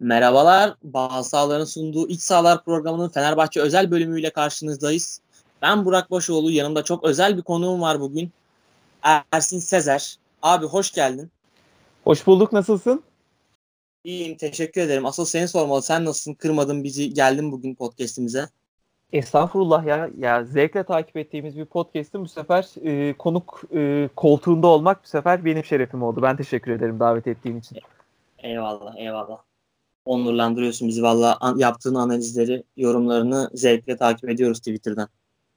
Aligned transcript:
Merhabalar. 0.00 0.74
Bağ 0.82 1.22
Sağlar'ın 1.22 1.64
sunduğu 1.64 2.08
İç 2.08 2.20
Sağlar 2.20 2.64
programının 2.64 3.08
Fenerbahçe 3.08 3.60
özel 3.60 3.90
bölümüyle 3.90 4.30
karşınızdayız. 4.30 5.20
Ben 5.62 5.84
Burak 5.84 6.10
Başoğlu. 6.10 6.50
Yanımda 6.50 6.84
çok 6.84 7.04
özel 7.04 7.36
bir 7.36 7.42
konuğum 7.42 7.80
var 7.80 8.00
bugün. 8.00 8.30
Ersin 9.32 9.58
Sezer. 9.58 10.16
Abi 10.42 10.66
hoş 10.66 10.92
geldin. 10.92 11.30
Hoş 12.04 12.26
bulduk. 12.26 12.52
Nasılsın? 12.52 13.02
İyiyim. 14.04 14.36
Teşekkür 14.36 14.80
ederim. 14.80 15.06
Asıl 15.06 15.24
seni 15.24 15.48
sormalı. 15.48 15.82
Sen 15.82 16.04
nasılsın? 16.04 16.34
Kırmadın 16.34 16.84
bizi. 16.84 17.14
Geldin 17.14 17.52
bugün 17.52 17.74
podcast'imize. 17.74 18.48
Estağfurullah 19.12 19.86
ya. 19.86 20.10
Ya 20.18 20.44
zevkle 20.44 20.82
takip 20.82 21.16
ettiğimiz 21.16 21.56
bir 21.56 21.64
podcast'ın 21.64 22.22
bu 22.24 22.28
sefer 22.28 22.66
e, 22.84 23.12
konuk 23.12 23.62
e, 23.74 24.08
koltuğunda 24.16 24.66
olmak 24.66 25.04
bu 25.04 25.08
sefer 25.08 25.44
benim 25.44 25.64
şerefim 25.64 26.02
oldu. 26.02 26.22
Ben 26.22 26.36
teşekkür 26.36 26.72
ederim 26.72 27.00
davet 27.00 27.26
ettiğin 27.26 27.60
için. 27.60 27.78
Eyvallah, 28.38 28.96
eyvallah. 28.96 29.47
Onurlandırıyorsun 30.08 30.88
bizi 30.88 31.02
valla 31.02 31.38
yaptığın 31.56 31.94
analizleri, 31.94 32.64
yorumlarını 32.76 33.50
zevkle 33.54 33.96
takip 33.96 34.30
ediyoruz 34.30 34.58
Twitter'dan. 34.58 35.08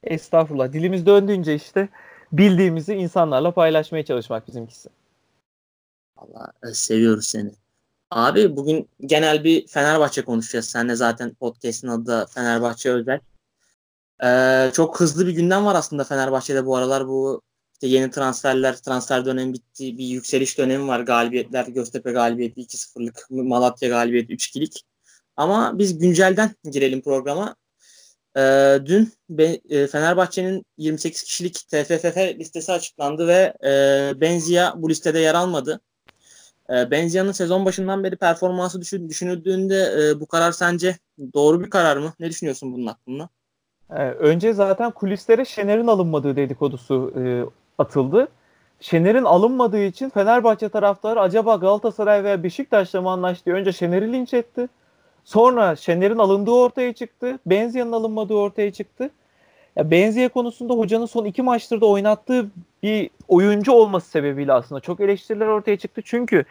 Estağfurullah. 0.03 0.73
Dilimiz 0.73 1.05
döndüğünce 1.05 1.55
işte 1.55 1.89
bildiğimizi 2.31 2.93
insanlarla 2.93 3.51
paylaşmaya 3.51 4.05
çalışmak 4.05 4.47
bizimkisi. 4.47 4.89
Valla 6.17 6.51
e, 6.63 6.73
seviyoruz 6.73 7.27
seni. 7.27 7.51
Abi 8.11 8.55
bugün 8.55 8.89
genel 9.05 9.43
bir 9.43 9.67
Fenerbahçe 9.67 10.21
konuşacağız. 10.21 10.65
Sen 10.69 10.89
de 10.89 10.95
zaten 10.95 11.33
podcast'in 11.33 11.87
adı 11.87 12.05
da 12.05 12.25
Fenerbahçe 12.25 12.91
Özel. 12.91 13.19
Ee, 14.23 14.71
çok 14.73 14.99
hızlı 14.99 15.27
bir 15.27 15.31
gündem 15.31 15.65
var 15.65 15.75
aslında 15.75 16.03
Fenerbahçe'de 16.03 16.65
bu 16.65 16.75
aralar. 16.75 17.07
Bu 17.07 17.41
işte 17.81 17.95
yeni 17.95 18.11
transferler, 18.11 18.77
transfer 18.77 19.25
dönemi 19.25 19.53
bitti. 19.53 19.97
Bir 19.97 20.05
yükseliş 20.05 20.57
dönemi 20.57 20.87
var. 20.87 20.99
Galibiyetler, 20.99 21.67
Göztepe 21.67 22.11
galibiyeti 22.11 22.61
2-0'lık, 22.61 23.27
Malatya 23.29 23.89
galibiyeti 23.89 24.33
3-2'lik. 24.33 24.83
Ama 25.37 25.77
biz 25.79 25.99
güncelden 25.99 26.51
girelim 26.71 27.01
programa. 27.01 27.55
Ee, 28.37 28.79
dün 28.85 29.13
e, 29.69 29.87
Fenerbahçe'nin 29.87 30.65
28 30.77 31.23
kişilik 31.23 31.53
TFF 31.53 32.17
listesi 32.17 32.71
açıklandı 32.71 33.27
ve 33.27 33.53
e, 33.63 34.21
Benzia 34.21 34.73
bu 34.75 34.89
listede 34.89 35.19
yer 35.19 35.35
almadı. 35.35 35.81
E, 36.69 36.91
Benzia'nın 36.91 37.31
sezon 37.31 37.65
başından 37.65 38.03
beri 38.03 38.15
performansı 38.15 38.81
düşün, 38.81 39.09
düşünüldüğünde 39.09 39.93
e, 39.97 40.19
bu 40.19 40.25
karar 40.27 40.51
sence 40.51 40.97
doğru 41.33 41.63
bir 41.63 41.69
karar 41.69 41.97
mı? 41.97 42.13
Ne 42.19 42.29
düşünüyorsun 42.29 42.73
bunun 42.73 42.87
hakkında? 42.87 43.29
Ee, 43.91 44.03
önce 44.03 44.53
zaten 44.53 44.91
kulislere 44.91 45.45
Şener'in 45.45 45.87
alınmadığı 45.87 46.35
dedikodusu 46.35 47.13
e, 47.17 47.21
atıldı. 47.77 48.27
Şener'in 48.79 49.23
alınmadığı 49.23 49.83
için 49.83 50.09
Fenerbahçe 50.09 50.69
taraftarı 50.69 51.21
acaba 51.21 51.55
Galatasaray 51.55 52.23
veya 52.23 52.43
Beşiktaş'la 52.43 53.01
mı 53.01 53.09
anlaştı? 53.09 53.51
Önce 53.51 53.71
Şener'i 53.71 54.13
linç 54.13 54.33
etti. 54.33 54.67
Sonra 55.23 55.75
Şener'in 55.75 56.17
alındığı 56.17 56.51
ortaya 56.51 56.93
çıktı. 56.93 57.39
Benzia'nın 57.45 57.91
alınmadığı 57.91 58.33
ortaya 58.33 58.71
çıktı. 58.71 59.09
Ya 59.75 59.91
Benzia 59.91 60.29
konusunda 60.29 60.73
hocanın 60.73 61.05
son 61.05 61.25
iki 61.25 61.41
maçtır 61.41 61.81
da 61.81 61.85
oynattığı 61.85 62.51
bir 62.83 63.09
oyuncu 63.27 63.71
olması 63.71 64.09
sebebiyle 64.09 64.53
aslında 64.53 64.81
çok 64.81 64.99
eleştiriler 64.99 65.47
ortaya 65.47 65.77
çıktı. 65.77 66.01
Çünkü 66.05 66.45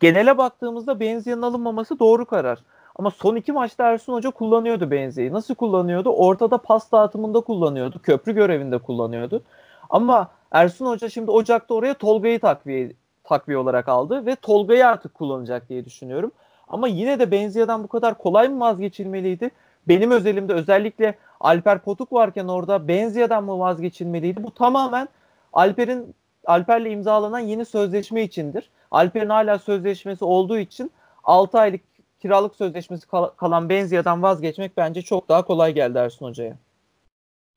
genele 0.00 0.38
baktığımızda 0.38 1.00
Benzia'nın 1.00 1.42
alınmaması 1.42 1.98
doğru 1.98 2.26
karar. 2.26 2.58
Ama 2.96 3.10
son 3.10 3.36
iki 3.36 3.52
maçta 3.52 3.84
Ersun 3.84 4.12
Hoca 4.12 4.30
kullanıyordu 4.30 4.90
Benzia'yı. 4.90 5.32
Nasıl 5.32 5.54
kullanıyordu? 5.54 6.10
Ortada 6.10 6.58
pas 6.58 6.92
dağıtımında 6.92 7.40
kullanıyordu. 7.40 8.00
Köprü 8.02 8.34
görevinde 8.34 8.78
kullanıyordu. 8.78 9.42
Ama 9.90 10.30
Ersun 10.52 10.86
Hoca 10.86 11.08
şimdi 11.08 11.30
Ocak'ta 11.30 11.74
oraya 11.74 11.94
Tolga'yı 11.94 12.40
takviye, 12.40 12.92
takviye 13.24 13.58
olarak 13.58 13.88
aldı 13.88 14.26
ve 14.26 14.36
Tolga'yı 14.36 14.86
artık 14.86 15.14
kullanacak 15.14 15.68
diye 15.68 15.84
düşünüyorum. 15.84 16.32
Ama 16.68 16.88
yine 16.88 17.18
de 17.18 17.30
Benzia'dan 17.30 17.84
bu 17.84 17.88
kadar 17.88 18.18
kolay 18.18 18.48
mı 18.48 18.60
vazgeçilmeliydi? 18.60 19.50
Benim 19.88 20.10
özelimde 20.10 20.52
özellikle 20.52 21.14
Alper 21.40 21.78
Potuk 21.78 22.12
varken 22.12 22.48
orada 22.48 22.88
Benzia'dan 22.88 23.44
mı 23.44 23.58
vazgeçilmeliydi? 23.58 24.44
Bu 24.44 24.50
tamamen 24.54 25.08
Alper'in 25.52 26.14
Alper'le 26.46 26.90
imzalanan 26.90 27.38
yeni 27.38 27.64
sözleşme 27.64 28.22
içindir. 28.22 28.70
Alper'in 28.90 29.28
hala 29.28 29.58
sözleşmesi 29.58 30.24
olduğu 30.24 30.58
için 30.58 30.90
6 31.24 31.58
aylık 31.58 31.80
kiralık 32.20 32.56
sözleşmesi 32.56 33.06
kal- 33.06 33.28
kalan 33.28 33.68
Benzia'dan 33.68 34.22
vazgeçmek 34.22 34.76
bence 34.76 35.02
çok 35.02 35.28
daha 35.28 35.44
kolay 35.44 35.72
geldi 35.74 35.98
Ersun 35.98 36.26
Hoca'ya. 36.26 36.56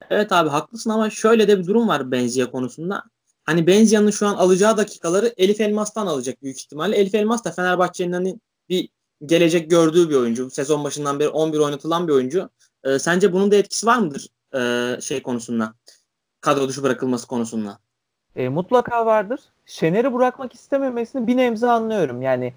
Evet 0.10 0.32
abi 0.32 0.50
haklısın 0.50 0.90
ama 0.90 1.10
şöyle 1.10 1.48
de 1.48 1.60
bir 1.60 1.68
durum 1.68 1.88
var 1.88 2.12
Benzia 2.12 2.52
konusunda. 2.52 3.04
Hani 3.44 3.68
Benzia'nın 3.68 4.12
şu 4.12 4.28
an 4.28 4.36
alacağı 4.36 4.78
dakikaları 4.78 5.34
Elif 5.38 5.62
Elmas'tan 5.62 6.08
alacak 6.08 6.44
büyük 6.44 6.60
ihtimalle. 6.60 6.96
Elif 6.96 7.16
Elmas 7.16 7.44
da 7.44 7.52
Fenerbahçe'nin 7.52 8.14
hani 8.14 8.40
bir 8.70 8.90
gelecek 9.26 9.70
gördüğü 9.70 10.10
bir 10.10 10.16
oyuncu. 10.16 10.50
Sezon 10.50 10.84
başından 10.84 11.20
beri 11.20 11.30
11 11.30 11.60
oynatılan 11.60 12.08
bir 12.08 12.14
oyuncu. 12.14 12.50
Ee, 12.84 13.00
sence 13.00 13.34
bunun 13.34 13.52
da 13.52 13.56
etkisi 13.56 13.86
var 13.86 13.98
mıdır 13.98 14.28
ee, 14.56 15.02
şey 15.02 15.24
konusunda? 15.24 15.74
Kadro 16.42 16.68
dışı 16.68 16.84
bırakılması 16.84 17.28
konusunda. 17.28 17.80
E, 18.36 18.50
mutlaka 18.50 19.06
vardır. 19.06 19.40
Şener'i 19.66 20.14
bırakmak 20.14 20.54
istememesini 20.54 21.28
bir 21.28 21.38
nebze 21.38 21.68
anlıyorum. 21.68 22.22
Yani 22.22 22.54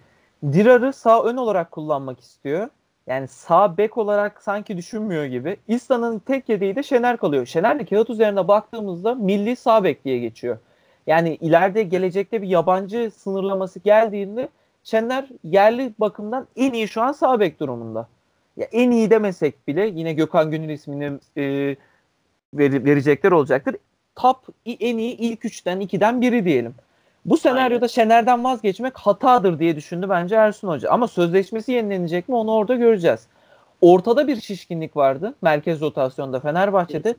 Dirar'ı 0.52 0.92
sağ 0.92 1.24
ön 1.24 1.36
olarak 1.36 1.70
kullanmak 1.70 2.20
istiyor. 2.20 2.68
Yani 3.08 3.28
sağ 3.28 3.76
bek 3.78 3.98
olarak 3.98 4.42
sanki 4.42 4.76
düşünmüyor 4.76 5.24
gibi. 5.24 5.56
İsa'nın 5.68 6.18
tek 6.18 6.48
yedeği 6.48 6.76
de 6.76 6.82
Şener 6.82 7.16
kalıyor. 7.16 7.46
Şener 7.46 7.78
de 7.78 7.84
kağıt 7.84 8.10
üzerine 8.10 8.48
baktığımızda 8.48 9.14
milli 9.14 9.56
sağ 9.56 9.84
bek 9.84 10.04
diye 10.04 10.18
geçiyor. 10.18 10.58
Yani 11.06 11.34
ileride 11.34 11.82
gelecekte 11.82 12.42
bir 12.42 12.48
yabancı 12.48 13.10
sınırlaması 13.16 13.78
geldiğinde 13.80 14.48
Şener 14.84 15.28
yerli 15.44 15.92
bakımdan 15.98 16.46
en 16.56 16.72
iyi 16.72 16.88
şu 16.88 17.02
an 17.02 17.12
sağ 17.12 17.40
bek 17.40 17.60
durumunda. 17.60 18.08
Ya 18.56 18.68
en 18.72 18.90
iyi 18.90 19.10
demesek 19.10 19.68
bile 19.68 19.86
yine 19.86 20.12
Gökhan 20.12 20.50
Gönül 20.50 20.68
ismini 20.68 21.18
e, 21.36 21.42
ver, 22.54 22.84
verecekler 22.84 23.32
olacaktır. 23.32 23.76
Top 24.16 24.36
en 24.66 24.98
iyi 24.98 25.16
ilk 25.16 25.44
üçten 25.44 25.80
ikiden 25.80 26.20
biri 26.20 26.44
diyelim. 26.44 26.74
Bu 27.30 27.36
senaryoda 27.36 27.84
Aynen. 27.84 27.86
Şener'den 27.86 28.44
vazgeçmek 28.44 28.98
hatadır 28.98 29.58
diye 29.58 29.76
düşündü 29.76 30.06
bence 30.08 30.34
Ersun 30.34 30.68
Hoca. 30.68 30.90
Ama 30.90 31.08
sözleşmesi 31.08 31.72
yenilenecek 31.72 32.28
mi 32.28 32.34
onu 32.34 32.52
orada 32.52 32.74
göreceğiz. 32.74 33.26
Ortada 33.80 34.28
bir 34.28 34.40
şişkinlik 34.40 34.96
vardı 34.96 35.34
merkez 35.42 35.80
rotasyonda 35.80 36.40
Fenerbahçe'de. 36.40 37.14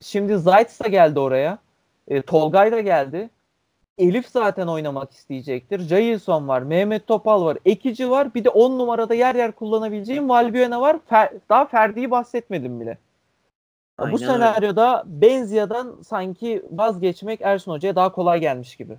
Şimdi 0.00 0.38
Zayt 0.38 0.84
da 0.84 0.88
geldi 0.88 1.20
oraya. 1.20 1.58
E, 2.08 2.22
Tolgay 2.22 2.72
da 2.72 2.80
geldi. 2.80 3.30
Elif 3.98 4.28
zaten 4.28 4.66
oynamak 4.66 5.12
isteyecektir. 5.12 5.80
Jailson 5.80 6.48
var, 6.48 6.62
Mehmet 6.62 7.06
Topal 7.06 7.44
var, 7.44 7.58
Ekici 7.64 8.10
var. 8.10 8.34
Bir 8.34 8.44
de 8.44 8.48
10 8.48 8.78
numarada 8.78 9.14
yer 9.14 9.34
yer 9.34 9.52
kullanabileceğim 9.52 10.28
Valbuena 10.28 10.80
var. 10.80 10.96
Fer, 11.06 11.30
daha 11.48 11.64
Ferdi'yi 11.64 12.10
bahsetmedim 12.10 12.80
bile. 12.80 12.98
Aynen 13.98 14.12
Bu 14.12 14.18
senaryoda. 14.18 15.02
Benzia'dan 15.06 15.96
sanki 16.02 16.62
vazgeçmek 16.70 17.40
Ersun 17.40 17.72
Hoca'ya 17.72 17.96
daha 17.96 18.12
kolay 18.12 18.40
gelmiş 18.40 18.76
gibi. 18.76 18.98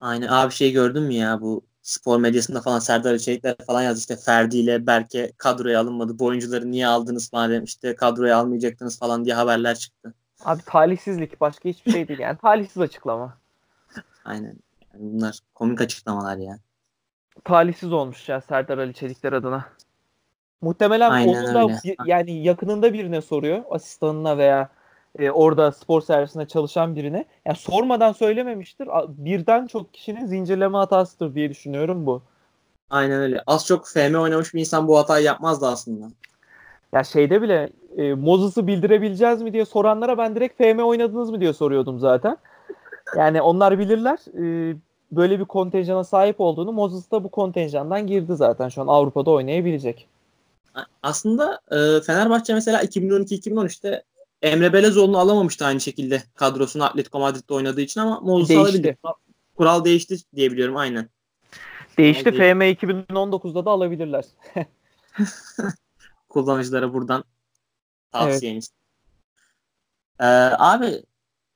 Aynen 0.00 0.28
abi 0.28 0.52
şey 0.52 0.72
gördün 0.72 1.02
mü 1.02 1.14
ya 1.14 1.40
bu 1.40 1.64
spor 1.82 2.20
medyasında 2.20 2.60
falan 2.60 2.78
Serdar 2.78 3.14
İçerikler 3.14 3.56
falan 3.66 3.82
yazdı 3.82 3.98
işte 3.98 4.16
Ferdi 4.16 4.56
ile 4.56 4.86
Berke 4.86 5.32
kadroya 5.36 5.80
alınmadı. 5.80 6.18
Bu 6.18 6.24
oyuncuları 6.24 6.70
niye 6.70 6.86
aldınız 6.86 7.32
madem 7.32 7.64
işte 7.64 7.94
kadroya 7.96 8.38
almayacaktınız 8.38 8.98
falan 8.98 9.24
diye 9.24 9.34
haberler 9.34 9.74
çıktı. 9.74 10.14
Abi 10.44 10.62
talihsizlik 10.66 11.40
başka 11.40 11.68
hiçbir 11.68 11.92
şey 11.92 12.08
değil 12.08 12.20
yani 12.20 12.38
talihsiz 12.42 12.82
açıklama. 12.82 13.38
Aynen. 14.24 14.56
Yani 14.94 15.12
bunlar 15.12 15.38
komik 15.54 15.80
açıklamalar 15.80 16.36
ya. 16.36 16.58
Talihsiz 17.44 17.92
olmuş 17.92 18.28
ya 18.28 18.40
Serdar 18.40 18.78
Ali 18.78 18.94
Çelikler 18.94 19.32
adına. 19.32 19.64
Muhtemelen 20.60 21.10
Aynen 21.10 21.44
onun 21.44 21.54
da 21.54 21.80
yani 22.06 22.42
yakınında 22.42 22.92
birine 22.92 23.22
soruyor. 23.22 23.62
Asistanına 23.70 24.38
veya 24.38 24.68
e, 25.18 25.30
orada 25.30 25.72
spor 25.72 26.00
servisinde 26.00 26.46
çalışan 26.46 26.96
birine. 26.96 27.24
Yani 27.46 27.56
sormadan 27.56 28.12
söylememiştir. 28.12 28.88
Birden 29.08 29.66
çok 29.66 29.94
kişinin 29.94 30.26
zincirleme 30.26 30.78
hatasıdır 30.78 31.34
diye 31.34 31.50
düşünüyorum 31.50 32.06
bu. 32.06 32.22
Aynen 32.90 33.20
öyle. 33.20 33.42
Az 33.46 33.66
çok 33.66 33.86
FM 33.86 34.14
oynamış 34.14 34.54
bir 34.54 34.60
insan 34.60 34.88
bu 34.88 34.98
hatayı 34.98 35.24
yapmazdı 35.24 35.66
aslında. 35.66 36.06
Ya 36.92 37.04
şeyde 37.04 37.42
bile 37.42 37.70
e, 37.96 38.14
Moses'ı 38.14 38.66
bildirebileceğiz 38.66 39.42
mi 39.42 39.52
diye 39.52 39.64
soranlara 39.64 40.18
ben 40.18 40.34
direkt 40.34 40.62
FM 40.62 40.78
oynadınız 40.78 41.30
mı 41.30 41.40
diye 41.40 41.52
soruyordum 41.52 41.98
zaten. 41.98 42.36
Yani 43.16 43.42
onlar 43.42 43.78
bilirler. 43.78 44.18
E, 44.38 44.76
böyle 45.12 45.40
bir 45.40 45.44
kontenjana 45.44 46.04
sahip 46.04 46.40
olduğunu 46.40 46.72
Moses 46.72 47.10
da 47.10 47.24
bu 47.24 47.28
kontenjandan 47.28 48.06
girdi 48.06 48.36
zaten. 48.36 48.68
Şu 48.68 48.82
an 48.82 48.86
Avrupa'da 48.86 49.30
oynayabilecek. 49.30 50.08
Aslında 51.02 51.60
e, 51.70 52.00
Fenerbahçe 52.00 52.54
mesela 52.54 52.82
2012-2013'te 52.82 54.02
Emre 54.42 54.72
Belezoğlu'nu 54.72 55.18
alamamıştı 55.18 55.64
aynı 55.64 55.80
şekilde 55.80 56.22
kadrosunu 56.34 56.84
Atletico 56.84 57.20
Madrid'de 57.20 57.54
oynadığı 57.54 57.80
için 57.80 58.00
ama 58.00 58.20
Moses'u 58.20 58.60
alabildi. 58.60 58.98
Kural 59.56 59.84
değişti 59.84 60.16
diyebiliyorum 60.34 60.76
aynen. 60.76 61.08
Değişti. 61.98 62.32
FM 62.32 62.62
2019'da 62.62 63.64
da 63.64 63.70
alabilirler. 63.70 64.24
Kullanıcılara 66.28 66.94
buradan 66.94 67.24
tavsiyeniz. 68.12 68.70
Evet. 68.74 68.80
Ee, 70.20 70.56
abi 70.58 71.02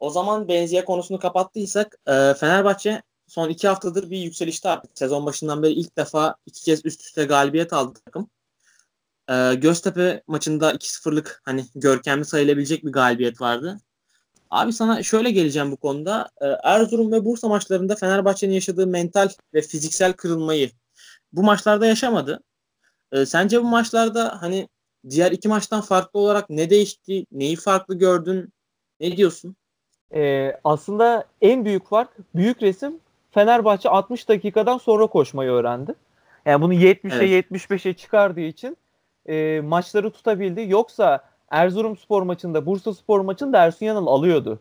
o 0.01 0.11
zaman 0.11 0.49
benziye 0.49 0.85
konusunu 0.85 1.19
kapattıysak 1.19 1.99
e, 2.07 2.35
Fenerbahçe 2.35 3.03
son 3.27 3.49
iki 3.49 3.69
haftadır 3.69 4.11
bir 4.11 4.19
yükselişte 4.19 4.69
artık. 4.69 4.99
Sezon 4.99 5.27
başından 5.27 5.63
beri 5.63 5.73
ilk 5.73 5.97
defa 5.97 6.37
iki 6.47 6.65
kez 6.65 6.85
üst 6.85 7.01
üste 7.01 7.25
galibiyet 7.25 7.73
aldı 7.73 7.99
takım. 8.05 8.31
Ee, 9.31 9.55
Göztepe 9.55 10.23
maçında 10.27 10.73
2-0'lık 10.73 11.43
hani 11.45 11.65
görkemli 11.75 12.25
sayılabilecek 12.25 12.85
bir 12.85 12.93
galibiyet 12.93 13.41
vardı. 13.41 13.79
Abi 14.51 14.73
sana 14.73 15.03
şöyle 15.03 15.31
geleceğim 15.31 15.71
bu 15.71 15.77
konuda. 15.77 16.31
Ee, 16.41 16.47
Erzurum 16.63 17.13
ve 17.13 17.25
Bursa 17.25 17.49
maçlarında 17.49 17.97
Fenerbahçe'nin 17.97 18.55
yaşadığı 18.55 18.87
mental 18.87 19.29
ve 19.55 19.63
fiziksel 19.63 20.13
kırılmayı 20.13 20.71
bu 21.33 21.43
maçlarda 21.43 21.87
yaşamadı. 21.87 22.41
Ee, 23.13 23.27
sence 23.27 23.63
bu 23.63 23.65
maçlarda 23.65 24.43
hani 24.43 24.69
diğer 25.11 25.33
iki 25.33 25.49
maçtan 25.49 25.81
farklı 25.81 26.21
olarak 26.21 26.51
ne 26.51 26.71
değişti? 26.71 27.27
Neyi 27.33 27.57
farklı 27.57 27.99
gördün? 27.99 28.53
Ne 29.01 29.17
diyorsun? 29.17 29.57
Ee, 30.15 30.53
aslında 30.65 31.25
en 31.41 31.65
büyük 31.65 31.89
fark, 31.89 32.11
büyük 32.35 32.63
resim 32.63 33.01
Fenerbahçe 33.31 33.89
60 33.89 34.29
dakikadan 34.29 34.79
sonra 34.79 35.07
koşmayı 35.07 35.51
öğrendi. 35.51 35.95
Yani 36.47 36.63
bunu 36.63 36.75
70'e 36.75 37.27
evet. 37.27 37.51
75'e 37.51 37.95
çıkardığı 37.95 38.41
için 38.41 38.77
e, 39.29 39.61
maçları 39.61 40.11
tutabildi. 40.11 40.65
Yoksa 40.69 41.21
Erzurum 41.51 41.97
spor 41.97 42.23
maçında, 42.23 42.67
Bursa 42.67 42.95
spor 42.95 43.21
maçında 43.21 43.59
Ersun 43.59 43.87
Yanal 43.87 44.07
alıyordu. 44.07 44.61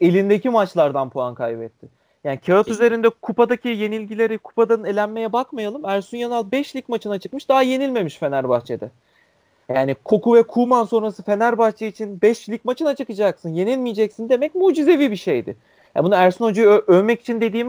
Elindeki 0.00 0.50
maçlardan 0.50 1.10
puan 1.10 1.34
kaybetti. 1.34 1.88
Yani 2.24 2.38
kağıt 2.46 2.68
üzerinde 2.68 3.08
kupadaki 3.08 3.68
yenilgileri, 3.68 4.38
kupadan 4.38 4.84
elenmeye 4.84 5.32
bakmayalım. 5.32 5.84
Ersun 5.84 6.16
Yanal 6.16 6.50
5 6.52 6.76
lig 6.76 6.88
maçına 6.88 7.18
çıkmış. 7.18 7.48
Daha 7.48 7.62
yenilmemiş 7.62 8.18
Fenerbahçe'de. 8.18 8.90
Yani 9.68 9.94
Koku 10.04 10.34
ve 10.34 10.42
Kuman 10.42 10.84
sonrası 10.84 11.22
Fenerbahçe 11.22 11.88
için 11.88 12.20
5 12.22 12.48
lig 12.48 12.60
maçına 12.64 12.94
çıkacaksın. 12.94 13.48
Yenilmeyeceksin 13.48 14.28
demek 14.28 14.54
mucizevi 14.54 15.10
bir 15.10 15.16
şeydi. 15.16 15.56
Yani 15.94 16.04
bunu 16.04 16.14
Ersun 16.14 16.44
Hoca'yı 16.44 16.68
ö- 16.68 16.84
övmek 16.86 17.20
için 17.20 17.40
dediğim 17.40 17.68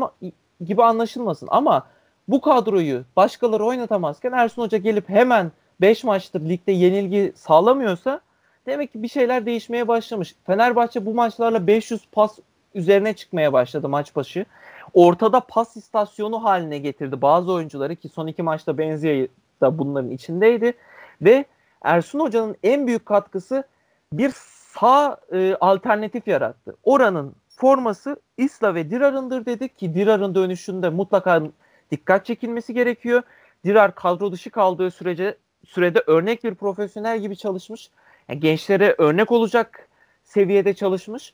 gibi 0.65 0.83
anlaşılmasın. 0.83 1.47
Ama 1.51 1.87
bu 2.27 2.41
kadroyu 2.41 3.03
başkaları 3.15 3.65
oynatamazken 3.65 4.31
Ersun 4.31 4.61
Hoca 4.61 4.77
gelip 4.77 5.09
hemen 5.09 5.51
5 5.81 6.03
maçtır 6.03 6.49
ligde 6.49 6.71
yenilgi 6.71 7.33
sağlamıyorsa 7.35 8.21
demek 8.65 8.93
ki 8.93 9.03
bir 9.03 9.07
şeyler 9.07 9.45
değişmeye 9.45 9.87
başlamış. 9.87 10.35
Fenerbahçe 10.45 11.05
bu 11.05 11.13
maçlarla 11.13 11.67
500 11.67 12.01
pas 12.11 12.39
üzerine 12.73 13.13
çıkmaya 13.13 13.53
başladı 13.53 13.89
maç 13.89 14.15
başı. 14.15 14.45
Ortada 14.93 15.39
pas 15.39 15.77
istasyonu 15.77 16.43
haline 16.43 16.77
getirdi 16.77 17.21
bazı 17.21 17.51
oyuncuları 17.51 17.95
ki 17.95 18.09
son 18.09 18.27
iki 18.27 18.43
maçta 18.43 18.77
Benzia 18.77 19.27
da 19.61 19.77
bunların 19.77 20.11
içindeydi. 20.11 20.73
Ve 21.21 21.45
Ersun 21.81 22.19
Hoca'nın 22.19 22.55
en 22.63 22.87
büyük 22.87 23.05
katkısı 23.05 23.63
bir 24.13 24.31
sağ 24.79 25.17
e, 25.33 25.55
alternatif 25.59 26.27
yarattı. 26.27 26.75
Oranın 26.83 27.35
forması 27.49 28.21
Isla 28.37 28.75
ve 28.75 28.89
Dirar'ındır 28.89 29.45
dedik 29.45 29.77
ki 29.77 29.93
Dirar'ın 29.93 30.35
dönüşünde 30.35 30.89
mutlaka 30.89 31.43
dikkat 31.91 32.25
çekilmesi 32.25 32.73
gerekiyor. 32.73 33.21
Dirar 33.65 33.95
kadro 33.95 34.31
dışı 34.31 34.49
kaldığı 34.49 34.91
sürece 34.91 35.37
sürede 35.67 36.03
örnek 36.07 36.43
bir 36.43 36.55
profesyonel 36.55 37.19
gibi 37.19 37.37
çalışmış. 37.37 37.89
Yani 38.29 38.39
gençlere 38.39 38.95
örnek 38.97 39.31
olacak 39.31 39.87
seviyede 40.23 40.73
çalışmış. 40.73 41.33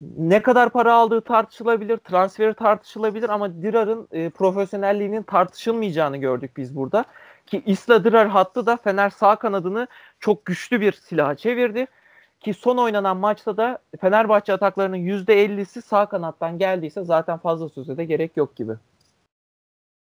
Ne 0.00 0.42
kadar 0.42 0.70
para 0.70 0.94
aldığı 0.94 1.20
tartışılabilir, 1.20 1.96
transferi 1.96 2.54
tartışılabilir 2.54 3.28
ama 3.28 3.62
Dirar'ın 3.62 4.08
e, 4.12 4.30
profesyonelliğinin 4.30 5.22
tartışılmayacağını 5.22 6.16
gördük 6.16 6.56
biz 6.56 6.76
burada. 6.76 7.04
Ki 7.46 7.62
Isla 7.66 8.04
Dirar 8.04 8.28
hattı 8.28 8.66
da 8.66 8.76
Fener 8.76 9.10
sağ 9.10 9.36
kanadını 9.36 9.86
çok 10.20 10.44
güçlü 10.44 10.80
bir 10.80 10.92
silaha 10.92 11.34
çevirdi. 11.34 11.86
Ki 12.40 12.54
son 12.54 12.76
oynanan 12.76 13.16
maçta 13.16 13.56
da 13.56 13.78
Fenerbahçe 14.00 14.52
ataklarının 14.52 14.96
%50'si 14.96 15.82
sağ 15.82 16.06
kanattan 16.06 16.58
geldiyse 16.58 17.04
zaten 17.04 17.38
fazla 17.38 17.68
söze 17.68 17.96
de 17.96 18.04
gerek 18.04 18.36
yok 18.36 18.56
gibi. 18.56 18.72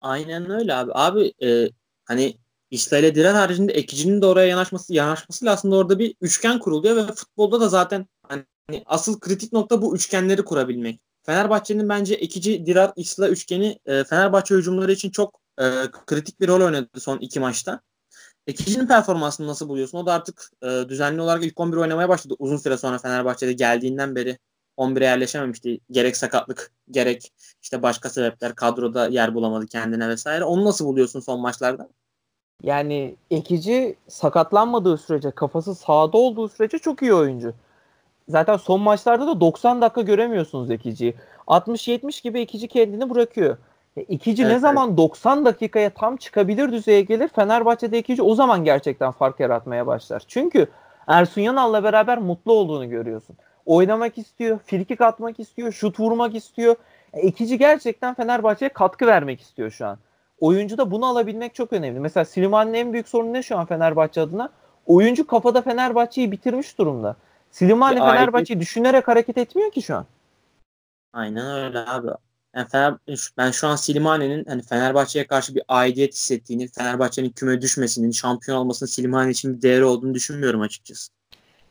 Aynen 0.01 0.49
öyle 0.49 0.73
abi. 0.73 0.91
Abi 0.93 1.33
e, 1.43 1.69
hani 2.05 2.33
İsla 2.73 2.97
ile 2.97 3.15
Diren 3.15 3.35
haricinde 3.35 3.73
ekicinin 3.73 4.21
de 4.21 4.25
oraya 4.25 4.47
yanaşması 4.47 4.93
yanaşmasıyla 4.93 5.53
aslında 5.53 5.75
orada 5.75 5.99
bir 5.99 6.15
üçgen 6.21 6.59
kuruluyor 6.59 6.95
ve 6.95 7.13
futbolda 7.13 7.61
da 7.61 7.69
zaten 7.69 8.07
hani 8.27 8.45
asıl 8.85 9.19
kritik 9.19 9.53
nokta 9.53 9.81
bu 9.81 9.95
üçgenleri 9.95 10.45
kurabilmek. 10.45 11.01
Fenerbahçe'nin 11.23 11.89
bence 11.89 12.13
ekici 12.13 12.65
Dirar 12.65 12.93
İsla 12.95 13.29
üçgeni 13.29 13.79
e, 13.85 14.03
Fenerbahçe 14.03 14.55
hücumları 14.55 14.91
için 14.91 15.09
çok 15.09 15.39
e, 15.59 15.63
kritik 16.05 16.39
bir 16.39 16.47
rol 16.47 16.65
oynadı 16.65 16.99
son 16.99 17.17
iki 17.17 17.39
maçta. 17.39 17.81
Ekicinin 18.47 18.87
performansını 18.87 19.47
nasıl 19.47 19.69
buluyorsun? 19.69 19.97
O 19.97 20.05
da 20.05 20.13
artık 20.13 20.49
e, 20.63 20.67
düzenli 20.89 21.21
olarak 21.21 21.43
ilk 21.43 21.59
11 21.59 21.77
oynamaya 21.77 22.09
başladı. 22.09 22.35
Uzun 22.39 22.57
süre 22.57 22.77
sonra 22.77 22.97
Fenerbahçe'de 22.97 23.53
geldiğinden 23.53 24.15
beri 24.15 24.37
11'e 24.77 25.05
yerleşememişti. 25.05 25.79
Gerek 25.91 26.17
sakatlık, 26.17 26.71
gerek 26.91 27.33
işte 27.61 27.81
başka 27.81 28.09
sebepler 28.09 28.55
kadroda 28.55 29.07
yer 29.07 29.35
bulamadı 29.35 29.65
kendine 29.67 30.09
vesaire. 30.09 30.43
Onu 30.43 30.65
nasıl 30.65 30.85
buluyorsun 30.85 31.19
son 31.19 31.41
maçlarda? 31.41 31.89
Yani 32.63 33.15
ekici 33.31 33.95
sakatlanmadığı 34.07 34.97
sürece, 34.97 35.31
kafası 35.31 35.75
sağda 35.75 36.17
olduğu 36.17 36.49
sürece 36.49 36.79
çok 36.79 37.01
iyi 37.01 37.13
oyuncu. 37.13 37.53
Zaten 38.29 38.57
son 38.57 38.81
maçlarda 38.81 39.27
da 39.27 39.41
90 39.41 39.81
dakika 39.81 40.01
göremiyorsunuz 40.01 40.71
ekiciyi. 40.71 41.15
60-70 41.47 42.23
gibi 42.23 42.39
ekici 42.39 42.67
kendini 42.67 43.09
bırakıyor. 43.09 43.57
E, 43.97 44.01
ikici 44.01 44.43
evet, 44.43 44.53
ne 44.53 44.59
zaman 44.59 44.87
evet. 44.87 44.97
90 44.97 45.45
dakikaya 45.45 45.89
tam 45.89 46.17
çıkabilir 46.17 46.71
düzeye 46.71 47.01
gelir 47.01 47.27
Fenerbahçe'de 47.27 47.99
ikici 47.99 48.21
o 48.21 48.35
zaman 48.35 48.63
gerçekten 48.63 49.11
fark 49.11 49.39
yaratmaya 49.39 49.87
başlar. 49.87 50.23
Çünkü 50.27 50.67
Ersun 51.07 51.41
Yanal'la 51.41 51.83
beraber 51.83 52.17
mutlu 52.17 52.53
olduğunu 52.53 52.89
görüyorsun. 52.89 53.35
Oynamak 53.65 54.17
istiyor, 54.17 54.59
frikik 54.59 55.01
atmak 55.01 55.39
istiyor, 55.39 55.71
şut 55.71 55.99
vurmak 55.99 56.35
istiyor. 56.35 56.75
E, 57.13 57.21
ikici 57.21 57.57
gerçekten 57.57 58.13
Fenerbahçe'ye 58.13 58.69
katkı 58.69 59.07
vermek 59.07 59.41
istiyor 59.41 59.71
şu 59.71 59.87
an. 59.87 59.97
Oyuncu 60.39 60.77
da 60.77 60.91
bunu 60.91 61.05
alabilmek 61.05 61.55
çok 61.55 61.73
önemli. 61.73 61.99
Mesela 61.99 62.25
Slimani'nin 62.25 62.73
en 62.73 62.93
büyük 62.93 63.07
sorunu 63.07 63.33
ne 63.33 63.43
şu 63.43 63.57
an 63.57 63.65
Fenerbahçe 63.65 64.21
adına? 64.21 64.49
Oyuncu 64.85 65.27
kafada 65.27 65.61
Fenerbahçe'yi 65.61 66.31
bitirmiş 66.31 66.77
durumda. 66.77 67.15
Slimani 67.51 67.99
Fenerbahçe'yi 67.99 68.59
düşünerek 68.59 69.07
hareket 69.07 69.37
etmiyor 69.37 69.71
ki 69.71 69.81
şu 69.81 69.95
an. 69.95 70.05
Aynen 71.13 71.45
öyle 71.45 71.79
abi. 71.79 72.07
Yani 72.55 72.67
Fener, 72.67 72.93
ben 73.37 73.51
şu 73.51 73.67
an 73.67 73.75
Silimani'nin 73.75 74.45
hani 74.45 74.61
Fenerbahçe'ye 74.61 75.27
karşı 75.27 75.55
bir 75.55 75.63
aidiyet 75.67 76.13
hissettiğini, 76.13 76.67
Fenerbahçe'nin 76.67 77.29
küme 77.29 77.61
düşmesinin, 77.61 78.11
şampiyon 78.11 78.57
olmasının 78.57 78.89
Silimani 78.89 79.31
için 79.31 79.57
bir 79.57 79.61
değeri 79.61 79.85
olduğunu 79.85 80.13
düşünmüyorum 80.13 80.61
açıkçası. 80.61 81.11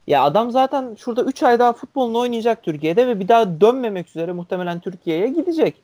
Ya 0.06 0.22
adam 0.22 0.50
zaten 0.50 0.94
şurada 0.94 1.22
3 1.24 1.42
ay 1.42 1.58
daha 1.58 1.72
futbolunu 1.72 2.18
oynayacak 2.18 2.62
Türkiye'de 2.62 3.06
ve 3.06 3.20
bir 3.20 3.28
daha 3.28 3.60
dönmemek 3.60 4.08
üzere 4.08 4.32
muhtemelen 4.32 4.80
Türkiye'ye 4.80 5.28
gidecek. 5.28 5.82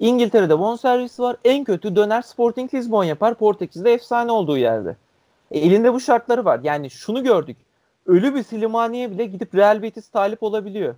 İngiltere'de 0.00 0.58
bonservisi 0.58 1.22
var. 1.22 1.36
En 1.44 1.64
kötü 1.64 1.96
döner 1.96 2.22
Sporting 2.22 2.74
Lisbon 2.74 3.04
yapar. 3.04 3.34
Portekiz'de 3.34 3.92
efsane 3.92 4.32
olduğu 4.32 4.58
yerde. 4.58 4.96
E, 5.50 5.58
elinde 5.58 5.92
bu 5.92 6.00
şartları 6.00 6.44
var. 6.44 6.60
Yani 6.62 6.90
şunu 6.90 7.24
gördük. 7.24 7.56
Ölü 8.06 8.34
bir 8.34 8.42
Silimani'ye 8.42 9.10
bile 9.10 9.24
gidip 9.24 9.54
Real 9.54 9.82
Betis 9.82 10.08
talip 10.08 10.42
olabiliyor. 10.42 10.94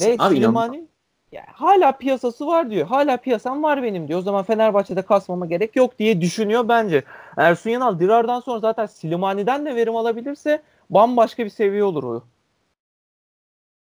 Ve 0.00 0.16
Abi 0.18 0.34
Silimani 0.34 0.86
ya 1.32 1.44
hala 1.52 1.92
piyasası 1.92 2.46
var 2.46 2.70
diyor. 2.70 2.86
Hala 2.86 3.16
piyasam 3.16 3.62
var 3.62 3.82
benim 3.82 4.08
diyor. 4.08 4.18
O 4.18 4.22
zaman 4.22 4.44
Fenerbahçe'de 4.44 5.02
kasmama 5.02 5.46
gerek 5.46 5.76
yok 5.76 5.98
diye 5.98 6.20
düşünüyor 6.20 6.68
bence. 6.68 7.02
Ersun 7.36 7.70
Yanal 7.70 7.98
Dirar'dan 7.98 8.40
sonra 8.40 8.60
zaten 8.60 8.86
Silimani'den 8.86 9.66
de 9.66 9.76
verim 9.76 9.96
alabilirse 9.96 10.62
bambaşka 10.90 11.44
bir 11.44 11.50
seviye 11.50 11.84
olur 11.84 12.04
o. 12.04 12.22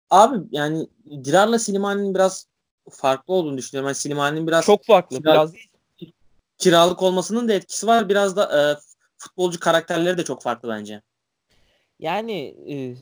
Abi 0.10 0.38
yani 0.52 0.88
Dirar'la 1.24 1.60
Silimani'nin 1.60 2.16
biraz 2.16 2.49
farklı 2.90 3.34
olduğunu 3.34 3.58
düşünüyorum. 3.58 3.88
Yani 3.88 3.96
Silimani'nin 3.96 4.48
biraz 4.48 4.66
çok 4.66 4.86
farklı. 4.86 5.18
Kira, 5.18 5.34
biraz 5.34 5.54
kiralık 6.58 7.04
olmasının 7.04 7.48
da 7.48 7.54
etkisi 7.54 7.88
var. 7.88 8.10
Biraz 8.10 8.36
da 8.36 8.44
e, 8.44 8.62
futbolcu 9.18 9.60
karakterleri 9.60 10.18
de 10.18 10.24
çok 10.24 10.42
farklı 10.42 10.70
bence. 10.70 11.02
Yani 12.00 12.56
e, 12.70 12.96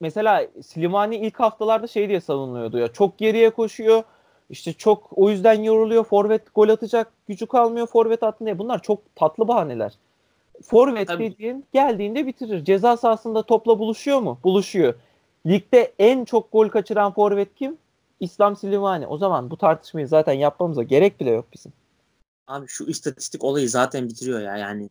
mesela 0.00 0.46
Slimani 0.62 1.16
ilk 1.16 1.40
haftalarda 1.40 1.86
şey 1.86 2.08
diye 2.08 2.20
savunuluyordu 2.20 2.78
ya. 2.78 2.92
Çok 2.92 3.18
geriye 3.18 3.50
koşuyor. 3.50 4.02
İşte 4.50 4.72
çok 4.72 5.18
o 5.18 5.30
yüzden 5.30 5.62
yoruluyor. 5.62 6.04
Forvet 6.04 6.54
gol 6.54 6.68
atacak 6.68 7.12
gücü 7.28 7.46
kalmıyor. 7.46 7.86
Forvet 7.86 8.22
attı 8.22 8.58
Bunlar 8.58 8.82
çok 8.82 9.16
tatlı 9.16 9.48
bahaneler. 9.48 9.92
Forvet 10.62 11.08
Tabii. 11.08 11.32
dediğin 11.32 11.64
geldiğinde 11.72 12.26
bitirir. 12.26 12.64
Ceza 12.64 12.96
sahasında 12.96 13.42
topla 13.42 13.78
buluşuyor 13.78 14.20
mu? 14.20 14.38
Buluşuyor. 14.44 14.94
Ligde 15.46 15.92
en 15.98 16.24
çok 16.24 16.52
gol 16.52 16.68
kaçıran 16.68 17.12
forvet 17.12 17.54
kim? 17.54 17.78
İslam 18.22 18.56
Slimani. 18.56 19.06
O 19.06 19.18
zaman 19.18 19.50
bu 19.50 19.56
tartışmayı 19.56 20.08
zaten 20.08 20.32
yapmamıza 20.32 20.82
gerek 20.82 21.20
bile 21.20 21.30
yok 21.30 21.44
bizim. 21.52 21.72
Abi 22.46 22.66
şu 22.68 22.84
istatistik 22.84 23.44
olayı 23.44 23.68
zaten 23.68 24.08
bitiriyor 24.08 24.40
ya 24.40 24.56
yani. 24.56 24.90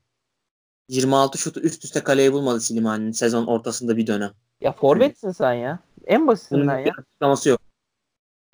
26 0.89 1.37
şutu 1.37 1.59
üst 1.59 1.85
üste 1.85 2.03
kaleye 2.03 2.33
bulmadı 2.33 2.61
Slimani'nin 2.61 3.11
sezon 3.11 3.45
ortasında 3.45 3.97
bir 3.97 4.07
dönem. 4.07 4.31
Ya 4.61 4.71
forvetsin 4.71 5.31
sen 5.31 5.53
ya. 5.53 5.79
En 6.05 6.27
basitinden 6.27 6.79
ya. 6.79 6.93
Açıklaması 6.97 7.49
yok. 7.49 7.59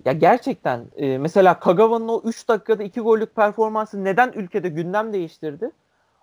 Ya 0.04 0.12
gerçekten 0.12 0.86
e, 0.96 1.18
mesela 1.18 1.60
Kagawa'nın 1.60 2.08
o 2.08 2.22
3 2.24 2.48
dakikada 2.48 2.82
2 2.82 3.00
gollük 3.00 3.36
performansı 3.36 4.04
neden 4.04 4.32
ülkede 4.32 4.68
gündem 4.68 5.12
değiştirdi? 5.12 5.70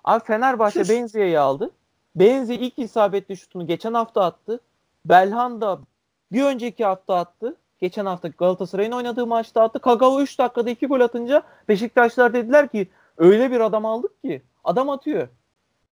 Abi 0.04 0.24
Fenerbahçe 0.24 0.90
Benzia'yı 0.90 1.42
aldı. 1.42 1.72
Benzi 2.16 2.56
ilk 2.56 2.80
isabetli 2.80 3.38
şutunu 3.38 3.68
geçen 3.68 3.94
hafta 3.94 4.24
attı. 4.24 4.60
Belhanda 5.06 5.80
bir 6.32 6.44
önceki 6.44 6.86
hafta 6.86 7.16
attı. 7.16 7.56
Geçen 7.86 8.06
hafta 8.06 8.28
Galatasaray'ın 8.28 8.92
oynadığı 8.92 9.28
maçta 9.28 9.62
attı. 9.62 9.80
Kagawa 9.80 10.22
3 10.22 10.40
dakikada 10.40 10.70
2 10.70 10.88
gol 10.88 11.00
atınca 11.00 11.44
Beşiktaşlar 11.70 12.34
dediler 12.34 12.68
ki 12.68 12.88
öyle 13.18 13.52
bir 13.52 13.60
adam 13.60 13.86
aldık 13.86 14.24
ki 14.24 14.42
adam 14.64 14.90
atıyor. 14.90 15.28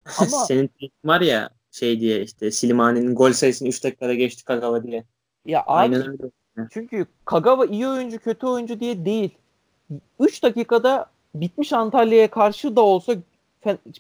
Ama 0.20 0.28
senin 0.28 0.70
var 1.06 1.22
ya 1.22 1.50
şey 1.72 2.00
diye 2.00 2.22
işte 2.22 2.52
Silimani'nin 2.52 3.16
gol 3.16 3.32
sayısını 3.32 3.68
3 3.68 3.84
dakikada 3.84 4.14
geçti 4.14 4.46
Kagawa 4.46 4.84
diye. 4.84 5.04
Ya 5.46 5.60
abi, 5.60 5.66
Aynen 5.68 6.10
öyle. 6.10 6.24
Çünkü 6.72 7.06
Kagawa 7.26 7.66
iyi 7.66 7.88
oyuncu 7.88 8.20
kötü 8.20 8.48
oyuncu 8.48 8.80
diye 8.80 9.06
değil. 9.06 9.38
3 10.20 10.44
dakikada 10.44 11.06
bitmiş 11.36 11.74
Antalya'ya 11.74 12.30
karşı 12.30 12.76
da 12.76 12.82
olsa 12.82 13.14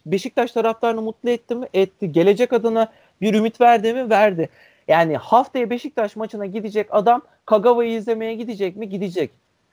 Beşiktaş 0.05 0.51
taraftarını 0.51 1.01
mutlu 1.01 1.29
etti 1.29 1.55
mi? 1.55 1.67
Etti. 1.73 2.11
Gelecek 2.11 2.53
adına 2.53 2.91
bir 3.21 3.33
ümit 3.33 3.61
verdi 3.61 3.93
mi? 3.93 4.09
Verdi. 4.09 4.49
Yani 4.87 5.17
haftaya 5.17 5.69
Beşiktaş 5.69 6.15
maçına 6.15 6.45
gidecek 6.45 6.87
adam 6.91 7.21
Kagawa'yı 7.47 7.97
izlemeye 7.97 8.33
gidecek 8.33 8.75
mi? 8.75 8.89
Gidecek. 8.89 9.31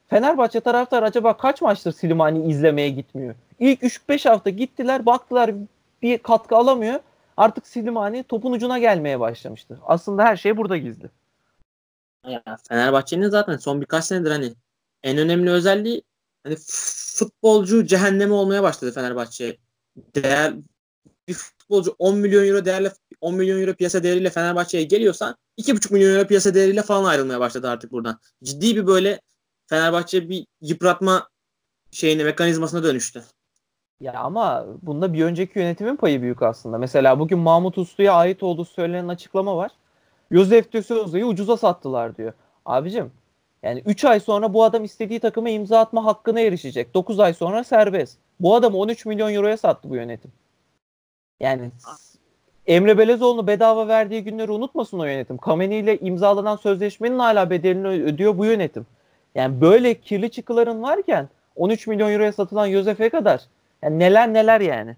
Fenerbahçe 0.08 0.60
taraftar 0.60 1.02
acaba 1.02 1.36
kaç 1.36 1.62
maçtır 1.62 1.92
Silimani 1.92 2.50
izlemeye 2.50 2.88
gitmiyor? 2.90 3.34
İlk 3.58 3.82
3-5 3.82 4.28
hafta 4.28 4.50
gittiler 4.50 5.06
baktılar 5.06 5.50
bir 6.02 6.18
katkı 6.18 6.56
alamıyor. 6.56 7.00
Artık 7.36 7.66
Silimani 7.66 8.24
topun 8.24 8.52
ucuna 8.52 8.78
gelmeye 8.78 9.20
başlamıştı. 9.20 9.78
Aslında 9.86 10.24
her 10.24 10.36
şey 10.36 10.56
burada 10.56 10.76
gizli. 10.76 11.10
Fenerbahçe'nin 12.68 13.28
zaten 13.28 13.56
son 13.56 13.80
birkaç 13.80 14.04
senedir 14.04 14.30
hani 14.30 14.52
en 15.02 15.18
önemli 15.18 15.50
özelliği 15.50 16.02
hani 16.44 16.56
futbolcu 17.16 17.86
cehennemi 17.86 18.32
olmaya 18.32 18.62
başladı 18.62 18.92
Fenerbahçe. 18.92 19.56
Değer 20.14 20.54
bir 21.28 21.34
futbolcu 21.34 21.94
10 21.98 22.18
milyon 22.18 22.46
euro 22.46 22.64
değerle 22.64 22.92
10 23.20 23.34
milyon 23.34 23.60
euro 23.60 23.74
piyasa 23.74 24.02
değeriyle 24.02 24.30
Fenerbahçe'ye 24.30 24.84
geliyorsa 24.84 25.36
2,5 25.58 25.92
milyon 25.92 26.14
euro 26.14 26.26
piyasa 26.26 26.54
değeriyle 26.54 26.82
falan 26.82 27.04
ayrılmaya 27.04 27.40
başladı 27.40 27.68
artık 27.70 27.92
buradan. 27.92 28.18
Ciddi 28.44 28.76
bir 28.76 28.86
böyle 28.86 29.20
Fenerbahçe 29.66 30.28
bir 30.28 30.46
yıpratma 30.60 31.28
şeyine 31.90 32.24
mekanizmasına 32.24 32.82
dönüştü. 32.82 33.24
Ya 34.00 34.12
ama 34.12 34.66
bunda 34.82 35.12
bir 35.12 35.24
önceki 35.24 35.58
yönetimin 35.58 35.96
payı 35.96 36.22
büyük 36.22 36.42
aslında. 36.42 36.78
Mesela 36.78 37.18
bugün 37.18 37.38
Mahmut 37.38 37.78
Uslu'ya 37.78 38.14
ait 38.14 38.42
olduğu 38.42 38.64
söylenen 38.64 39.08
açıklama 39.08 39.56
var. 39.56 39.70
Josef 40.30 40.72
de 40.72 40.82
Souza'yı 40.82 41.26
ucuza 41.26 41.56
sattılar 41.56 42.16
diyor. 42.16 42.32
Abicim 42.64 43.12
yani 43.62 43.82
3 43.86 44.04
ay 44.04 44.20
sonra 44.20 44.54
bu 44.54 44.64
adam 44.64 44.84
istediği 44.84 45.20
takıma 45.20 45.50
imza 45.50 45.80
atma 45.80 46.04
hakkına 46.04 46.40
erişecek. 46.40 46.94
9 46.94 47.20
ay 47.20 47.34
sonra 47.34 47.64
serbest. 47.64 48.18
Bu 48.40 48.54
adamı 48.54 48.76
13 48.76 49.06
milyon 49.06 49.34
euroya 49.34 49.56
sattı 49.56 49.90
bu 49.90 49.96
yönetim. 49.96 50.32
Yani 51.40 51.70
Emre 52.66 52.98
Belezoğlu'nu 52.98 53.46
bedava 53.46 53.88
verdiği 53.88 54.24
günleri 54.24 54.50
unutmasın 54.52 54.98
o 54.98 55.04
yönetim. 55.04 55.38
Kameni 55.38 55.76
ile 55.76 55.98
imzalanan 55.98 56.56
sözleşmenin 56.56 57.18
hala 57.18 57.50
bedelini 57.50 57.88
ödüyor 57.88 58.38
bu 58.38 58.44
yönetim. 58.44 58.86
Yani 59.34 59.60
böyle 59.60 60.00
kirli 60.00 60.30
çıkıların 60.30 60.82
varken 60.82 61.28
13 61.56 61.86
milyon 61.86 62.10
euroya 62.10 62.32
satılan 62.32 62.70
Josef'e 62.70 63.08
kadar 63.08 63.40
yani 63.82 63.98
neler 63.98 64.32
neler 64.32 64.60
yani. 64.60 64.96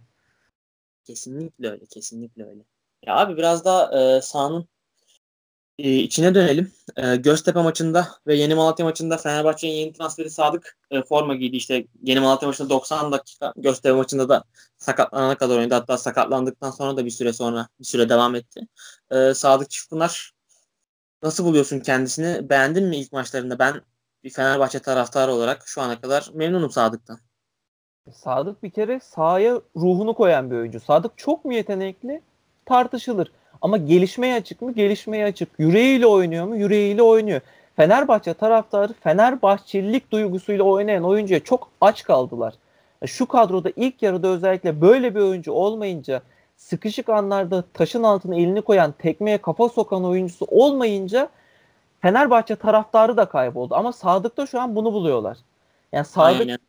Kesinlikle 1.05 1.71
öyle, 1.71 1.87
kesinlikle 1.87 2.45
öyle. 2.47 2.61
Ya 3.07 3.17
abi 3.17 3.37
biraz 3.37 3.65
daha 3.65 4.01
e, 4.01 4.21
sahanın 4.21 4.69
e, 5.79 5.95
içine 5.95 6.35
dönelim. 6.35 6.73
E, 6.97 7.17
Göztepe 7.17 7.63
maçında 7.63 8.09
ve 8.27 8.35
Yeni 8.35 8.55
Malatya 8.55 8.87
maçında 8.87 9.17
Fenerbahçe'nin 9.19 9.73
yeni 9.73 9.93
transferi 9.93 10.31
Sadık 10.31 10.79
e, 10.91 11.03
forma 11.03 11.35
giydi. 11.35 11.57
İşte 11.57 11.87
Yeni 12.03 12.21
Malatya 12.21 12.49
maçında 12.49 12.71
90 12.71 13.13
dakika, 13.13 13.53
Göztepe 13.57 13.93
maçında 13.93 14.29
da 14.29 14.45
sakatlanana 14.77 15.35
kadar 15.39 15.59
oynadı. 15.59 15.75
Hatta 15.75 15.99
sakatlandıktan 15.99 16.71
sonra 16.71 16.97
da 16.97 17.05
bir 17.05 17.11
süre 17.11 17.33
sonra 17.33 17.69
bir 17.81 17.85
süre 17.85 18.09
devam 18.09 18.35
etti. 18.35 18.61
E, 19.11 19.35
Sadık 19.35 19.71
Çiftpınar 19.71 20.33
nasıl 21.23 21.45
buluyorsun 21.45 21.81
kendisini? 21.81 22.51
Beğendin 22.51 22.85
mi 22.85 22.97
ilk 22.97 23.13
maçlarında? 23.13 23.59
Ben 23.59 23.83
bir 24.25 24.31
Fenerbahçe 24.31 24.79
taraftarı 24.79 25.33
olarak 25.33 25.63
şu 25.69 25.83
ana 25.83 26.01
kadar 26.01 26.31
memnunum 26.35 26.71
Sadık'tan. 26.71 27.19
Sadık 28.13 28.63
bir 28.63 28.71
kere 28.71 29.01
sahaya 29.01 29.61
ruhunu 29.77 30.15
koyan 30.15 30.51
bir 30.51 30.57
oyuncu. 30.57 30.81
Sadık 30.81 31.19
çok 31.19 31.45
mu 31.45 31.55
yetenekli? 31.55 32.23
Tartışılır. 32.65 33.33
Ama 33.63 33.77
gelişmeye 33.77 34.35
açık 34.35 34.63
mı? 34.63 34.73
Gelişmeye 34.73 35.25
açık. 35.25 35.49
Yüreğiyle 35.59 36.07
oynuyor 36.07 36.47
mu? 36.47 36.57
Yüreğiyle 36.57 37.03
oynuyor. 37.03 37.41
Fenerbahçe 37.77 38.35
taraftarı 38.35 38.93
Fenerbahçelilik 38.93 40.13
duygusuyla 40.13 40.65
oynayan 40.65 41.05
oyuncuya 41.05 41.41
çok 41.41 41.69
aç 41.81 42.05
kaldılar. 42.05 42.55
Şu 43.07 43.27
kadroda 43.27 43.71
ilk 43.77 44.03
yarıda 44.03 44.29
özellikle 44.29 44.81
böyle 44.81 45.15
bir 45.15 45.21
oyuncu 45.21 45.53
olmayınca 45.53 46.23
sıkışık 46.57 47.09
anlarda 47.09 47.65
taşın 47.75 48.03
altına 48.03 48.37
elini 48.37 48.63
koyan, 48.63 48.95
tekmeye 48.99 49.39
kafa 49.39 49.69
sokan 49.69 50.05
oyuncusu 50.05 50.47
olmayınca 50.51 51.29
Fenerbahçe 52.01 52.57
taraftarı 52.57 53.17
da 53.17 53.25
kayboldu. 53.25 53.75
Ama 53.75 53.93
Sadık'ta 53.93 54.47
şu 54.47 54.61
an 54.61 54.77
bunu 54.77 54.93
buluyorlar. 54.93 55.39
Yani 55.93 56.05
Sadık 56.05 56.61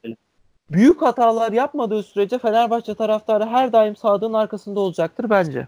büyük 0.71 1.01
hatalar 1.01 1.51
yapmadığı 1.51 2.03
sürece 2.03 2.37
Fenerbahçe 2.37 2.95
taraftarı 2.95 3.45
her 3.45 3.73
daim 3.73 3.95
Sadık'ın 3.95 4.33
arkasında 4.33 4.79
olacaktır 4.79 5.29
bence. 5.29 5.67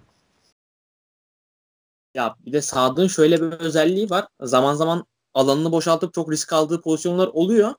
Ya 2.13 2.35
bir 2.45 2.53
de 2.53 2.61
Sadık'ın 2.61 3.07
şöyle 3.07 3.41
bir 3.41 3.51
özelliği 3.59 4.09
var. 4.09 4.27
Zaman 4.41 4.73
zaman 4.73 5.05
alanını 5.33 5.71
boşaltıp 5.71 6.13
çok 6.13 6.31
risk 6.31 6.53
aldığı 6.53 6.81
pozisyonlar 6.81 7.27
oluyor. 7.27 7.73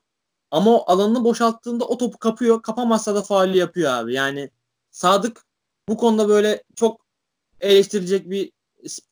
Ama 0.50 0.70
o 0.70 0.92
alanını 0.92 1.24
boşalttığında 1.24 1.84
o 1.84 1.98
topu 1.98 2.18
kapıyor. 2.18 2.62
Kapamazsa 2.62 3.14
da 3.14 3.22
faali 3.22 3.58
yapıyor 3.58 3.92
abi. 3.92 4.14
Yani 4.14 4.50
Sadık 4.90 5.44
bu 5.88 5.96
konuda 5.96 6.28
böyle 6.28 6.62
çok 6.76 7.00
eleştirilecek 7.60 8.30
bir 8.30 8.52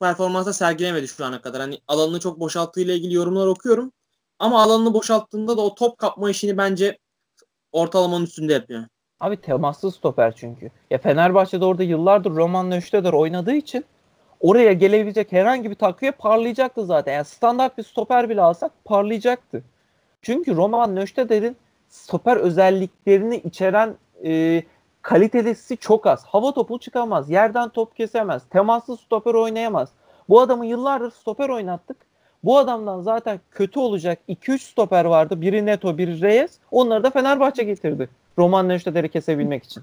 performansa 0.00 0.52
sergilemedi 0.52 1.08
şu 1.08 1.24
ana 1.24 1.40
kadar. 1.40 1.60
Hani 1.60 1.78
alanını 1.88 2.20
çok 2.20 2.40
boşalttığı 2.40 2.80
ile 2.80 2.96
ilgili 2.96 3.14
yorumlar 3.14 3.46
okuyorum. 3.46 3.92
Ama 4.38 4.62
alanını 4.62 4.94
boşalttığında 4.94 5.56
da 5.56 5.60
o 5.60 5.74
top 5.74 5.98
kapma 5.98 6.30
işini 6.30 6.56
bence 6.58 6.98
ortalamanın 7.72 8.24
üstünde 8.24 8.52
yapıyor. 8.52 8.84
Abi 9.20 9.40
temaslı 9.40 9.92
stoper 9.92 10.36
çünkü. 10.36 10.70
Ya 10.90 10.98
Fenerbahçe'de 10.98 11.64
orada 11.64 11.82
yıllardır 11.82 12.30
Roman 12.30 12.70
Nöşteder 12.70 13.12
oynadığı 13.12 13.54
için 13.54 13.84
oraya 14.40 14.72
gelebilecek 14.72 15.32
herhangi 15.32 15.70
bir 15.70 15.74
takviye 15.74 16.12
parlayacaktı 16.12 16.86
zaten. 16.86 17.12
Yani 17.12 17.24
standart 17.24 17.78
bir 17.78 17.82
stoper 17.82 18.28
bile 18.28 18.42
alsak 18.42 18.72
parlayacaktı. 18.84 19.62
Çünkü 20.22 20.56
Roman 20.56 20.96
Nöşteder'in 20.96 21.56
stoper 21.88 22.36
özelliklerini 22.36 23.36
içeren 23.36 23.94
e, 24.24 24.62
kalitelisi 25.02 25.76
çok 25.76 26.06
az. 26.06 26.24
Hava 26.24 26.52
topu 26.52 26.80
çıkamaz. 26.80 27.30
Yerden 27.30 27.68
top 27.68 27.96
kesemez. 27.96 28.42
Temaslı 28.50 28.96
stoper 28.96 29.34
oynayamaz. 29.34 29.88
Bu 30.28 30.40
adamı 30.40 30.66
yıllardır 30.66 31.10
stoper 31.10 31.48
oynattık. 31.48 31.96
Bu 32.44 32.58
adamdan 32.58 33.00
zaten 33.00 33.40
kötü 33.50 33.80
olacak 33.80 34.18
2-3 34.28 34.58
stoper 34.58 35.04
vardı. 35.04 35.40
Biri 35.40 35.66
Neto, 35.66 35.98
biri 35.98 36.20
Reyes. 36.20 36.58
Onları 36.70 37.04
da 37.04 37.10
Fenerbahçe 37.10 37.64
getirdi. 37.64 38.08
Roman 38.38 38.68
Nöşteder'i 38.68 39.08
kesebilmek 39.08 39.64
için. 39.64 39.82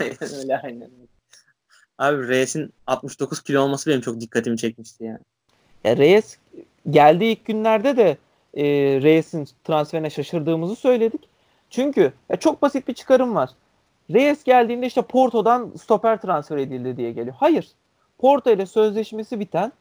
öyle 0.38 0.58
aynen. 0.58 0.90
Abi 2.00 2.28
Reyes'in 2.28 2.72
69 2.86 3.42
kilo 3.42 3.62
olması 3.62 3.90
benim 3.90 4.00
çok 4.00 4.20
dikkatimi 4.20 4.58
çekmişti 4.58 5.04
yani. 5.04 5.18
Ya 5.84 5.96
Reyes 5.96 6.36
geldiği 6.90 7.32
ilk 7.32 7.44
günlerde 7.44 7.96
de 7.96 8.16
e, 8.54 8.64
Reyes'in 9.02 9.48
transferine 9.64 10.10
şaşırdığımızı 10.10 10.76
söyledik. 10.76 11.20
Çünkü 11.70 12.12
ya 12.28 12.36
çok 12.36 12.62
basit 12.62 12.88
bir 12.88 12.94
çıkarım 12.94 13.34
var. 13.34 13.50
Reyes 14.10 14.44
geldiğinde 14.44 14.86
işte 14.86 15.02
Porto'dan 15.02 15.72
stoper 15.82 16.20
transfer 16.20 16.56
edildi 16.56 16.96
diye 16.96 17.12
geliyor. 17.12 17.36
Hayır. 17.38 17.68
Porto 18.18 18.50
ile 18.50 18.66
sözleşmesi 18.66 19.40
biten 19.40 19.72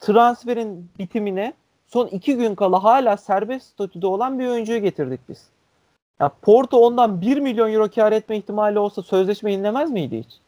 transferin 0.00 0.90
bitimine 0.98 1.52
son 1.86 2.06
iki 2.06 2.36
gün 2.36 2.54
kala 2.54 2.84
hala 2.84 3.16
serbest 3.16 3.66
statüde 3.66 4.06
olan 4.06 4.38
bir 4.38 4.46
oyuncuyu 4.46 4.82
getirdik 4.82 5.20
biz. 5.28 5.48
Ya 6.20 6.30
Porto 6.42 6.78
ondan 6.78 7.20
1 7.20 7.38
milyon 7.38 7.72
euro 7.72 7.88
kar 7.90 8.12
etme 8.12 8.36
ihtimali 8.36 8.78
olsa 8.78 9.02
sözleşme 9.02 9.52
yenilemez 9.52 9.90
miydi 9.90 10.18
hiç? 10.18 10.43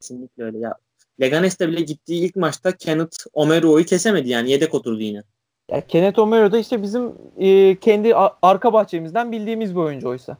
Kesinlikle 0.00 0.44
öyle 0.44 0.58
ya. 0.58 0.74
Leganes'te 1.20 1.68
bile 1.68 1.80
gittiği 1.80 2.24
ilk 2.24 2.36
maçta 2.36 2.76
Kenneth 2.76 3.26
Omero'yu 3.32 3.84
kesemedi 3.84 4.28
yani 4.28 4.50
yedek 4.50 4.74
oturdu 4.74 5.00
yine. 5.00 5.22
Ya 5.70 5.86
Kenneth 5.86 6.18
Omero 6.18 6.52
da 6.52 6.58
işte 6.58 6.82
bizim 6.82 7.12
e, 7.38 7.76
kendi 7.76 8.14
arka 8.42 8.72
bahçemizden 8.72 9.32
bildiğimiz 9.32 9.74
bir 9.74 9.80
oyuncu 9.80 10.08
oysa. 10.08 10.36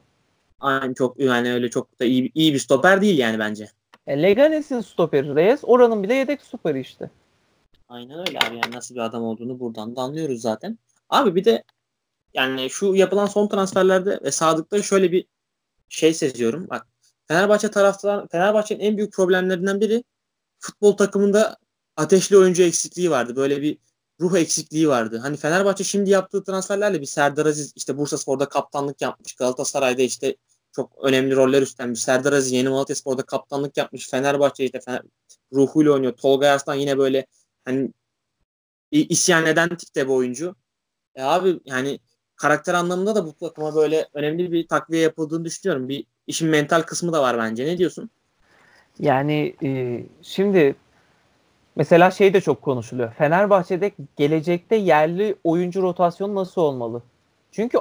Aynen 0.61 0.95
çok 0.95 1.21
yani 1.21 1.53
öyle 1.53 1.71
çok 1.71 2.00
da 2.00 2.05
iyi, 2.05 2.31
iyi 2.35 2.55
bir 2.55 2.59
stoper 2.59 3.00
değil 3.00 3.19
yani 3.19 3.38
bence. 3.38 3.69
E, 4.07 4.23
Leganes'in 4.23 4.81
stoperi 4.81 5.35
Reyes, 5.35 5.61
oranın 5.62 6.03
bile 6.03 6.15
yedek 6.15 6.43
stoperi 6.43 6.81
işte. 6.81 7.11
Aynen 7.88 8.19
öyle 8.19 8.38
abi 8.38 8.57
yani 8.57 8.75
nasıl 8.75 8.95
bir 8.95 9.00
adam 9.00 9.23
olduğunu 9.23 9.61
buradan 9.61 9.97
da 9.97 10.00
anlıyoruz 10.00 10.41
zaten. 10.41 10.79
Abi 11.11 11.35
bir 11.35 11.45
de 11.45 11.65
yani 12.35 12.71
şu 12.71 12.95
yapılan 12.95 13.27
son 13.27 13.49
transferlerde 13.49 14.21
ve 14.25 14.31
Sadık'ta 14.31 14.83
şöyle 14.83 15.12
bir 15.12 15.25
şey 15.88 16.15
seziyorum. 16.15 16.67
Bak 16.71 16.87
Fenerbahçe 17.29 17.71
taraftar 17.71 18.29
Fenerbahçe'nin 18.29 18.81
en 18.81 18.97
büyük 18.97 19.13
problemlerinden 19.13 19.81
biri 19.81 20.05
futbol 20.59 20.97
takımında 20.97 21.57
ateşli 21.97 22.39
oyuncu 22.39 22.63
eksikliği 22.63 23.11
vardı. 23.11 23.37
Böyle 23.37 23.63
bir 23.63 23.79
ruh 24.21 24.37
eksikliği 24.37 24.89
vardı. 24.89 25.19
Hani 25.19 25.37
Fenerbahçe 25.37 25.85
şimdi 25.85 26.11
yaptığı 26.11 26.45
transferlerle 26.45 27.01
bir 27.01 27.07
Serdar 27.07 27.47
Aziz 27.47 27.73
işte 27.77 27.99
Bursa 27.99 28.19
Spor'da 28.19 28.49
kaptanlık 28.49 29.03
yapmış. 29.03 29.35
Galatasaray'da 29.35 30.03
işte 30.03 30.37
çok 30.73 30.93
önemli 31.05 31.37
roller 31.37 31.63
üstlenmiş. 31.63 32.01
Serdar 32.01 32.33
Aziz 32.33 32.53
Yeni 32.53 32.69
Malatya 32.69 32.97
Spor'da 32.97 33.23
kaptanlık 33.23 33.77
yapmış. 33.77 34.11
Fenerbahçe 34.11 34.65
işte 34.65 34.81
Fener, 34.81 35.03
ruhuyla 35.53 35.93
oynuyor. 35.93 36.13
Tolga 36.13 36.49
Arslan 36.51 36.75
yine 36.75 36.99
böyle 36.99 37.27
hani 37.65 37.93
isyan 38.93 39.47
eden 39.47 39.77
tipte 39.77 40.05
bir 40.09 40.13
oyuncu. 40.13 40.57
E 41.15 41.23
abi 41.23 41.61
yani 41.65 42.01
karakter 42.37 42.75
anlamında 42.75 43.15
da 43.15 43.27
bu 43.27 43.37
takıma 43.37 43.75
böyle 43.75 44.09
önemli 44.15 44.53
bir 44.53 44.69
takviye 44.69 45.03
yapıldığını 45.03 45.45
düşünüyorum. 45.45 45.89
Bir 45.89 46.07
işin 46.29 46.49
mental 46.49 46.83
kısmı 46.83 47.13
da 47.13 47.23
var 47.23 47.39
bence. 47.39 47.67
Ne 47.67 47.79
diyorsun? 47.79 48.11
Yani 48.99 49.55
e, 49.63 50.01
şimdi 50.23 50.75
mesela 51.77 52.11
şey 52.11 52.35
de 52.35 52.41
çok 52.41 52.63
konuşuluyor. 52.63 53.13
Fenerbahçe'de 53.13 53.93
gelecekte 54.17 54.77
yerli 54.77 55.35
oyuncu 55.45 55.83
rotasyonu 55.83 56.35
nasıl 56.35 56.63
olmalı? 56.63 57.03
Çünkü 57.53 57.79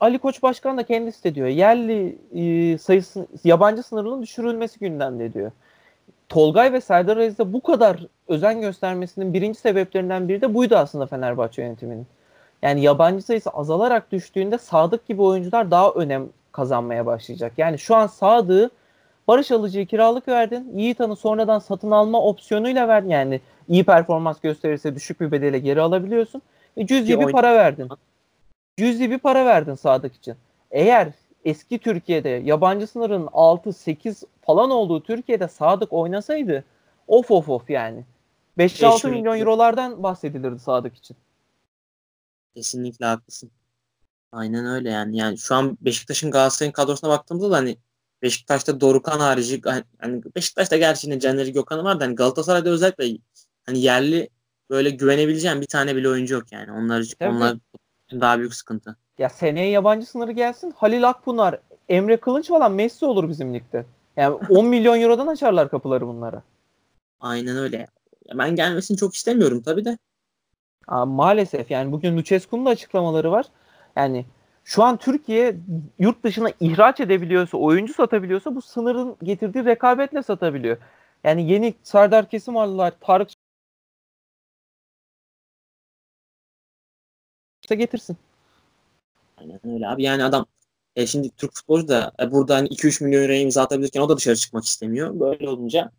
Ali, 0.00 0.18
Koç 0.18 0.42
Başkan 0.42 0.78
da 0.78 0.82
kendisi 0.82 1.24
de 1.24 1.34
diyor. 1.34 1.48
Yerli 1.48 2.18
e, 2.34 2.78
sayısı 2.78 3.26
yabancı 3.44 3.82
sınırının 3.82 4.22
düşürülmesi 4.22 4.78
gündemde 4.78 5.32
diyor. 5.32 5.50
Tolgay 6.28 6.72
ve 6.72 6.80
Serdar 6.80 7.16
Aziz'e 7.16 7.52
bu 7.52 7.62
kadar 7.62 8.06
özen 8.28 8.60
göstermesinin 8.60 9.34
birinci 9.34 9.58
sebeplerinden 9.58 10.28
biri 10.28 10.40
de 10.40 10.54
buydu 10.54 10.76
aslında 10.76 11.06
Fenerbahçe 11.06 11.62
yönetiminin. 11.62 12.06
Yani 12.62 12.82
yabancı 12.82 13.24
sayısı 13.24 13.50
azalarak 13.50 14.12
düştüğünde 14.12 14.58
Sadık 14.58 15.06
gibi 15.06 15.22
oyuncular 15.22 15.70
daha 15.70 15.90
önem 15.90 16.28
kazanmaya 16.54 17.06
başlayacak. 17.06 17.52
Yani 17.56 17.78
şu 17.78 17.96
an 17.96 18.06
Sadık'ı 18.06 18.70
Barış 19.28 19.50
Alıcı'ya 19.50 19.84
kiralık 19.84 20.28
verdin. 20.28 20.72
Yiğitan'ı 20.76 21.16
sonradan 21.16 21.58
satın 21.58 21.90
alma 21.90 22.22
opsiyonuyla 22.22 22.88
verdin. 22.88 23.08
Yani 23.08 23.40
iyi 23.68 23.84
performans 23.84 24.40
gösterirse 24.40 24.94
düşük 24.94 25.20
bir 25.20 25.32
bedele 25.32 25.58
geri 25.58 25.80
alabiliyorsun. 25.80 26.42
Ve 26.76 26.86
cüzi 26.86 27.20
bir 27.20 27.32
para 27.32 27.54
verdin. 27.54 27.88
Cüzi 28.76 29.10
bir 29.10 29.18
para 29.18 29.46
verdin 29.46 29.74
Sadık 29.74 30.14
için. 30.14 30.34
Eğer 30.70 31.08
eski 31.44 31.78
Türkiye'de 31.78 32.28
yabancı 32.28 32.86
sınırın 32.86 33.26
6-8 33.26 34.24
falan 34.42 34.70
olduğu 34.70 35.02
Türkiye'de 35.02 35.48
Sadık 35.48 35.92
oynasaydı 35.92 36.64
of 37.08 37.30
of 37.30 37.48
of 37.48 37.70
yani. 37.70 38.04
5-6 38.58 39.10
milyon 39.10 39.38
eurolardan 39.38 40.02
bahsedilirdi 40.02 40.58
Sadık 40.58 40.96
için. 40.96 41.16
Kesinlikle 42.54 43.06
haklısın. 43.06 43.50
Aynen 44.34 44.66
öyle 44.66 44.90
yani. 44.90 45.16
Yani 45.16 45.38
şu 45.38 45.54
an 45.54 45.78
Beşiktaş'ın 45.80 46.30
Galatasaray'ın 46.30 46.72
kadrosuna 46.72 47.10
baktığımızda 47.10 47.50
da 47.50 47.56
hani 47.56 47.76
Beşiktaş'ta 48.22 48.80
Dorukan 48.80 49.20
harici 49.20 49.60
hani 49.98 50.22
Beşiktaş'ta 50.36 50.76
gerçi 50.76 51.06
yine 51.06 51.20
Caner'i 51.20 51.52
Gökhan'ı 51.52 51.84
var 51.84 52.00
da 52.00 52.04
hani 52.04 52.14
Galatasaray'da 52.14 52.70
özellikle 52.70 53.18
hani 53.66 53.80
yerli 53.80 54.28
böyle 54.70 54.90
güvenebileceğim 54.90 55.60
bir 55.60 55.66
tane 55.66 55.96
bile 55.96 56.08
oyuncu 56.08 56.34
yok 56.34 56.52
yani. 56.52 56.72
Onlar 56.72 57.04
Tabii. 57.18 57.30
onlar 57.30 57.56
daha 58.12 58.38
büyük 58.38 58.54
sıkıntı. 58.54 58.96
Ya 59.18 59.28
seneye 59.28 59.70
yabancı 59.70 60.06
sınırı 60.06 60.32
gelsin. 60.32 60.74
Halil 60.76 61.08
Akpınar, 61.08 61.60
Emre 61.88 62.16
Kılınç 62.16 62.48
falan 62.48 62.72
Messi 62.72 63.06
olur 63.06 63.28
bizim 63.28 63.54
ligde. 63.54 63.86
Yani 64.16 64.34
10 64.48 64.66
milyon 64.66 65.00
eurodan 65.00 65.26
açarlar 65.26 65.70
kapıları 65.70 66.06
bunlara. 66.06 66.42
Aynen 67.20 67.56
öyle. 67.56 67.86
Ben 68.34 68.56
gelmesini 68.56 68.96
çok 68.96 69.14
istemiyorum 69.14 69.62
tabii 69.62 69.84
de. 69.84 69.98
Aa, 70.88 71.06
maalesef 71.06 71.70
yani 71.70 71.92
bugün 71.92 72.16
Lucescu'nun 72.16 72.66
da 72.66 72.70
açıklamaları 72.70 73.30
var. 73.30 73.46
Yani 73.96 74.26
şu 74.64 74.82
an 74.82 74.96
Türkiye 74.96 75.56
yurt 75.98 76.24
dışına 76.24 76.48
ihraç 76.60 77.00
edebiliyorsa, 77.00 77.58
oyuncu 77.58 77.94
satabiliyorsa 77.94 78.54
bu 78.56 78.62
sınırın 78.62 79.16
getirdiği 79.22 79.64
rekabetle 79.64 80.22
satabiliyor. 80.22 80.76
Yani 81.24 81.50
yeni 81.52 81.74
Serdar 81.82 82.28
Kesim 82.30 82.56
aldılar, 82.56 82.94
Tarık 83.00 83.28
işte 87.62 87.74
getirsin. 87.74 88.16
Aynen 89.36 89.60
öyle 89.64 89.88
abi. 89.88 90.02
Yani 90.02 90.24
adam 90.24 90.46
e, 90.96 91.06
şimdi 91.06 91.30
Türk 91.30 91.54
futbolcu 91.54 91.88
da 91.88 92.12
e, 92.20 92.32
burada 92.32 92.56
hani 92.56 92.68
2-3 92.68 93.04
milyon 93.04 93.22
liraya 93.22 93.40
imza 93.40 93.62
atabilirken 93.62 94.00
o 94.00 94.08
da 94.08 94.16
dışarı 94.16 94.36
çıkmak 94.36 94.64
istemiyor. 94.64 95.20
Böyle 95.20 95.48
olunca 95.48 95.92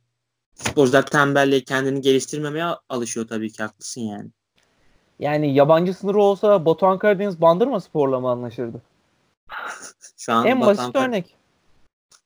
futbolcular 0.56 1.06
tembelliğe 1.06 1.64
kendini 1.64 2.02
geliştirmemeye 2.02 2.66
alışıyor 2.90 3.28
tabii 3.28 3.52
ki 3.52 3.64
haklısın 3.64 4.02
yani. 4.02 4.30
Yani 5.20 5.54
yabancı 5.54 5.94
sınırı 5.94 6.22
olsa 6.22 6.66
Batuhan 6.66 7.00
Karadeniz 7.00 7.42
Bandırma 7.42 7.80
Spor'la 7.80 8.20
mı 8.20 8.30
anlaşırdı? 8.30 8.82
şu 10.18 10.34
an 10.34 10.46
en 10.46 10.62
Batuhan 10.62 10.78
basit 10.78 10.94
Kar- 10.94 11.08
örnek. 11.08 11.36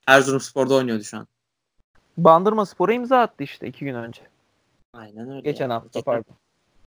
Erzurum 0.07 0.39
Spor'da 0.39 0.73
oynuyordu 0.73 1.03
şu 1.03 1.17
an. 1.17 1.27
Bandırma 2.17 2.65
Spor'a 2.65 2.93
imza 2.93 3.19
attı 3.19 3.43
işte 3.43 3.67
iki 3.67 3.85
gün 3.85 3.95
önce. 3.95 4.21
Aynen 4.93 5.29
öyle. 5.29 5.41
Geçen 5.41 5.69
hafta 5.69 5.87
geçen, 5.87 6.03
pardon. 6.03 6.35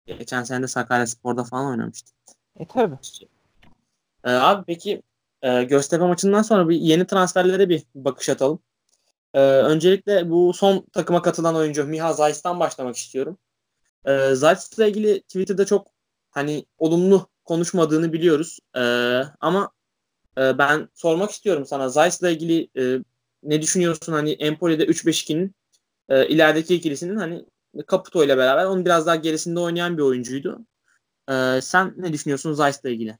Geçen 0.06 0.42
sene 0.42 0.62
de 0.62 0.68
Sakarya 0.68 1.06
Spor'da 1.06 1.44
falan 1.44 1.66
oynamıştı. 1.70 2.12
E 2.56 2.66
tabi. 2.66 2.94
Ee, 4.24 4.30
abi 4.30 4.64
peki 4.66 5.02
e, 5.42 5.64
Göztepe 5.64 6.04
maçından 6.04 6.42
sonra 6.42 6.68
bir 6.68 6.76
yeni 6.76 7.06
transferlere 7.06 7.68
bir 7.68 7.82
bakış 7.94 8.28
atalım. 8.28 8.58
Ee, 9.34 9.40
öncelikle 9.40 10.30
bu 10.30 10.52
son 10.52 10.84
takıma 10.92 11.22
katılan 11.22 11.54
oyuncu 11.54 11.84
Miha 11.84 12.12
Zayt'tan 12.12 12.60
başlamak 12.60 12.96
istiyorum. 12.96 13.38
Ee, 14.06 14.34
Zayt'la 14.34 14.86
ilgili 14.86 15.20
Twitter'da 15.20 15.66
çok 15.66 15.86
hani 16.30 16.66
olumlu 16.78 17.28
konuşmadığını 17.44 18.12
biliyoruz. 18.12 18.58
Ee, 18.76 18.80
ama 19.40 19.70
e, 20.38 20.58
ben 20.58 20.88
sormak 20.94 21.30
istiyorum 21.30 21.66
sana 21.66 21.88
Zayt'la 21.88 22.30
ilgili 22.30 22.68
e, 22.78 22.98
ne 23.42 23.62
düşünüyorsun? 23.62 24.12
Hani 24.12 24.32
Empoli'de 24.32 24.84
3-5-2'nin 24.84 25.54
e, 26.08 26.28
ilerideki 26.28 26.74
ikilisinin 26.74 27.16
hani 27.16 27.44
Caputo 27.90 28.24
ile 28.24 28.36
beraber 28.36 28.64
onun 28.64 28.84
biraz 28.84 29.06
daha 29.06 29.16
gerisinde 29.16 29.60
oynayan 29.60 29.96
bir 29.98 30.02
oyuncuydu. 30.02 30.66
Ee, 31.30 31.60
sen 31.62 31.94
ne 31.96 32.12
düşünüyorsun 32.12 32.52
Zayt'la 32.52 32.90
ilgili? 32.90 33.18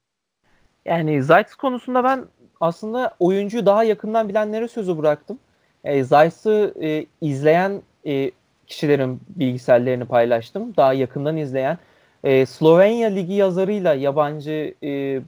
Yani 0.85 1.23
Zayt 1.23 1.55
konusunda 1.55 2.05
ben 2.05 2.25
aslında 2.61 3.17
oyuncuyu 3.19 3.67
daha 3.67 3.85
yakından 3.85 4.29
bilenlere 4.29 4.69
sözü 4.69 4.99
bıraktım. 4.99 5.39
E, 5.85 6.05
Zayt'ı 6.05 6.75
e, 6.83 7.07
izleyen 7.21 7.83
e, 8.07 8.31
kişilerin 8.67 9.21
bilgisayarlarını 9.29 10.07
paylaştım. 10.07 10.77
Daha 10.77 10.93
yakından 10.93 11.37
izleyen. 11.37 11.79
E, 12.25 12.47
Slovenya 12.47 13.09
Ligi 13.09 13.33
yazarıyla 13.33 13.95
yabancı 13.95 14.75
e, 14.83 15.21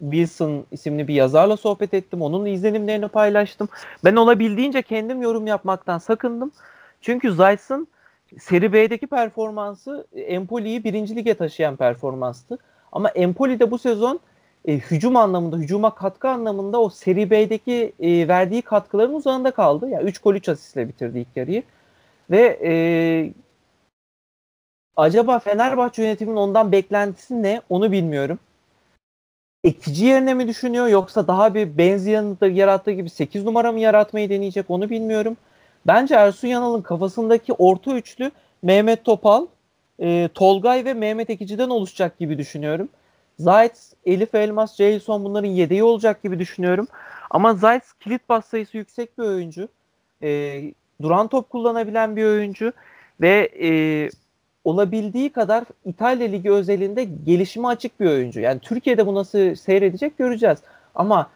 Wilson 0.00 0.66
isimli 0.70 1.08
bir 1.08 1.14
yazarla 1.14 1.56
sohbet 1.56 1.94
ettim. 1.94 2.22
Onun 2.22 2.46
izlenimlerini 2.46 3.08
paylaştım. 3.08 3.68
Ben 4.04 4.16
olabildiğince 4.16 4.82
kendim 4.82 5.22
yorum 5.22 5.46
yapmaktan 5.46 5.98
sakındım. 5.98 6.52
Çünkü 7.00 7.32
Zayt'ın 7.32 7.88
Seri 8.40 8.72
B'deki 8.72 9.06
performansı 9.06 10.06
Empoli'yi 10.14 10.84
birinci 10.84 11.16
lige 11.16 11.34
taşıyan 11.34 11.76
performanstı. 11.76 12.58
Ama 12.92 13.08
Empoli 13.08 13.60
de 13.60 13.70
bu 13.70 13.78
sezon 13.78 14.20
e, 14.64 14.74
hücum 14.74 15.16
anlamında, 15.16 15.56
hücuma 15.56 15.94
katkı 15.94 16.28
anlamında 16.28 16.80
o 16.80 16.90
Seri 16.90 17.30
B'deki 17.30 17.92
e, 18.00 18.28
verdiği 18.28 18.62
katkıların 18.62 19.14
uzağında 19.14 19.50
kaldı. 19.50 19.88
Yani 19.88 20.04
3 20.04 20.18
gol 20.18 20.34
3 20.34 20.48
asistle 20.48 20.88
bitirdi 20.88 21.18
ilk 21.18 21.36
yarıyı. 21.36 21.62
Ve 22.30 22.60
e, 22.64 22.72
acaba 24.96 25.38
Fenerbahçe 25.38 26.02
yönetiminin 26.02 26.36
ondan 26.36 26.72
beklentisi 26.72 27.42
ne 27.42 27.60
onu 27.68 27.92
bilmiyorum. 27.92 28.38
Ekici 29.64 30.04
yerine 30.04 30.34
mi 30.34 30.48
düşünüyor 30.48 30.88
yoksa 30.88 31.26
daha 31.26 31.54
bir 31.54 31.78
Benzia'nın 31.78 32.54
yarattığı 32.54 32.90
gibi 32.90 33.10
8 33.10 33.44
numara 33.44 33.72
mı 33.72 33.80
yaratmayı 33.80 34.30
deneyecek 34.30 34.70
onu 34.70 34.90
bilmiyorum. 34.90 35.36
Bence 35.86 36.14
Ersun 36.14 36.48
Yanal'ın 36.48 36.82
kafasındaki 36.82 37.52
orta 37.52 37.92
üçlü 37.94 38.30
Mehmet 38.62 39.04
Topal, 39.04 39.46
e, 40.00 40.28
Tolgay 40.34 40.84
ve 40.84 40.94
Mehmet 40.94 41.30
Ekici'den 41.30 41.70
oluşacak 41.70 42.18
gibi 42.18 42.38
düşünüyorum. 42.38 42.88
Zayt, 43.38 43.78
Elif 44.06 44.34
Elmas, 44.34 44.76
Jason 44.76 45.24
bunların 45.24 45.48
yedeği 45.48 45.82
olacak 45.84 46.22
gibi 46.22 46.38
düşünüyorum. 46.38 46.88
Ama 47.30 47.54
Zayt 47.54 47.82
kilit 48.00 48.28
bas 48.28 48.46
sayısı 48.46 48.76
yüksek 48.76 49.18
bir 49.18 49.22
oyuncu. 49.22 49.68
E, 50.22 50.60
duran 51.02 51.28
top 51.28 51.50
kullanabilen 51.50 52.16
bir 52.16 52.24
oyuncu 52.24 52.72
ve 53.20 53.50
e, 53.62 53.70
olabildiği 54.64 55.30
kadar 55.30 55.64
İtalya 55.84 56.28
Ligi 56.28 56.50
özelinde 56.50 57.04
gelişime 57.04 57.68
açık 57.68 58.00
bir 58.00 58.06
oyuncu. 58.06 58.40
Yani 58.40 58.60
Türkiye'de 58.60 59.06
bu 59.06 59.14
nasıl 59.14 59.54
seyredecek 59.54 60.18
göreceğiz. 60.18 60.58
Ama 60.94 61.30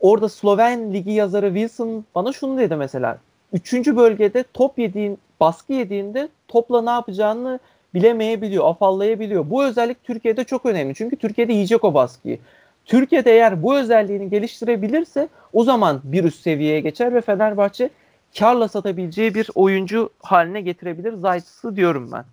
orada 0.00 0.28
Sloven 0.28 0.94
Ligi 0.94 1.10
yazarı 1.10 1.46
Wilson 1.46 2.04
bana 2.14 2.32
şunu 2.32 2.58
dedi 2.58 2.76
mesela. 2.76 3.18
Üçüncü 3.52 3.96
bölgede 3.96 4.44
top 4.54 4.78
yediğin, 4.78 5.18
baskı 5.40 5.72
yediğinde 5.72 6.28
topla 6.48 6.82
ne 6.82 6.90
yapacağını 6.90 7.60
bilemeyebiliyor, 7.94 8.68
afallayabiliyor. 8.68 9.50
Bu 9.50 9.64
özellik 9.64 10.04
Türkiye'de 10.04 10.44
çok 10.44 10.66
önemli. 10.66 10.94
Çünkü 10.94 11.16
Türkiye'de 11.16 11.52
yiyecek 11.52 11.84
o 11.84 11.94
baskıyı. 11.94 12.38
Türkiye'de 12.84 13.32
eğer 13.32 13.62
bu 13.62 13.76
özelliğini 13.76 14.30
geliştirebilirse 14.30 15.28
o 15.52 15.64
zaman 15.64 16.00
bir 16.04 16.24
üst 16.24 16.40
seviyeye 16.40 16.80
geçer 16.80 17.14
ve 17.14 17.20
Fenerbahçe 17.20 17.90
karla 18.38 18.68
satabileceği 18.68 19.34
bir 19.34 19.50
oyuncu 19.54 20.10
haline 20.18 20.60
getirebilir 20.60 21.12
Zayt'sı 21.12 21.76
diyorum 21.76 22.12
ben. 22.12 22.24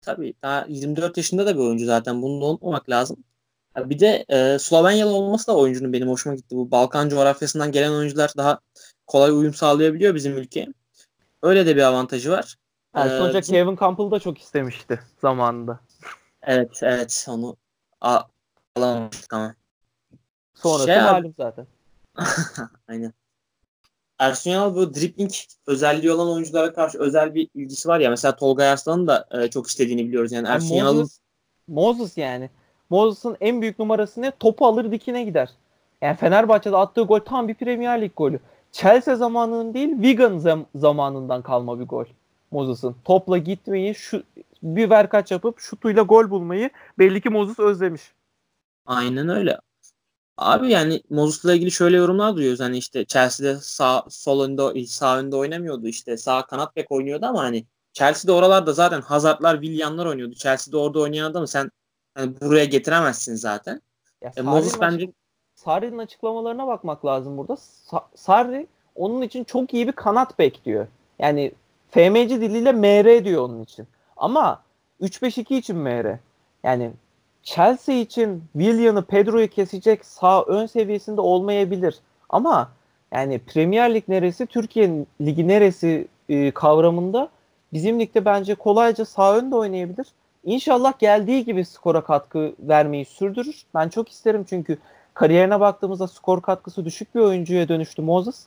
Tabii 0.00 0.34
daha 0.42 0.64
24 0.68 1.16
yaşında 1.16 1.46
da 1.46 1.54
bir 1.54 1.60
oyuncu 1.60 1.86
zaten 1.86 2.22
bunu 2.22 2.40
da 2.40 2.44
unutmamak 2.44 2.90
lazım. 2.90 3.16
Bir 3.76 3.98
de 3.98 4.24
e, 4.28 4.58
Slovenyalı 4.58 5.10
olması 5.10 5.46
da 5.46 5.56
oyuncunun 5.56 5.92
benim 5.92 6.08
hoşuma 6.08 6.34
gitti. 6.34 6.56
Bu 6.56 6.70
Balkan 6.70 7.08
coğrafyasından 7.08 7.72
gelen 7.72 7.90
oyuncular 7.90 8.32
daha 8.36 8.58
kolay 9.06 9.30
uyum 9.30 9.54
sağlayabiliyor 9.54 10.14
bizim 10.14 10.36
ülkeye. 10.36 10.68
Öyle 11.42 11.66
de 11.66 11.76
bir 11.76 11.82
avantajı 11.82 12.30
var. 12.30 12.56
Ersun 12.94 13.28
Hoca 13.28 13.40
bizim... 13.40 13.54
Kevin 13.54 13.76
Campbell 13.76 14.10
da 14.10 14.20
çok 14.20 14.38
istemişti 14.38 15.00
zamanında. 15.20 15.80
Evet 16.42 16.80
evet 16.82 17.26
onu 17.28 17.56
alamamıştık 18.76 19.34
ama. 19.34 19.54
Sonrası 20.54 20.86
şey 20.86 21.00
malum 21.00 21.34
zaten. 21.36 21.66
Aynen. 22.88 23.12
Ersun 24.24 24.50
Yanal 24.50 24.74
bu 24.74 24.94
dribbling 24.94 25.30
özelliği 25.66 26.12
olan 26.12 26.28
oyunculara 26.28 26.72
karşı 26.72 26.98
özel 26.98 27.34
bir 27.34 27.48
ilgisi 27.54 27.88
var 27.88 28.00
ya. 28.00 28.10
Mesela 28.10 28.36
Tolga 28.36 28.64
Arslan'ın 28.64 29.06
da 29.06 29.28
e, 29.30 29.50
çok 29.50 29.66
istediğini 29.66 30.06
biliyoruz. 30.08 30.32
Yani 30.32 30.48
Ersun 30.48 30.74
Yanal'ın 30.74 31.08
Moses 31.68 32.18
yani. 32.18 32.50
Moses'ın 32.90 33.36
en 33.40 33.62
büyük 33.62 33.78
numarası 33.78 34.22
ne? 34.22 34.30
Topu 34.30 34.66
alır 34.66 34.92
dikine 34.92 35.24
gider. 35.24 35.48
Yani 36.02 36.16
Fenerbahçe'de 36.16 36.76
attığı 36.76 37.02
gol 37.02 37.20
tam 37.20 37.48
bir 37.48 37.54
Premier 37.54 38.00
Lig 38.00 38.12
golü. 38.16 38.40
Chelsea 38.72 39.16
zamanının 39.16 39.74
değil 39.74 39.90
Wigan 39.90 40.38
zam- 40.38 40.66
zamanından 40.74 41.42
kalma 41.42 41.80
bir 41.80 41.84
gol. 41.84 42.04
Moses'ın. 42.50 42.96
Topla 43.04 43.38
gitmeyi, 43.38 43.94
şu 43.94 44.22
bir 44.62 44.90
verkaç 44.90 45.30
yapıp 45.30 45.60
şutuyla 45.60 46.02
gol 46.02 46.30
bulmayı 46.30 46.70
belli 46.98 47.20
ki 47.20 47.28
Moses 47.28 47.58
özlemiş. 47.58 48.02
Aynen 48.86 49.28
öyle. 49.28 49.58
Abi 50.36 50.70
yani 50.70 51.02
Moses'la 51.10 51.54
ilgili 51.54 51.70
şöyle 51.70 51.96
yorumlar 51.96 52.36
duyuyoruz. 52.36 52.60
Hani 52.60 52.78
işte 52.78 53.04
Chelsea'de 53.04 53.56
sağ 53.60 54.04
sol 54.08 54.40
önde 54.40 54.86
sağ 54.86 55.18
önde 55.18 55.36
oynamıyordu. 55.36 55.86
işte 55.88 56.16
sağ 56.16 56.46
kanat 56.46 56.76
bek 56.76 56.92
oynuyordu 56.92 57.26
ama 57.26 57.42
hani 57.42 57.64
Chelsea'de 57.92 58.32
oralarda 58.32 58.72
zaten 58.72 59.00
Hazard'lar, 59.00 59.60
Willian'lar 59.62 60.06
oynuyordu. 60.06 60.34
Chelsea'de 60.34 60.76
orada 60.76 61.00
oynayan 61.00 61.30
adamı 61.30 61.48
sen 61.48 61.70
hani 62.14 62.40
buraya 62.40 62.64
getiremezsin 62.64 63.34
zaten. 63.34 63.80
Ya 64.22 64.32
E, 64.36 64.42
Moses 64.42 64.80
bence 64.80 65.12
Sarri'nin 65.54 65.98
açıklamalarına 65.98 66.66
bakmak 66.66 67.04
lazım 67.04 67.38
burada. 67.38 67.52
Sa- 67.90 68.04
Sarri 68.14 68.66
onun 68.94 69.22
için 69.22 69.44
çok 69.44 69.74
iyi 69.74 69.86
bir 69.86 69.92
kanat 69.92 70.38
bek 70.38 70.64
diyor. 70.64 70.86
Yani 71.18 71.52
FMC 71.90 72.28
diliyle 72.40 72.72
MR 72.72 73.24
diyor 73.24 73.42
onun 73.42 73.62
için. 73.62 73.86
Ama 74.16 74.62
3-5-2 75.00 75.56
için 75.56 75.76
MR. 75.76 76.18
Yani 76.64 76.92
Chelsea 77.44 77.94
için 77.94 78.44
Willian'ı 78.52 79.04
Pedro'yu 79.04 79.48
kesecek 79.48 80.04
sağ 80.04 80.42
ön 80.42 80.66
seviyesinde 80.66 81.20
olmayabilir. 81.20 81.98
Ama 82.28 82.70
yani 83.12 83.38
Premier 83.38 83.94
Lig 83.94 84.04
neresi, 84.08 84.46
Türkiye 84.46 84.90
Ligi 85.20 85.48
neresi 85.48 86.08
e, 86.28 86.50
kavramında 86.50 87.28
bizim 87.72 88.00
ligde 88.00 88.24
bence 88.24 88.54
kolayca 88.54 89.04
sağ 89.04 89.36
önde 89.36 89.56
oynayabilir. 89.56 90.06
İnşallah 90.44 90.98
geldiği 90.98 91.44
gibi 91.44 91.64
skora 91.64 92.00
katkı 92.00 92.52
vermeyi 92.58 93.04
sürdürür. 93.04 93.62
Ben 93.74 93.88
çok 93.88 94.08
isterim 94.08 94.44
çünkü 94.48 94.78
kariyerine 95.14 95.60
baktığımızda 95.60 96.08
skor 96.08 96.42
katkısı 96.42 96.84
düşük 96.84 97.14
bir 97.14 97.20
oyuncuya 97.20 97.68
dönüştü 97.68 98.02
Moses. 98.02 98.46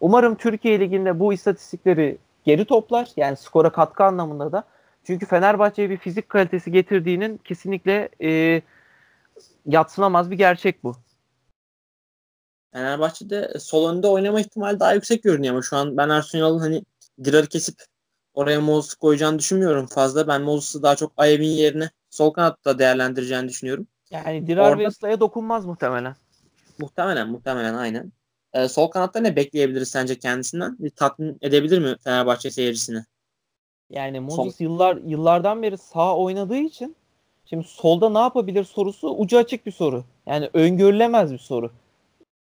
Umarım 0.00 0.34
Türkiye 0.34 0.80
Ligi'nde 0.80 1.20
bu 1.20 1.32
istatistikleri 1.32 2.18
geri 2.44 2.64
toplar. 2.64 3.08
Yani 3.16 3.36
skora 3.36 3.70
katkı 3.70 4.04
anlamında 4.04 4.52
da. 4.52 4.64
Çünkü 5.04 5.26
Fenerbahçe'ye 5.26 5.90
bir 5.90 5.96
fizik 5.96 6.28
kalitesi 6.28 6.72
getirdiğinin 6.72 7.36
kesinlikle 7.36 8.08
e, 8.22 8.62
yatsınamaz 9.66 10.30
bir 10.30 10.36
gerçek 10.38 10.84
bu. 10.84 10.96
Fenerbahçe'de 12.72 13.58
sol 13.58 13.90
önde 13.90 14.06
oynama 14.06 14.40
ihtimali 14.40 14.80
daha 14.80 14.94
yüksek 14.94 15.22
görünüyor 15.22 15.54
ama 15.54 15.62
şu 15.62 15.76
an 15.76 15.96
ben 15.96 16.08
Ersun 16.08 16.38
Yanal'ın 16.38 16.58
hani 16.58 16.82
Dirar'ı 17.24 17.46
kesip 17.46 17.74
oraya 18.34 18.60
Moses 18.60 18.94
koyacağını 18.94 19.38
düşünmüyorum 19.38 19.86
fazla. 19.86 20.28
Ben 20.28 20.42
Moses'ı 20.42 20.82
daha 20.82 20.96
çok 20.96 21.12
Ayev'in 21.16 21.48
yerine 21.48 21.90
sol 22.10 22.32
kanatta 22.32 22.78
değerlendireceğini 22.78 23.48
düşünüyorum. 23.48 23.86
Yani 24.10 24.46
Dirar 24.46 24.70
Orada- 24.70 24.78
ve 24.78 24.86
Isla'ya 24.86 25.20
dokunmaz 25.20 25.66
muhtemelen. 25.66 26.16
Muhtemelen 26.78 27.28
muhtemelen 27.28 27.74
aynen. 27.74 28.12
Ee, 28.52 28.68
sol 28.68 28.90
kanatta 28.90 29.20
ne 29.20 29.36
bekleyebiliriz 29.36 29.90
sence 29.90 30.18
kendisinden? 30.18 30.76
Bir 30.78 30.90
tatmin 30.90 31.38
edebilir 31.40 31.78
mi 31.78 31.96
Fenerbahçe 32.04 32.50
seyircisini? 32.50 33.04
Yani 33.92 34.20
Moses 34.20 34.60
yıllar 34.60 34.96
yıllardan 34.96 35.62
beri 35.62 35.78
sağ 35.78 36.16
oynadığı 36.16 36.56
için 36.56 36.96
şimdi 37.44 37.64
solda 37.64 38.10
ne 38.10 38.18
yapabilir 38.18 38.64
sorusu 38.64 39.10
ucu 39.10 39.38
açık 39.38 39.66
bir 39.66 39.72
soru. 39.72 40.04
Yani 40.26 40.50
öngörülemez 40.52 41.32
bir 41.32 41.38
soru. 41.38 41.70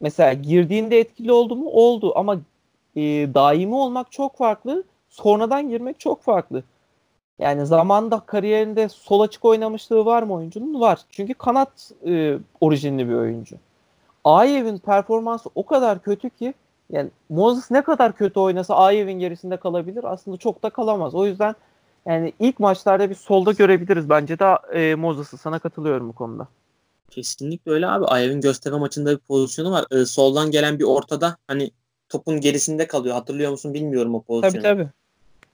Mesela 0.02 0.34
girdiğinde 0.34 1.00
etkili 1.00 1.32
oldu 1.32 1.56
mu? 1.56 1.70
Oldu 1.70 2.14
ama 2.16 2.36
e, 2.96 3.02
daimi 3.34 3.76
olmak 3.76 4.12
çok 4.12 4.38
farklı. 4.38 4.84
Sonradan 5.10 5.70
girmek 5.70 6.00
çok 6.00 6.22
farklı. 6.22 6.64
Yani 7.40 7.66
zamanda 7.66 8.20
kariyerinde 8.20 8.90
sol 8.90 9.20
açık 9.20 9.46
oynamışlığı 9.46 10.06
var 10.06 10.24
mı 10.24 10.34
oyuncunun? 10.34 10.82
Var. 10.82 11.00
Çünkü 11.10 11.34
kanat 11.34 11.92
e, 12.08 12.38
orijinli 12.62 13.10
bir 13.10 13.14
oyuncu. 13.14 13.56
Ayev'in 14.24 14.78
performansı 14.78 15.50
o 15.56 15.66
kadar 15.66 16.02
kötü 16.02 16.30
ki 16.30 16.54
yani 16.92 17.10
Moses 17.30 17.72
ne 17.72 17.82
kadar 17.82 18.16
kötü 18.18 18.40
oynasa 18.40 18.76
Ayev'in 18.76 19.20
gerisinde 19.20 19.58
kalabilir. 19.58 20.04
Aslında 20.04 20.38
çok 20.38 20.64
da 20.64 20.70
kalamaz. 20.70 21.16
O 21.16 21.26
yüzden 21.26 21.56
yani 22.06 22.34
ilk 22.40 22.60
maçlarda 22.60 23.10
bir 23.10 23.16
solda 23.16 23.52
görebiliriz 23.52 24.10
bence 24.10 24.40
de 24.40 24.46
e, 24.74 24.96
Moses'ı. 24.96 25.38
Sana 25.38 25.60
katılıyorum 25.60 26.10
bu 26.10 26.14
konuda. 26.14 26.48
Kesinlikle 27.10 27.72
öyle 27.72 27.88
abi. 27.88 28.06
Ayev'in 28.06 28.42
Göztepe 28.42 28.78
maçında 28.78 29.12
bir 29.12 29.18
pozisyonu 29.18 29.72
var. 29.72 29.86
Ee, 29.92 30.06
soldan 30.06 30.52
gelen 30.52 30.80
bir 30.80 30.84
ortada 30.84 31.38
hani 31.48 31.72
topun 32.10 32.42
gerisinde 32.42 32.88
kalıyor. 32.88 33.16
Hatırlıyor 33.16 33.52
musun 33.52 33.74
bilmiyorum 33.74 34.16
o 34.16 34.22
pozisyonu. 34.22 34.64
Tabii 34.64 34.78
tabii. 34.78 34.90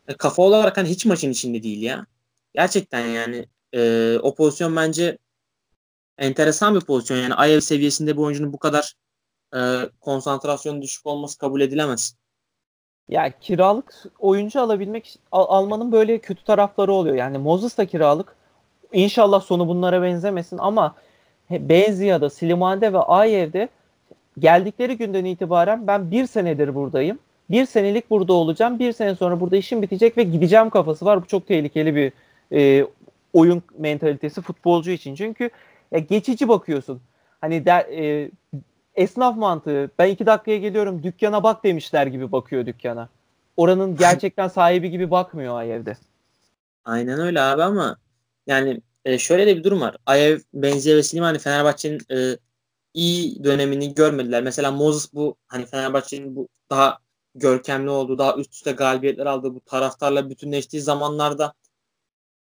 E, 0.07 0.17
kafa 0.17 0.41
olarak 0.41 0.77
hani 0.77 0.89
hiç 0.89 1.05
maçın 1.05 1.29
içinde 1.29 1.63
değil 1.63 1.81
ya. 1.81 2.05
Gerçekten 2.53 3.05
yani 3.05 3.45
e, 3.73 4.17
o 4.21 4.35
pozisyon 4.35 4.75
bence 4.75 5.17
enteresan 6.17 6.75
bir 6.75 6.81
pozisyon. 6.81 7.17
Yani 7.17 7.33
Ayev 7.33 7.59
seviyesinde 7.59 8.17
bir 8.17 8.21
oyuncunun 8.21 8.53
bu 8.53 8.59
kadar 8.59 8.93
e, 9.55 9.59
konsantrasyonu 10.01 10.81
düşük 10.81 11.05
olması 11.05 11.37
kabul 11.37 11.61
edilemez. 11.61 12.15
Ya 13.09 13.39
kiralık 13.39 14.03
oyuncu 14.19 14.61
alabilmek 14.61 15.19
al- 15.31 15.45
almanın 15.49 15.91
böyle 15.91 16.19
kötü 16.19 16.43
tarafları 16.43 16.91
oluyor. 16.93 17.15
Yani 17.15 17.37
Moses 17.37 17.77
da 17.77 17.85
kiralık. 17.85 18.35
İnşallah 18.93 19.41
sonu 19.41 19.67
bunlara 19.67 20.01
benzemesin 20.01 20.57
ama 20.57 20.95
Benzia'da, 21.49 22.29
Slimani'de 22.29 22.93
ve 22.93 22.97
Ayev'de 22.97 23.69
geldikleri 24.39 24.97
günden 24.97 25.25
itibaren 25.25 25.87
ben 25.87 26.11
bir 26.11 26.27
senedir 26.27 26.75
buradayım. 26.75 27.19
Bir 27.49 27.65
senelik 27.65 28.09
burada 28.09 28.33
olacağım. 28.33 28.79
Bir 28.79 28.91
sene 28.91 29.15
sonra 29.15 29.39
burada 29.39 29.57
işim 29.57 29.81
bitecek 29.81 30.17
ve 30.17 30.23
gideceğim 30.23 30.69
kafası 30.69 31.05
var. 31.05 31.21
Bu 31.23 31.27
çok 31.27 31.47
tehlikeli 31.47 31.95
bir 31.95 32.11
e, 32.51 32.87
oyun 33.33 33.63
mentalitesi 33.77 34.41
futbolcu 34.41 34.91
için. 34.91 35.15
Çünkü 35.15 35.49
ya 35.91 35.99
geçici 35.99 36.47
bakıyorsun. 36.47 37.01
Hani 37.41 37.65
der, 37.65 37.85
e, 37.85 38.31
esnaf 38.95 39.37
mantığı. 39.37 39.91
Ben 39.99 40.09
iki 40.09 40.25
dakikaya 40.25 40.57
geliyorum 40.57 41.03
dükkana 41.03 41.43
bak 41.43 41.63
demişler 41.63 42.07
gibi 42.07 42.31
bakıyor 42.31 42.65
dükkana. 42.65 43.09
Oranın 43.57 43.97
gerçekten 43.97 44.47
sahibi 44.47 44.91
gibi 44.91 45.11
bakmıyor 45.11 45.57
Ayev'de. 45.57 45.97
Aynen 46.85 47.19
öyle 47.19 47.41
abi 47.41 47.63
ama 47.63 47.97
yani 48.47 48.81
e, 49.05 49.17
şöyle 49.17 49.47
de 49.47 49.57
bir 49.57 49.63
durum 49.63 49.81
var. 49.81 49.97
Ayev, 50.05 50.39
Benziye 50.53 50.95
ve 50.95 51.03
Slimani 51.03 51.39
Fenerbahçe'nin 51.39 51.99
e, 52.11 52.37
iyi 52.93 53.43
dönemini 53.43 53.93
görmediler. 53.95 54.43
Mesela 54.43 54.71
Moses 54.71 55.13
bu 55.13 55.35
hani 55.47 55.65
Fenerbahçe'nin 55.65 56.35
bu 56.35 56.47
daha 56.69 56.99
görkemli 57.35 57.89
olduğu, 57.89 58.17
daha 58.17 58.35
üst 58.35 58.53
üste 58.53 58.71
galibiyetler 58.71 59.25
aldığı 59.25 59.55
bu 59.55 59.59
taraftarla 59.59 60.29
bütünleştiği 60.29 60.81
zamanlarda 60.81 61.53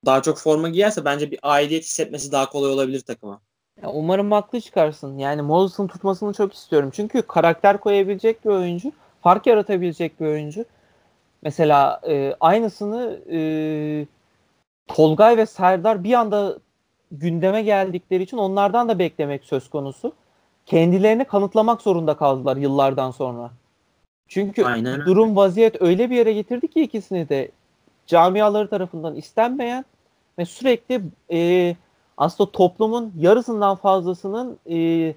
daha 0.05 0.21
çok 0.21 0.37
forma 0.37 0.69
giyerse 0.69 1.05
bence 1.05 1.31
bir 1.31 1.39
aidiyet 1.43 1.83
hissetmesi 1.83 2.31
daha 2.31 2.49
kolay 2.49 2.71
olabilir 2.71 3.01
takıma. 3.01 3.41
Ya 3.83 3.89
umarım 3.91 4.31
haklı 4.31 4.61
çıkarsın. 4.61 5.17
Yani 5.17 5.41
Moses'ın 5.41 5.87
tutmasını 5.87 6.33
çok 6.33 6.53
istiyorum. 6.53 6.89
Çünkü 6.93 7.21
karakter 7.21 7.77
koyabilecek 7.77 8.45
bir 8.45 8.49
oyuncu. 8.49 8.91
Fark 9.21 9.47
yaratabilecek 9.47 10.19
bir 10.19 10.25
oyuncu. 10.25 10.65
Mesela 11.41 12.01
e, 12.07 12.35
aynısını 12.39 13.19
e, 13.31 13.39
Tolgay 14.87 15.37
ve 15.37 15.45
Serdar 15.45 16.03
bir 16.03 16.13
anda 16.13 16.57
gündeme 17.11 17.61
geldikleri 17.61 18.23
için 18.23 18.37
onlardan 18.37 18.89
da 18.89 18.99
beklemek 18.99 19.43
söz 19.43 19.69
konusu. 19.69 20.13
Kendilerini 20.65 21.25
kanıtlamak 21.25 21.81
zorunda 21.81 22.17
kaldılar 22.17 22.57
yıllardan 22.57 23.11
sonra. 23.11 23.51
Çünkü 24.27 24.63
Aynen 24.65 25.05
durum 25.05 25.35
vaziyet 25.35 25.81
öyle 25.81 26.09
bir 26.09 26.15
yere 26.15 26.33
getirdi 26.33 26.67
ki 26.67 26.81
ikisini 26.81 27.29
de 27.29 27.51
camiaları 28.07 28.69
tarafından 28.69 29.15
istenmeyen 29.15 29.85
ve 30.39 30.45
sürekli 30.45 31.01
e, 31.31 31.75
aslında 32.19 32.51
toplumun 32.51 33.13
yarısından 33.17 33.75
fazlasının 33.75 34.57
e, 34.69 35.13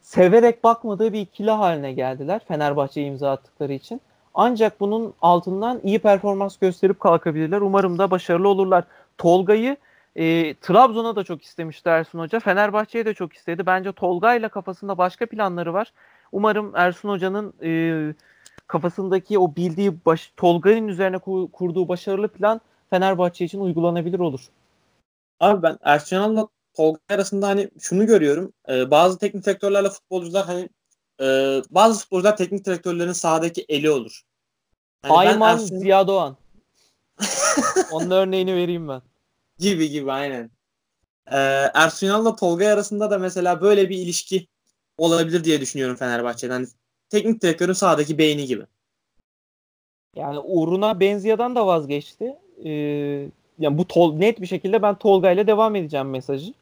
severek 0.00 0.64
bakmadığı 0.64 1.12
bir 1.12 1.20
ikili 1.20 1.50
haline 1.50 1.92
geldiler 1.92 2.40
Fenerbahçe'ye 2.48 3.06
imza 3.06 3.30
attıkları 3.30 3.72
için. 3.72 4.00
Ancak 4.34 4.80
bunun 4.80 5.14
altından 5.22 5.80
iyi 5.84 5.98
performans 5.98 6.56
gösterip 6.56 7.00
kalkabilirler. 7.00 7.60
Umarım 7.60 7.98
da 7.98 8.10
başarılı 8.10 8.48
olurlar. 8.48 8.84
Tolga'yı 9.18 9.76
e, 10.16 10.54
Trabzon'a 10.54 11.16
da 11.16 11.24
çok 11.24 11.42
istemişti 11.42 11.88
Ersun 11.88 12.18
Hoca. 12.18 12.40
Fenerbahçe'ye 12.40 13.06
de 13.06 13.14
çok 13.14 13.32
istedi. 13.32 13.66
Bence 13.66 13.92
Tolga 13.92 14.34
ile 14.34 14.48
kafasında 14.48 14.98
başka 14.98 15.26
planları 15.26 15.74
var. 15.74 15.92
Umarım 16.32 16.72
Ersun 16.74 17.08
Hoca'nın 17.08 17.54
e, 17.62 18.14
kafasındaki 18.66 19.38
o 19.38 19.56
bildiği 19.56 20.04
baş, 20.06 20.32
Tolga'nın 20.36 20.88
üzerine 20.88 21.16
ku- 21.16 21.50
kurduğu 21.50 21.88
başarılı 21.88 22.28
plan 22.28 22.60
Fenerbahçe 22.90 23.44
için 23.44 23.60
uygulanabilir 23.60 24.18
olur. 24.18 24.48
Abi 25.40 25.62
ben 25.62 25.78
Ersun 25.82 26.16
Yanal'la 26.16 26.48
Tolga 26.74 27.00
arasında 27.08 27.48
hani 27.48 27.70
şunu 27.80 28.06
görüyorum. 28.06 28.52
Ee, 28.68 28.90
bazı 28.90 29.18
teknik 29.18 29.44
direktörlerle 29.46 29.90
futbolcular 29.90 30.46
hani 30.46 30.68
e, 31.20 31.26
bazı 31.70 32.00
futbolcular 32.00 32.36
teknik 32.36 32.64
direktörlerin 32.64 33.12
sahadaki 33.12 33.64
eli 33.68 33.90
olur. 33.90 34.22
Hani 35.02 35.12
Ayman 35.12 35.58
Ersun- 35.58 35.78
Ziya 35.78 36.06
Doğan. 36.06 36.36
Onun 37.92 38.10
örneğini 38.10 38.56
vereyim 38.56 38.88
ben. 38.88 39.02
gibi 39.58 39.90
gibi 39.90 40.12
aynen. 40.12 40.50
Ee, 41.32 41.70
Ersun 41.74 42.06
Yanal'la 42.06 42.36
Tolga 42.36 42.68
arasında 42.68 43.10
da 43.10 43.18
mesela 43.18 43.60
böyle 43.60 43.88
bir 43.88 43.96
ilişki 43.98 44.48
olabilir 44.98 45.44
diye 45.44 45.60
düşünüyorum 45.60 45.96
Fenerbahçe'den. 45.96 46.52
Hani 46.52 46.66
teknik 47.08 47.42
direktörün 47.42 47.72
sahadaki 47.72 48.18
beyni 48.18 48.46
gibi. 48.46 48.66
Yani 50.16 50.38
uğruna 50.38 51.00
Benziya'dan 51.00 51.56
da 51.56 51.66
vazgeçti. 51.66 52.36
Ee, 52.64 53.28
yani 53.58 53.78
bu 53.78 53.88
tol, 53.88 54.16
net 54.16 54.40
bir 54.40 54.46
şekilde 54.46 54.82
ben 54.82 54.94
Tolga 54.94 55.30
ile 55.30 55.46
devam 55.46 55.76
edeceğim 55.76 56.10
mesajı. 56.10 56.54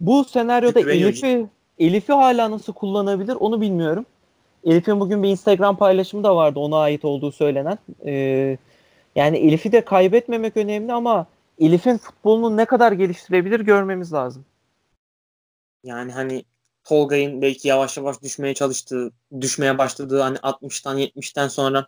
Bu 0.00 0.24
senaryoda 0.24 0.80
Elif'i 0.80 1.46
Elif'i 1.78 2.12
hala 2.12 2.50
nasıl 2.50 2.72
kullanabilir 2.72 3.34
onu 3.34 3.60
bilmiyorum. 3.60 4.06
Elif'in 4.64 5.00
bugün 5.00 5.22
bir 5.22 5.28
Instagram 5.28 5.76
paylaşımı 5.76 6.24
da 6.24 6.36
vardı 6.36 6.58
ona 6.58 6.78
ait 6.78 7.04
olduğu 7.04 7.32
söylenen. 7.32 7.78
Ee, 8.06 8.58
yani 9.16 9.38
Elif'i 9.38 9.72
de 9.72 9.84
kaybetmemek 9.84 10.56
önemli 10.56 10.92
ama 10.92 11.26
Elif'in 11.58 11.96
futbolunu 11.96 12.56
ne 12.56 12.64
kadar 12.64 12.92
geliştirebilir 12.92 13.60
görmemiz 13.60 14.12
lazım. 14.12 14.44
Yani 15.84 16.12
hani 16.12 16.44
Tolga'nın 16.84 17.42
belki 17.42 17.68
yavaş 17.68 17.96
yavaş 17.96 18.22
düşmeye 18.22 18.54
çalıştığı, 18.54 19.10
düşmeye 19.40 19.78
başladığı 19.78 20.20
hani 20.20 20.36
60'tan 20.36 20.98
70'ten 20.98 21.48
sonra 21.48 21.86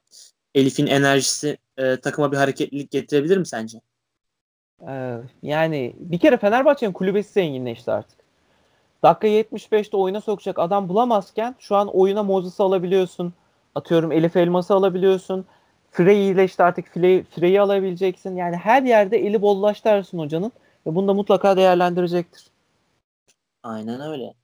Elif'in 0.54 0.86
enerjisi 0.86 1.58
e, 1.76 2.00
takıma 2.00 2.32
bir 2.32 2.36
hareketlilik 2.36 2.90
getirebilir 2.90 3.36
mi 3.36 3.46
sence? 3.46 3.80
Ee, 4.86 5.18
yani 5.42 5.92
bir 5.98 6.18
kere 6.18 6.36
Fenerbahçe'nin 6.36 6.92
kulübesi 6.92 7.32
zenginleşti 7.32 7.90
artık. 7.90 8.18
Dakika 9.02 9.26
75'te 9.26 9.96
oyuna 9.96 10.20
sokacak 10.20 10.58
adam 10.58 10.88
bulamazken 10.88 11.54
şu 11.58 11.76
an 11.76 11.88
oyuna 11.88 12.22
Moses'ı 12.22 12.62
alabiliyorsun. 12.62 13.32
Atıyorum 13.74 14.12
Elif 14.12 14.36
Elmas'ı 14.36 14.74
alabiliyorsun. 14.74 15.46
Frey 15.90 16.28
ile 16.30 16.44
işte 16.44 16.64
artık 16.64 16.86
Frey, 16.86 17.22
Frey'i 17.22 17.60
alabileceksin. 17.60 18.36
Yani 18.36 18.56
her 18.56 18.82
yerde 18.82 19.18
eli 19.18 19.42
bollaştı 19.42 19.88
Ersun 19.88 20.18
Hoca'nın. 20.18 20.52
Ve 20.86 20.94
bunu 20.94 21.08
da 21.08 21.14
mutlaka 21.14 21.56
değerlendirecektir. 21.56 22.46
Aynen 23.62 24.00
öyle. 24.00 24.34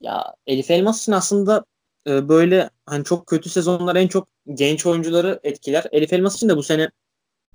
Ya 0.00 0.34
Elif 0.46 0.70
Elmas 0.70 1.02
için 1.02 1.12
aslında 1.12 1.64
e, 2.06 2.28
böyle 2.28 2.70
hani 2.86 3.04
çok 3.04 3.26
kötü 3.26 3.50
sezonlar 3.50 3.96
en 3.96 4.08
çok 4.08 4.28
genç 4.54 4.86
oyuncuları 4.86 5.40
etkiler. 5.42 5.84
Elif 5.92 6.12
Elmas 6.12 6.36
için 6.36 6.48
de 6.48 6.56
bu 6.56 6.62
sene 6.62 6.90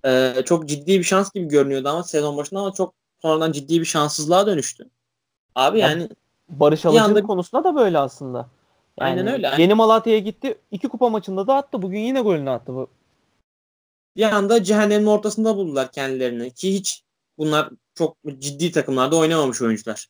e, 0.07 0.33
çok 0.45 0.69
ciddi 0.69 0.99
bir 0.99 1.03
şans 1.03 1.31
gibi 1.31 1.47
görünüyordu 1.47 1.89
ama 1.89 2.03
sezon 2.03 2.37
başında 2.37 2.59
ama 2.59 2.71
çok 2.73 2.93
sonradan 3.21 3.51
ciddi 3.51 3.79
bir 3.79 3.85
şanssızlığa 3.85 4.47
dönüştü. 4.47 4.89
Abi 5.55 5.79
yani, 5.79 6.01
yani 6.01 6.09
Barış 6.49 6.85
Alıcı'nın 6.85 7.09
anda... 7.09 7.23
konusunda 7.23 7.63
da 7.63 7.75
böyle 7.75 7.99
aslında. 7.99 8.37
Yani 8.99 9.09
Aynen 9.09 9.27
öyle. 9.27 9.51
Yeni 9.57 9.73
Malatya'ya 9.73 10.19
gitti. 10.19 10.57
iki 10.71 10.87
kupa 10.87 11.09
maçında 11.09 11.47
da 11.47 11.55
attı. 11.55 11.81
Bugün 11.81 11.99
yine 11.99 12.21
golünü 12.21 12.49
attı. 12.49 12.73
Bu. 12.73 12.87
Bir 14.15 14.23
anda 14.23 14.63
cehennemin 14.63 15.05
ortasında 15.05 15.57
buldular 15.57 15.91
kendilerini. 15.91 16.51
Ki 16.51 16.73
hiç 16.73 17.03
bunlar 17.37 17.69
çok 17.95 18.17
ciddi 18.39 18.71
takımlarda 18.71 19.15
oynamamış 19.15 19.61
oyuncular. 19.61 20.07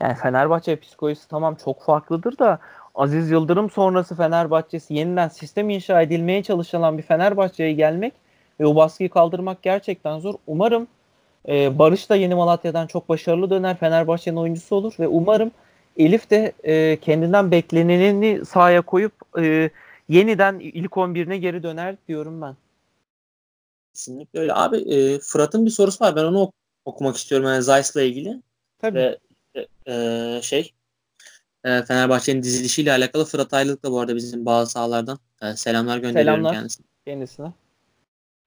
Yani 0.00 0.14
Fenerbahçe 0.14 0.76
psikolojisi 0.80 1.28
tamam 1.28 1.56
çok 1.64 1.82
farklıdır 1.82 2.38
da 2.38 2.58
Aziz 2.94 3.30
Yıldırım 3.30 3.70
sonrası 3.70 4.16
Fenerbahçesi 4.16 4.94
yeniden 4.94 5.28
sistem 5.28 5.70
inşa 5.70 6.02
edilmeye 6.02 6.42
çalışılan 6.42 6.98
bir 6.98 7.02
Fenerbahçe'ye 7.02 7.72
gelmek 7.72 8.14
ve 8.62 8.66
o 8.66 8.76
baskıyı 8.76 9.10
kaldırmak 9.10 9.62
gerçekten 9.62 10.20
zor. 10.20 10.34
Umarım 10.46 10.86
e, 11.48 11.78
Barış 11.78 12.10
da 12.10 12.16
Yeni 12.16 12.34
Malatya'dan 12.34 12.86
çok 12.86 13.08
başarılı 13.08 13.50
döner. 13.50 13.76
Fenerbahçe'nin 13.76 14.36
oyuncusu 14.36 14.76
olur 14.76 14.94
ve 15.00 15.08
umarım 15.08 15.50
Elif 15.96 16.30
de 16.30 16.52
e, 16.64 16.96
kendinden 17.00 17.50
beklenenini 17.50 18.44
sahaya 18.44 18.82
koyup 18.82 19.12
e, 19.38 19.70
yeniden 20.08 20.58
ilk 20.58 20.92
11'ine 20.92 21.36
geri 21.36 21.62
döner 21.62 21.96
diyorum 22.08 22.42
ben. 22.42 22.56
Kesinlikle 23.94 24.40
öyle. 24.40 24.54
Abi 24.54 24.76
e, 24.76 25.18
Fırat'ın 25.18 25.66
bir 25.66 25.70
sorusu 25.70 26.04
var. 26.04 26.16
Ben 26.16 26.24
onu 26.24 26.40
ok- 26.40 26.54
okumak 26.84 27.16
istiyorum. 27.16 27.46
Yani 27.46 27.62
Zeiss'la 27.62 28.02
ilgili. 28.02 28.42
Tabii. 28.78 28.98
Ve 28.98 29.18
e, 29.54 29.92
e, 29.92 30.40
şey 30.42 30.72
e, 31.64 31.82
Fenerbahçe'nin 31.82 32.42
dizilişiyle 32.42 32.92
alakalı 32.92 33.24
Fırat 33.24 33.54
Aylık 33.54 33.84
da 33.84 33.92
bu 33.92 34.00
arada 34.00 34.16
bizim 34.16 34.46
bazı 34.46 34.70
sahalardan 34.70 35.18
e, 35.42 35.56
selamlar 35.56 35.98
gönderiyorum 35.98 36.34
selamlar 36.34 36.54
kendisine. 36.54 36.86
kendisine. 37.04 37.52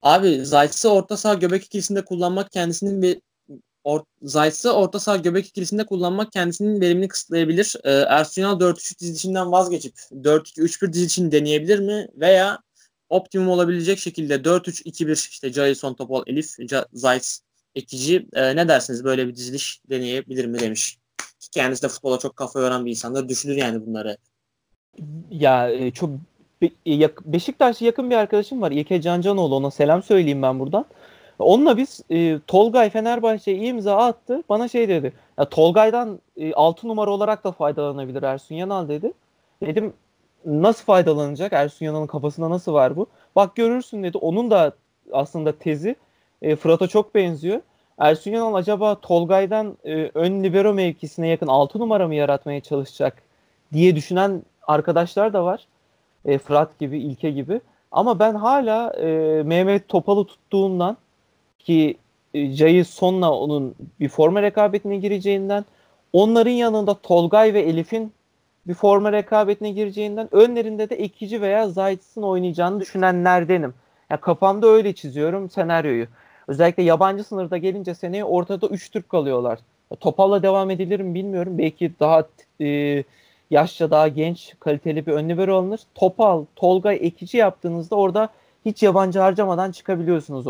Abi 0.05 0.45
Zayt'sı 0.45 0.89
orta 0.89 1.17
saha 1.17 1.33
göbek 1.33 1.63
ikilisinde 1.63 2.05
kullanmak 2.05 2.51
kendisinin 2.51 3.01
bir 3.01 3.21
or, 3.83 4.01
Zayt'sı 4.21 4.73
orta 4.73 4.99
saha 4.99 5.15
göbek 5.17 5.47
ikilisinde 5.47 5.85
kullanmak 5.85 6.31
kendisinin 6.31 6.81
verimini 6.81 7.07
kısıtlayabilir. 7.07 7.75
Ee, 7.83 7.91
Ersun 7.91 8.41
Yanal 8.41 8.59
4-3 8.59 8.99
dizilişinden 8.99 9.51
vazgeçip 9.51 9.93
4-2-3-1 10.11 10.93
dizilişini 10.93 11.31
deneyebilir 11.31 11.79
mi? 11.79 12.07
Veya 12.15 12.59
optimum 13.09 13.49
olabilecek 13.49 13.99
şekilde 13.99 14.35
4-3-2-1 14.35 15.29
işte 15.29 15.53
Jason 15.53 15.93
Topol, 15.93 16.23
Elif, 16.27 16.55
Zayt 16.93 17.39
ekici 17.75 18.27
e, 18.33 18.55
ne 18.55 18.67
dersiniz 18.67 19.03
böyle 19.03 19.27
bir 19.27 19.35
diziliş 19.35 19.81
deneyebilir 19.89 20.45
mi 20.45 20.59
demiş. 20.59 20.97
Kendisi 21.51 21.83
de 21.83 21.87
futbola 21.87 22.19
çok 22.19 22.35
kafa 22.35 22.59
yoran 22.59 22.85
bir 22.85 22.91
insandır. 22.91 23.29
Düşünür 23.29 23.55
yani 23.55 23.85
bunları. 23.85 24.17
Ya 25.31 25.69
e, 25.69 25.91
çok 25.91 26.09
Be 26.61 26.69
Beşiktaş'a 27.25 27.85
yakın 27.85 28.09
bir 28.09 28.15
arkadaşım 28.15 28.61
var. 28.61 28.71
İlke 28.71 29.01
Cancanoğlu. 29.01 29.55
Ona 29.55 29.71
selam 29.71 30.03
söyleyeyim 30.03 30.41
ben 30.41 30.59
buradan. 30.59 30.85
Onunla 31.39 31.77
biz 31.77 32.01
e, 32.09 32.39
Tolgay 32.47 32.89
Fenerbahçe'ye 32.89 33.57
imza 33.57 33.97
attı. 33.97 34.43
Bana 34.49 34.67
şey 34.67 34.89
dedi. 34.89 35.13
Ya 35.37 35.49
Tolgay'dan 35.49 36.19
e, 36.37 36.53
6 36.53 36.87
numara 36.87 37.11
olarak 37.11 37.43
da 37.43 37.51
faydalanabilir 37.51 38.23
Ersun 38.23 38.55
Yanal 38.55 38.89
dedi. 38.89 39.11
Dedim 39.61 39.93
nasıl 40.45 40.85
faydalanacak? 40.85 41.53
Ersun 41.53 41.85
Yanal'ın 41.85 42.07
kafasında 42.07 42.49
nasıl 42.49 42.73
var 42.73 42.95
bu? 42.95 43.07
Bak 43.35 43.55
görürsün 43.55 44.03
dedi. 44.03 44.17
Onun 44.17 44.51
da 44.51 44.75
aslında 45.11 45.51
tezi 45.59 45.95
e, 46.41 46.55
Fırat'a 46.55 46.87
çok 46.87 47.15
benziyor. 47.15 47.61
Ersun 47.97 48.31
Yanal 48.31 48.53
acaba 48.53 48.95
Tolgay'dan 48.95 49.77
e, 49.85 50.11
ön 50.13 50.43
libero 50.43 50.73
mevkisine 50.73 51.27
yakın 51.27 51.47
6 51.47 51.79
numara 51.79 52.07
mı 52.07 52.15
yaratmaya 52.15 52.61
çalışacak 52.61 53.21
diye 53.73 53.95
düşünen 53.95 54.43
arkadaşlar 54.67 55.33
da 55.33 55.45
var. 55.45 55.67
E, 56.25 56.37
Fırat 56.37 56.79
gibi, 56.79 56.99
İlke 56.99 57.31
gibi. 57.31 57.61
Ama 57.91 58.19
ben 58.19 58.35
hala 58.35 58.93
e, 58.93 59.05
Mehmet 59.43 59.87
Topal'ı 59.87 60.25
tuttuğundan 60.25 60.97
ki 61.59 61.97
e, 62.33 62.53
Cayı 62.53 62.85
sonla 62.85 63.31
onun 63.33 63.75
bir 63.99 64.09
forma 64.09 64.41
rekabetine 64.41 64.97
gireceğinden 64.97 65.65
onların 66.13 66.51
yanında 66.51 66.93
Tolgay 66.93 67.53
ve 67.53 67.61
Elif'in 67.61 68.11
bir 68.67 68.73
forma 68.73 69.11
rekabetine 69.11 69.71
gireceğinden 69.71 70.35
önlerinde 70.35 70.89
de 70.89 70.95
Ekici 70.95 71.41
veya 71.41 71.69
Zayt'sın 71.69 72.21
oynayacağını 72.21 72.79
düşünenlerdenim. 72.79 73.73
Ya 74.09 74.17
kafamda 74.17 74.67
öyle 74.67 74.93
çiziyorum 74.93 75.49
senaryoyu. 75.49 76.07
Özellikle 76.47 76.83
yabancı 76.83 77.23
sınırda 77.23 77.57
gelince 77.57 77.95
seneye 77.95 78.25
ortada 78.25 78.67
3 78.67 78.91
Türk 78.91 79.09
kalıyorlar. 79.09 79.59
Topal'la 79.99 80.43
devam 80.43 80.69
edilir 80.69 80.99
mi 80.99 81.13
bilmiyorum. 81.13 81.57
Belki 81.57 81.91
daha 81.99 82.23
e, 82.61 83.03
yaşça 83.51 83.91
daha 83.91 84.07
genç, 84.07 84.53
kaliteli 84.59 85.05
bir 85.05 85.11
ön 85.11 85.29
libero 85.29 85.57
alınır. 85.57 85.81
Topal, 85.95 86.45
Tolga 86.55 86.93
ekici 86.93 87.37
yaptığınızda 87.37 87.95
orada 87.95 88.29
hiç 88.65 88.83
yabancı 88.83 89.19
harcamadan 89.19 89.71
çıkabiliyorsunuz. 89.71 90.45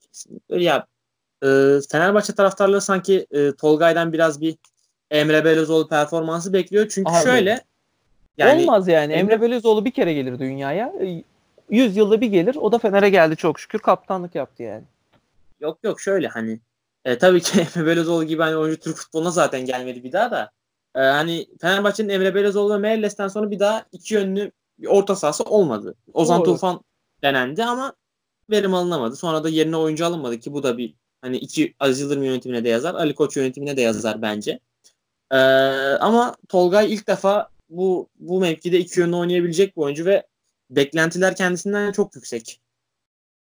Kesinlikle. 0.00 0.64
Ya 0.64 0.86
e, 1.42 1.46
Fenerbahçe 1.90 2.34
taraftarları 2.34 2.80
sanki 2.80 3.26
e, 3.30 3.52
Tolgay'dan 3.52 4.12
biraz 4.12 4.40
bir 4.40 4.56
Emre 5.10 5.44
Belözoğlu 5.44 5.88
performansı 5.88 6.52
bekliyor. 6.52 6.88
Çünkü 6.88 7.12
Abi, 7.12 7.24
şöyle 7.24 7.64
yani 8.38 8.62
Olmaz 8.62 8.88
yani. 8.88 9.12
Emre, 9.12 9.34
Emre 9.34 9.42
Belözoğlu 9.42 9.84
bir 9.84 9.90
kere 9.90 10.14
gelir 10.14 10.38
dünyaya. 10.38 10.92
100 11.70 11.96
yılda 11.96 12.20
bir 12.20 12.26
gelir. 12.26 12.56
O 12.56 12.72
da 12.72 12.78
Fener'e 12.78 13.10
geldi 13.10 13.36
çok 13.36 13.60
şükür. 13.60 13.78
Kaptanlık 13.78 14.34
yaptı 14.34 14.62
yani. 14.62 14.84
Yok 15.60 15.78
yok 15.82 16.00
şöyle 16.00 16.28
hani 16.28 16.60
e, 17.04 17.18
tabii 17.18 17.40
ki 17.40 17.60
Emre 17.76 17.86
Belözoğlu 17.86 18.24
gibi 18.24 18.42
hani 18.42 18.56
oyuncu 18.56 18.80
Türk 18.80 18.96
futboluna 18.96 19.30
zaten 19.30 19.64
gelmedi 19.64 20.04
bir 20.04 20.12
daha 20.12 20.30
da. 20.30 20.50
E, 20.94 21.00
hani 21.00 21.46
Fenerbahçe'nin 21.60 22.08
Emre 22.08 22.34
Belözoğlu 22.34 22.74
ve 22.74 22.78
Merles'ten 22.78 23.28
sonra 23.28 23.50
bir 23.50 23.58
daha 23.58 23.86
iki 23.92 24.14
yönlü 24.14 24.52
bir 24.78 24.86
orta 24.86 25.16
sahası 25.16 25.44
olmadı. 25.44 25.94
Ozan 26.12 26.40
Doğru. 26.40 26.52
Tufan 26.52 26.80
denendi 27.22 27.64
ama 27.64 27.92
verim 28.50 28.74
alınamadı. 28.74 29.16
Sonra 29.16 29.44
da 29.44 29.48
yerine 29.48 29.76
oyuncu 29.76 30.06
alınmadı 30.06 30.40
ki 30.40 30.52
bu 30.52 30.62
da 30.62 30.78
bir 30.78 30.94
hani 31.22 31.36
iki 31.36 31.74
Aziz 31.80 32.00
Yıldırım 32.00 32.22
yönetimine 32.22 32.64
de 32.64 32.68
yazar. 32.68 32.94
Ali 32.94 33.14
Koç 33.14 33.36
yönetimine 33.36 33.76
de 33.76 33.80
yazar 33.80 34.22
bence. 34.22 34.60
Ee, 35.32 35.36
ama 36.00 36.36
Tolgay 36.48 36.94
ilk 36.94 37.06
defa 37.06 37.48
bu 37.68 38.08
bu 38.18 38.40
mevkide 38.40 38.78
iki 38.78 39.00
yönlü 39.00 39.16
oynayabilecek 39.16 39.76
bir 39.76 39.82
oyuncu 39.82 40.04
ve 40.04 40.26
beklentiler 40.70 41.36
kendisinden 41.36 41.92
çok 41.92 42.14
yüksek. 42.16 42.60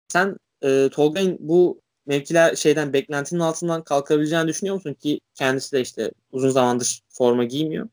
Sen 0.08 0.36
e, 0.62 0.88
Tolgay'ın 0.92 1.36
bu 1.40 1.80
mevkiler 2.10 2.54
şeyden 2.56 2.92
beklentinin 2.92 3.40
altından 3.40 3.82
kalkabileceğini 3.82 4.48
düşünüyor 4.48 4.74
musun 4.74 4.94
ki 4.94 5.20
kendisi 5.34 5.72
de 5.72 5.80
işte 5.80 6.10
uzun 6.32 6.50
zamandır 6.50 7.00
forma 7.08 7.44
giymiyor. 7.44 7.88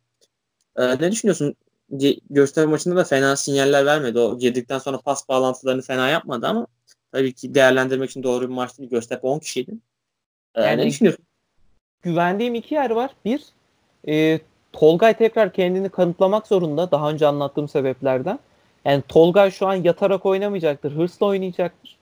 Ee, 0.76 1.02
ne 1.02 1.12
düşünüyorsun? 1.12 1.56
Gösteri 2.30 2.66
maçında 2.66 2.96
da 2.96 3.04
fena 3.04 3.36
sinyaller 3.36 3.86
vermedi. 3.86 4.20
O 4.20 4.40
girdikten 4.40 4.80
sonra 4.80 4.98
pas 4.98 5.30
bağlantılarını 5.30 5.82
fena 5.82 6.10
yapmadı 6.10 6.48
ama 6.48 6.68
tabii 7.12 7.34
ki 7.34 7.56
değerlendirmek 7.56 8.10
için 8.10 8.24
doğru 8.24 8.50
bir 8.50 8.54
maçtı. 8.54 8.82
Bir 8.82 8.90
Göztepe 8.90 9.28
10 9.28 9.40
kişiydi. 9.40 9.72
Ee, 10.56 10.62
yani 10.62 10.82
ne 10.82 10.88
düşünüyorsun? 10.88 11.26
Güvendiğim 12.02 12.56
iki 12.56 12.76
yer 12.76 12.90
var. 12.90 13.12
Bir, 13.26 13.44
e, 14.08 14.40
Tolgay 14.74 15.18
tekrar 15.18 15.54
kendini 15.54 15.90
kanıtlamak 15.90 16.48
zorunda 16.48 16.92
daha 16.92 17.12
önce 17.12 17.28
anlattığım 17.28 17.68
sebeplerden. 17.68 18.40
Yani 18.86 19.04
Tolgay 19.08 19.52
şu 19.52 19.68
an 19.68 19.76
yatarak 19.76 20.26
oynamayacaktır. 20.26 20.92
Hırsla 20.92 21.26
oynayacaktır. 21.26 21.98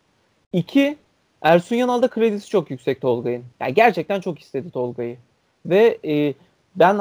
İki, 0.54 0.98
Ersun 1.46 1.76
Yanal'da 1.76 2.08
kredisi 2.08 2.50
çok 2.50 2.72
yüksek 2.72 3.02
Tolgay'ın. 3.02 3.44
Yani 3.60 3.74
gerçekten 3.74 4.20
çok 4.20 4.40
istedi 4.40 4.72
Tolgay'ı. 4.72 5.18
Ve 5.66 5.98
e, 6.06 6.34
ben 6.76 7.00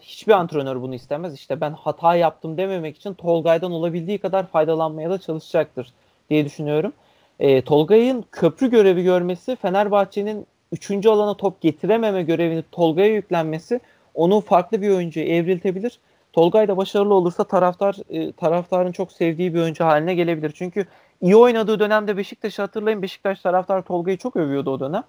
hiçbir 0.00 0.32
antrenör 0.32 0.82
bunu 0.82 0.94
istemez. 0.94 1.34
İşte 1.34 1.60
ben 1.60 1.72
hata 1.72 2.16
yaptım 2.16 2.56
dememek 2.56 2.96
için 2.96 3.14
Tolgay'dan 3.14 3.72
olabildiği 3.72 4.18
kadar 4.18 4.46
faydalanmaya 4.46 5.10
da 5.10 5.18
çalışacaktır 5.18 5.92
diye 6.30 6.44
düşünüyorum. 6.44 6.92
E, 7.40 7.62
Tolgay'ın 7.62 8.24
köprü 8.32 8.70
görevi 8.70 9.02
görmesi 9.02 9.56
Fenerbahçe'nin 9.56 10.46
üçüncü 10.72 11.08
alana 11.08 11.34
top 11.34 11.60
getirememe 11.60 12.22
görevini 12.22 12.64
Tolga'ya 12.72 13.14
yüklenmesi 13.14 13.80
onu 14.14 14.40
farklı 14.40 14.82
bir 14.82 14.90
oyuncuya 14.90 15.26
evriltebilir. 15.26 15.98
Tolgay 16.32 16.68
da 16.68 16.76
başarılı 16.76 17.14
olursa 17.14 17.44
taraftar 17.44 17.96
e, 18.08 18.32
taraftarın 18.32 18.92
çok 18.92 19.12
sevdiği 19.12 19.54
bir 19.54 19.60
oyuncu 19.60 19.84
haline 19.84 20.14
gelebilir. 20.14 20.52
Çünkü 20.54 20.86
iyi 21.20 21.36
oynadığı 21.36 21.80
dönemde 21.80 22.16
Beşiktaş'ı 22.16 22.62
hatırlayın. 22.62 23.02
Beşiktaş 23.02 23.40
taraftar 23.40 23.82
Tolga'yı 23.82 24.18
çok 24.18 24.36
övüyordu 24.36 24.70
o 24.70 24.80
dönem. 24.80 25.04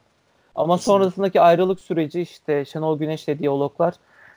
Ama 0.55 0.77
sonrasındaki 0.77 1.41
ayrılık 1.41 1.79
süreci 1.79 2.21
işte 2.21 2.65
Şenol 2.65 2.99
Güneş'le 2.99 3.39
diyaloglar 3.39 3.93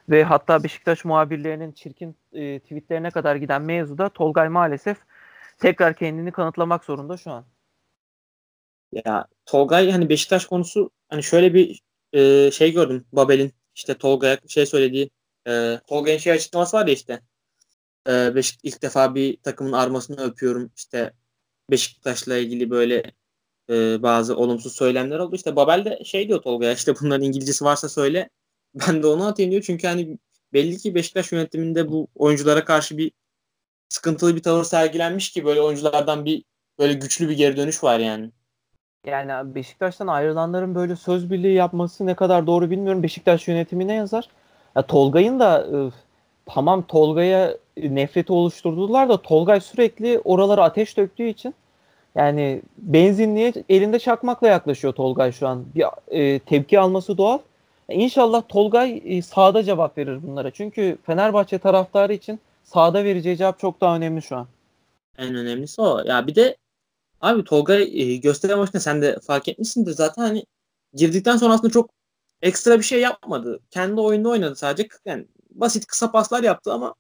ve 0.09 0.25
hatta 0.25 0.65
Beşiktaş 0.65 1.05
muhabirlerinin 1.05 1.73
çirkin 1.73 2.17
e, 2.33 2.59
tweetlerine 2.59 3.11
kadar 3.11 3.37
giden 3.37 3.63
mevzuda 3.63 4.09
Tolgay 4.09 4.49
maalesef 4.49 4.99
tekrar 5.59 5.95
kendini 5.95 6.33
kanıtlamak 6.33 6.85
zorunda 6.85 7.17
şu 7.17 7.31
an. 7.31 7.45
Ya 8.93 9.27
Tolgay 9.47 9.91
hani 9.91 10.09
Beşiktaş 10.09 10.47
konusu 10.47 10.91
hani 11.09 11.23
şöyle 11.23 11.55
bir 11.55 11.81
e, 12.13 12.51
şey 12.51 12.73
gördüm 12.73 13.05
Babel'in 13.13 13.53
işte 13.75 13.95
Tolga'ya 13.95 14.39
şey 14.49 14.67
söylediği 14.67 15.11
e, 15.49 15.81
Tolga'nın 15.87 16.19
şey 16.19 16.33
açıklaması 16.33 16.77
var 16.77 16.87
ya 16.87 16.95
işte 16.95 17.21
e, 18.09 18.35
Beşik 18.35 18.61
ilk 18.63 18.83
defa 18.83 19.15
bir 19.15 19.37
takımın 19.37 19.73
armasını 19.73 20.21
öpüyorum 20.21 20.73
işte 20.77 21.13
Beşiktaş'la 21.71 22.37
ilgili 22.37 22.71
böyle 22.71 23.13
e, 23.71 24.03
bazı 24.03 24.37
olumsuz 24.37 24.73
söylemler 24.77 25.19
oldu. 25.19 25.37
İşte 25.37 25.57
Babel 25.57 25.85
de 25.85 26.05
şey 26.05 26.29
diyor 26.29 26.43
Tolga'ya 26.43 26.73
işte 26.73 26.95
bunların 27.01 27.27
İngilizcesi 27.27 27.65
varsa 27.65 27.89
söyle 27.89 28.31
ben 28.75 29.03
de 29.03 29.07
onu 29.07 29.27
atayım 29.27 29.51
diyor. 29.51 29.63
Çünkü 29.63 29.87
hani 29.87 30.19
belli 30.53 30.79
ki 30.79 30.95
Beşiktaş 30.95 31.33
yönetiminde 31.33 31.89
bu 31.89 32.09
oyunculara 32.15 32.65
karşı 32.65 32.99
bir 32.99 33.13
sıkıntılı 33.89 34.37
bir 34.37 34.43
tavır 34.43 34.65
sergilenmiş 34.65 35.33
ki 35.33 35.45
böyle 35.45 35.61
oyunculardan 35.61 36.25
bir 36.25 36.45
böyle 36.79 36.93
güçlü 36.93 37.29
bir 37.29 37.37
geri 37.37 37.57
dönüş 37.57 37.85
var 37.85 37.99
yani. 37.99 38.31
Yani 39.07 39.55
Beşiktaş'tan 39.55 40.07
ayrılanların 40.07 40.75
böyle 40.75 40.97
söz 40.97 41.31
birliği 41.31 41.55
yapması 41.55 42.07
ne 42.07 42.15
kadar 42.15 42.47
doğru 42.47 42.71
bilmiyorum. 42.71 43.03
Beşiktaş 43.03 43.49
yönetimine 43.49 43.95
yazar. 43.95 44.29
Ya 44.77 44.83
Tolgay'ın 44.87 45.41
da 45.41 45.67
ıı, 45.73 45.93
tamam 46.47 46.87
Tolga'ya 46.87 47.57
nefreti 47.77 48.33
oluşturdular 48.33 49.09
da 49.09 49.23
Tolgay 49.23 49.61
sürekli 49.61 50.19
oralara 50.25 50.65
ateş 50.65 50.97
döktüğü 50.97 51.29
için 51.29 51.55
yani 52.15 52.63
benzinliğe 52.79 53.53
elinde 53.69 53.99
çakmakla 53.99 54.49
yaklaşıyor 54.49 54.95
Tolgay 54.95 55.33
şu 55.33 55.49
an. 55.49 55.65
Bir 55.75 55.85
e, 56.09 56.39
tepki 56.39 56.81
alması 56.81 57.19
doğal. 57.19 57.39
İnşallah 57.89 58.43
Tolgay 58.49 59.03
e, 59.05 59.23
sahada 59.23 59.63
cevap 59.63 59.99
verir 59.99 60.23
bunlara. 60.23 60.51
Çünkü 60.51 60.99
Fenerbahçe 61.07 61.59
taraftarı 61.59 62.13
için 62.13 62.41
sahada 62.65 63.05
vereceği 63.05 63.37
cevap 63.37 63.59
çok 63.59 63.81
daha 63.81 63.97
önemli 63.97 64.23
şu 64.23 64.37
an. 64.37 64.47
En 65.19 65.35
önemlisi 65.35 65.83
o. 65.83 66.03
Ya 66.05 66.27
bir 66.27 66.35
de 66.35 66.57
abi 67.21 67.45
Tolgay 67.45 67.83
e, 67.83 68.17
gösteri 68.17 68.55
maçında 68.55 68.81
sen 68.81 69.03
de 69.03 69.19
fark 69.27 69.49
etmişsindir 69.49 69.93
zaten 69.93 70.23
hani 70.23 70.45
girdikten 70.95 71.37
sonra 71.37 71.55
aslında 71.55 71.73
çok 71.73 71.91
ekstra 72.45 72.79
bir 72.79 72.85
şey 72.85 73.01
yapmadı. 73.01 73.61
Kendi 73.71 74.01
oyunda 74.01 74.29
oynadı 74.29 74.57
sadece. 74.57 74.89
Yani 75.05 75.27
basit 75.51 75.87
kısa 75.87 76.13
paslar 76.13 76.43
yaptı 76.43 76.73
ama 76.73 76.95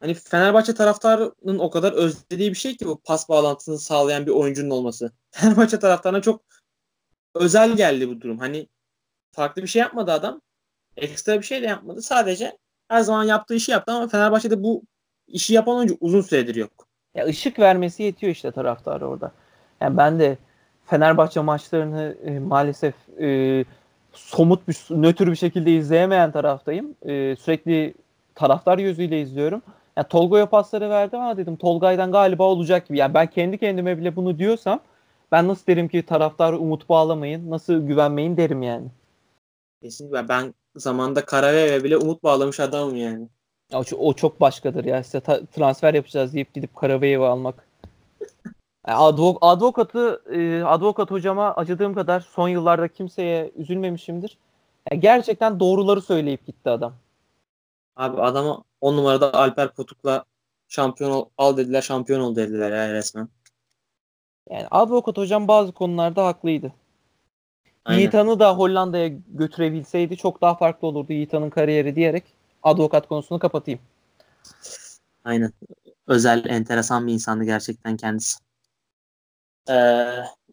hani 0.00 0.14
Fenerbahçe 0.14 0.74
taraftarının 0.74 1.58
o 1.58 1.70
kadar 1.70 1.92
özlediği 1.92 2.50
bir 2.50 2.56
şey 2.56 2.76
ki 2.76 2.86
bu 2.86 3.00
pas 3.00 3.28
bağlantısını 3.28 3.78
sağlayan 3.78 4.26
bir 4.26 4.30
oyuncunun 4.30 4.70
olması. 4.70 5.12
Fenerbahçe 5.30 5.78
taraftarına 5.78 6.22
çok 6.22 6.42
özel 7.34 7.76
geldi 7.76 8.08
bu 8.08 8.20
durum. 8.20 8.38
Hani 8.38 8.68
farklı 9.32 9.62
bir 9.62 9.68
şey 9.68 9.80
yapmadı 9.80 10.12
adam. 10.12 10.40
Ekstra 10.96 11.38
bir 11.38 11.46
şey 11.46 11.62
de 11.62 11.66
yapmadı. 11.66 12.02
Sadece 12.02 12.58
her 12.88 13.00
zaman 13.00 13.24
yaptığı 13.24 13.54
işi 13.54 13.72
yaptı 13.72 13.92
ama 13.92 14.08
Fenerbahçe'de 14.08 14.62
bu 14.62 14.82
işi 15.26 15.54
yapan 15.54 15.76
oyuncu 15.76 15.96
uzun 16.00 16.20
süredir 16.20 16.54
yok. 16.54 16.88
Ya 17.14 17.26
ışık 17.26 17.58
vermesi 17.58 18.02
yetiyor 18.02 18.32
işte 18.32 18.52
taraftar 18.52 19.00
orada. 19.00 19.32
Yani 19.80 19.96
ben 19.96 20.20
de 20.20 20.38
Fenerbahçe 20.86 21.40
maçlarını 21.40 22.16
e, 22.24 22.38
maalesef 22.38 22.94
e, 23.20 23.64
somut 24.12 24.68
bir 24.68 24.76
nötr 24.90 25.26
bir 25.26 25.36
şekilde 25.36 25.72
izleyemeyen 25.76 26.32
taraftayım. 26.32 26.94
E, 27.02 27.36
sürekli 27.36 27.94
taraftar 28.34 28.78
gözüyle 28.78 29.20
izliyorum. 29.20 29.62
Yani 29.96 30.08
Tolga'ya 30.08 30.46
pasları 30.46 30.90
verdi 30.90 31.16
ama 31.16 31.36
dedim 31.36 31.56
Tolgay'dan 31.56 32.12
galiba 32.12 32.44
olacak 32.44 32.88
gibi. 32.88 32.98
Yani 32.98 33.14
ben 33.14 33.26
kendi 33.26 33.58
kendime 33.58 33.98
bile 33.98 34.16
bunu 34.16 34.38
diyorsam 34.38 34.80
ben 35.32 35.48
nasıl 35.48 35.66
derim 35.66 35.88
ki 35.88 36.02
taraftar 36.02 36.52
umut 36.52 36.88
bağlamayın, 36.88 37.50
nasıl 37.50 37.86
güvenmeyin 37.86 38.36
derim 38.36 38.62
yani. 38.62 38.86
Kesinlikle 39.82 40.28
ben 40.28 40.54
zamanda 40.76 41.24
Karaveve 41.24 41.84
bile 41.84 41.96
umut 41.96 42.22
bağlamış 42.22 42.60
adamım 42.60 42.96
yani. 42.96 43.28
O, 43.72 43.82
o 43.98 44.14
çok 44.14 44.40
başkadır 44.40 44.84
ya. 44.84 45.04
Size 45.04 45.20
transfer 45.56 45.94
yapacağız 45.94 46.34
deyip 46.34 46.54
gidip 46.54 46.76
Karaveyev'i 46.76 47.24
almak. 47.24 47.69
Yani 48.88 48.98
advok, 48.98 49.38
advokatı 49.40 50.22
e, 50.32 50.62
advokat 50.62 51.10
hocama 51.10 51.54
acıdığım 51.54 51.94
kadar 51.94 52.20
son 52.20 52.48
yıllarda 52.48 52.88
kimseye 52.88 53.52
üzülmemişimdir. 53.56 54.38
Yani 54.90 55.00
gerçekten 55.00 55.60
doğruları 55.60 56.02
söyleyip 56.02 56.46
gitti 56.46 56.70
adam. 56.70 56.94
Abi 57.96 58.22
adama 58.22 58.64
on 58.80 58.96
numarada 58.96 59.34
Alper 59.34 59.74
Potuk'la 59.74 60.24
şampiyon 60.68 61.10
ol, 61.10 61.24
al 61.38 61.56
dediler 61.56 61.82
şampiyon 61.82 62.20
ol 62.20 62.36
dediler 62.36 62.70
ya 62.70 62.94
resmen. 62.94 63.28
Yani 64.50 64.66
advokat 64.70 65.16
hocam 65.16 65.48
bazı 65.48 65.72
konularda 65.72 66.26
haklıydı. 66.26 66.72
Aynen. 67.84 67.98
Yiğitan'ı 67.98 68.40
da 68.40 68.54
Hollanda'ya 68.56 69.08
götürebilseydi 69.28 70.16
çok 70.16 70.40
daha 70.40 70.54
farklı 70.54 70.88
olurdu 70.88 71.12
Yiğitan'ın 71.12 71.50
kariyeri 71.50 71.96
diyerek 71.96 72.24
advokat 72.62 73.08
konusunu 73.08 73.38
kapatayım. 73.38 73.80
Aynen. 75.24 75.52
Özel, 76.06 76.44
enteresan 76.48 77.06
bir 77.06 77.12
insandı 77.12 77.44
gerçekten 77.44 77.96
kendisi. 77.96 78.49
Ee, 79.68 80.06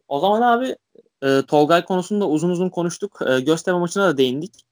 o 0.08 0.20
zaman 0.20 0.42
abi 0.42 0.76
e, 1.22 1.42
Tolgay 1.42 1.84
konusunda 1.84 2.28
uzun 2.28 2.50
uzun 2.50 2.68
konuştuk. 2.68 3.18
E, 3.28 3.40
Göztepe 3.40 3.78
maçına 3.78 4.08
da 4.08 4.16
değindik. 4.16 4.64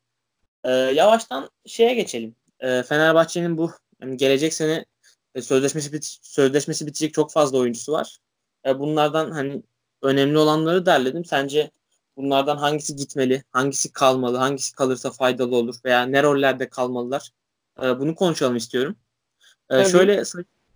E, 0.65 0.71
yavaştan 0.71 1.51
şeye 1.67 1.95
geçelim. 1.95 2.35
E, 2.61 2.83
Fenerbahçe'nin 2.83 3.59
bu 3.59 3.71
yani 4.03 4.17
gelecek 4.17 4.55
sene 4.55 4.85
e, 5.35 5.43
sözleşmesi 5.43 5.93
bit 5.93 6.19
sözleşmesi 6.23 6.87
bitecek 6.87 7.15
çok 7.15 7.33
fazla 7.33 7.59
oyuncusu 7.59 7.93
var. 7.93 8.19
E, 8.67 8.79
bunlardan 8.79 9.31
hani 9.31 9.63
önemli 10.03 10.39
olanları 10.39 10.87
derledim. 10.87 11.25
Sence 11.25 11.71
bunlardan 12.17 12.57
hangisi 12.57 12.97
gitmeli, 12.97 13.45
hangisi 13.51 13.93
kalmalı, 13.93 14.37
hangisi 14.37 14.73
kalırsa 14.73 15.11
faydalı 15.11 15.57
olur 15.57 15.75
veya 15.85 16.03
ne 16.03 16.23
rollerde 16.23 16.69
kalmalılar? 16.69 17.31
E, 17.83 17.99
bunu 17.99 18.15
konuşalım 18.15 18.57
istiyorum. 18.57 18.97
E, 19.71 19.85
şöyle 19.85 20.25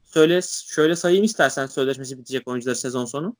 söyle 0.05 0.41
şöyle 0.65 0.97
sayayım 0.97 1.25
istersen 1.25 1.67
sözleşmesi 1.67 2.19
bitecek 2.19 2.49
oyuncuları 2.49 2.77
sezon 2.77 3.05
sonu. 3.05 3.37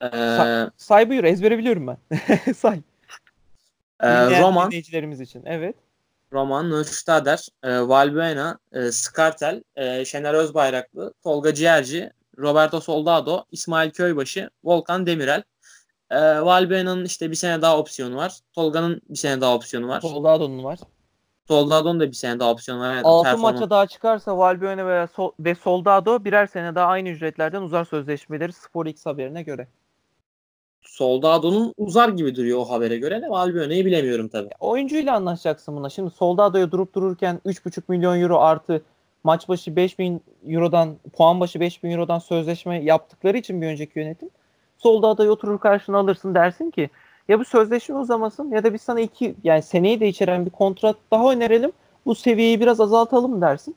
Ee, 0.00 0.06
Sa- 0.06 0.70
say 0.76 1.08
buyur 1.10 1.24
ezbere 1.24 1.58
biliyorum 1.58 1.86
ben. 1.86 2.18
say. 2.56 2.80
E, 4.00 4.40
Roman. 4.40 4.70
Dinleyicilerimiz 4.70 5.20
için 5.20 5.42
evet. 5.46 5.76
Roman, 6.32 6.70
Nöştader, 6.70 7.48
e, 7.62 7.80
Valbuena, 7.80 8.58
e, 8.72 8.92
Skartel, 8.92 9.62
e, 9.76 10.04
Şener 10.04 10.34
Özbayraklı, 10.34 11.14
Tolga 11.22 11.54
Ciğerci, 11.54 12.10
Roberto 12.38 12.80
Soldado, 12.80 13.44
İsmail 13.50 13.90
Köybaşı, 13.90 14.50
Volkan 14.64 15.06
Demirel. 15.06 15.42
E, 16.10 16.20
Valbuena'nın 16.20 17.04
işte 17.04 17.30
bir 17.30 17.36
sene 17.36 17.62
daha 17.62 17.78
opsiyonu 17.78 18.16
var. 18.16 18.38
Tolga'nın 18.52 19.00
bir 19.08 19.18
sene 19.18 19.40
daha 19.40 19.54
opsiyonu 19.54 19.88
var. 19.88 20.00
Soldado'nun 20.00 20.64
var. 20.64 20.78
Soldado'nun 21.48 22.00
da 22.00 22.08
bir 22.08 22.12
sene 22.12 22.40
daha 22.40 22.50
opsiyonu 22.50 22.80
var. 22.80 22.94
Yani 22.94 23.02
6 23.04 23.38
maça 23.38 23.70
daha 23.70 23.86
çıkarsa 23.86 24.38
Valbuena 24.38 24.86
ve, 24.86 25.06
Sol 25.06 25.32
ve 25.40 25.54
Soldado 25.54 26.24
birer 26.24 26.46
sene 26.46 26.74
daha 26.74 26.86
aynı 26.86 27.08
ücretlerden 27.08 27.62
uzar 27.62 27.84
sözleşmeleri 27.84 28.52
Spor 28.52 28.86
X 28.86 29.06
haberine 29.06 29.42
göre. 29.42 29.68
Soldado'nun 30.84 31.74
uzar 31.76 32.08
gibi 32.08 32.36
duruyor 32.36 32.58
o 32.58 32.64
habere 32.64 32.98
göre 32.98 33.22
de 33.22 33.30
Valbuena'yı 33.30 33.84
bilemiyorum 33.84 34.28
tabii. 34.28 34.48
Oyuncuyla 34.60 35.14
anlaşacaksın 35.14 35.76
buna. 35.76 35.90
Şimdi 35.90 36.10
Soldado'ya 36.10 36.70
durup 36.70 36.94
dururken 36.94 37.40
3,5 37.46 37.82
milyon 37.88 38.20
euro 38.20 38.38
artı 38.38 38.82
maç 39.24 39.48
başı 39.48 39.76
5 39.76 39.98
bin 39.98 40.22
eurodan 40.48 40.96
puan 41.12 41.40
başı 41.40 41.60
5 41.60 41.82
bin 41.82 41.90
eurodan 41.90 42.18
sözleşme 42.18 42.84
yaptıkları 42.84 43.38
için 43.38 43.62
bir 43.62 43.66
önceki 43.66 43.98
yönetim 43.98 44.30
Soldado'ya 44.78 45.30
oturur 45.30 45.58
karşına 45.58 45.98
alırsın 45.98 46.34
dersin 46.34 46.70
ki 46.70 46.90
ya 47.28 47.40
bu 47.40 47.44
sözleşme 47.44 47.96
uzamasın 47.96 48.50
ya 48.50 48.64
da 48.64 48.74
biz 48.74 48.82
sana 48.82 49.00
iki 49.00 49.34
yani 49.44 49.62
seneyi 49.62 50.00
de 50.00 50.08
içeren 50.08 50.46
bir 50.46 50.50
kontrat 50.50 50.96
daha 51.10 51.32
önerelim. 51.32 51.72
Bu 52.06 52.14
seviyeyi 52.14 52.60
biraz 52.60 52.80
azaltalım 52.80 53.40
dersin. 53.40 53.76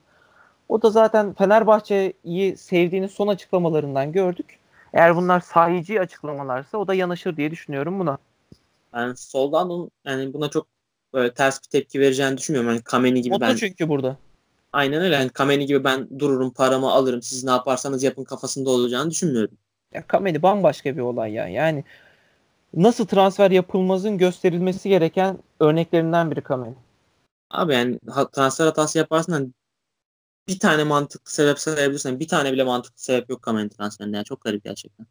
O 0.69 0.81
da 0.81 0.89
zaten 0.89 1.33
Fenerbahçe'yi 1.33 2.57
sevdiğini 2.57 3.09
son 3.09 3.27
açıklamalarından 3.27 4.11
gördük. 4.11 4.56
Eğer 4.93 5.15
bunlar 5.15 5.39
sahici 5.39 6.01
açıklamalarsa 6.01 6.77
o 6.77 6.87
da 6.87 6.93
yanaşır 6.93 7.37
diye 7.37 7.51
düşünüyorum 7.51 7.99
buna. 7.99 8.17
Yani 8.95 9.17
soldan 9.17 9.91
yani 10.05 10.33
buna 10.33 10.49
çok 10.49 10.67
böyle 11.13 11.33
ters 11.33 11.61
bir 11.63 11.67
tepki 11.67 11.99
vereceğini 11.99 12.37
düşünmüyorum. 12.37 12.69
Yani 12.69 12.81
Kameni 12.81 13.21
gibi 13.21 13.33
Mutlu 13.33 13.45
ben 13.45 13.55
çünkü 13.55 13.89
burada. 13.89 14.17
Aynen 14.73 15.01
öyle. 15.01 15.15
Yani 15.15 15.29
Kameni 15.29 15.65
gibi 15.65 15.83
ben 15.83 16.19
dururum, 16.19 16.53
paramı 16.53 16.91
alırım. 16.91 17.21
Siz 17.21 17.43
ne 17.43 17.51
yaparsanız 17.51 18.03
yapın 18.03 18.23
kafasında 18.23 18.69
olacağını 18.69 19.11
düşünmüyorum. 19.11 19.57
Ya 19.93 20.07
Kameni 20.07 20.41
bambaşka 20.41 20.95
bir 20.95 21.01
olay 21.01 21.33
ya. 21.33 21.47
Yani 21.47 21.83
nasıl 22.73 23.05
transfer 23.05 23.51
yapılmazın 23.51 24.17
gösterilmesi 24.17 24.89
gereken 24.89 25.37
örneklerinden 25.59 26.31
biri 26.31 26.41
Kameni. 26.41 26.75
Abi 27.49 27.73
yani 27.73 27.99
transfer 28.31 28.65
hatası 28.65 28.97
yaparsın 28.97 29.31
hani 29.31 29.47
bir 30.47 30.59
tane 30.59 30.83
mantıklı 30.83 31.31
sebep 31.31 31.59
sayabilirsen 31.59 32.19
bir 32.19 32.27
tane 32.27 32.53
bile 32.53 32.63
mantıklı 32.63 33.01
sebep 33.01 33.29
yok 33.29 33.41
Kameni 33.41 33.69
transferinde. 33.69 34.15
Yani 34.15 34.25
çok 34.25 34.41
garip 34.41 34.63
gerçekten. 34.63 35.05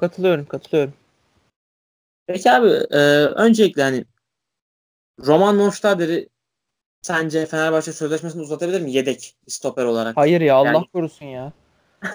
Katılıyorum, 0.00 0.46
katılıyorum. 0.46 0.94
Peki 2.26 2.50
abi 2.50 2.68
e, 2.90 2.98
öncelikle 3.26 3.82
hani 3.82 4.04
Roman 5.26 5.58
Nonstader'i 5.58 6.28
sence 7.02 7.46
Fenerbahçe 7.46 7.92
sözleşmesini 7.92 8.42
uzatabilir 8.42 8.80
mi 8.80 8.92
yedek 8.92 9.36
stoper 9.48 9.84
olarak? 9.84 10.16
Hayır 10.16 10.40
ya 10.40 10.56
Allah 10.56 10.66
Yani- 10.72 10.86
korusun 10.92 11.26
ya. 11.26 11.52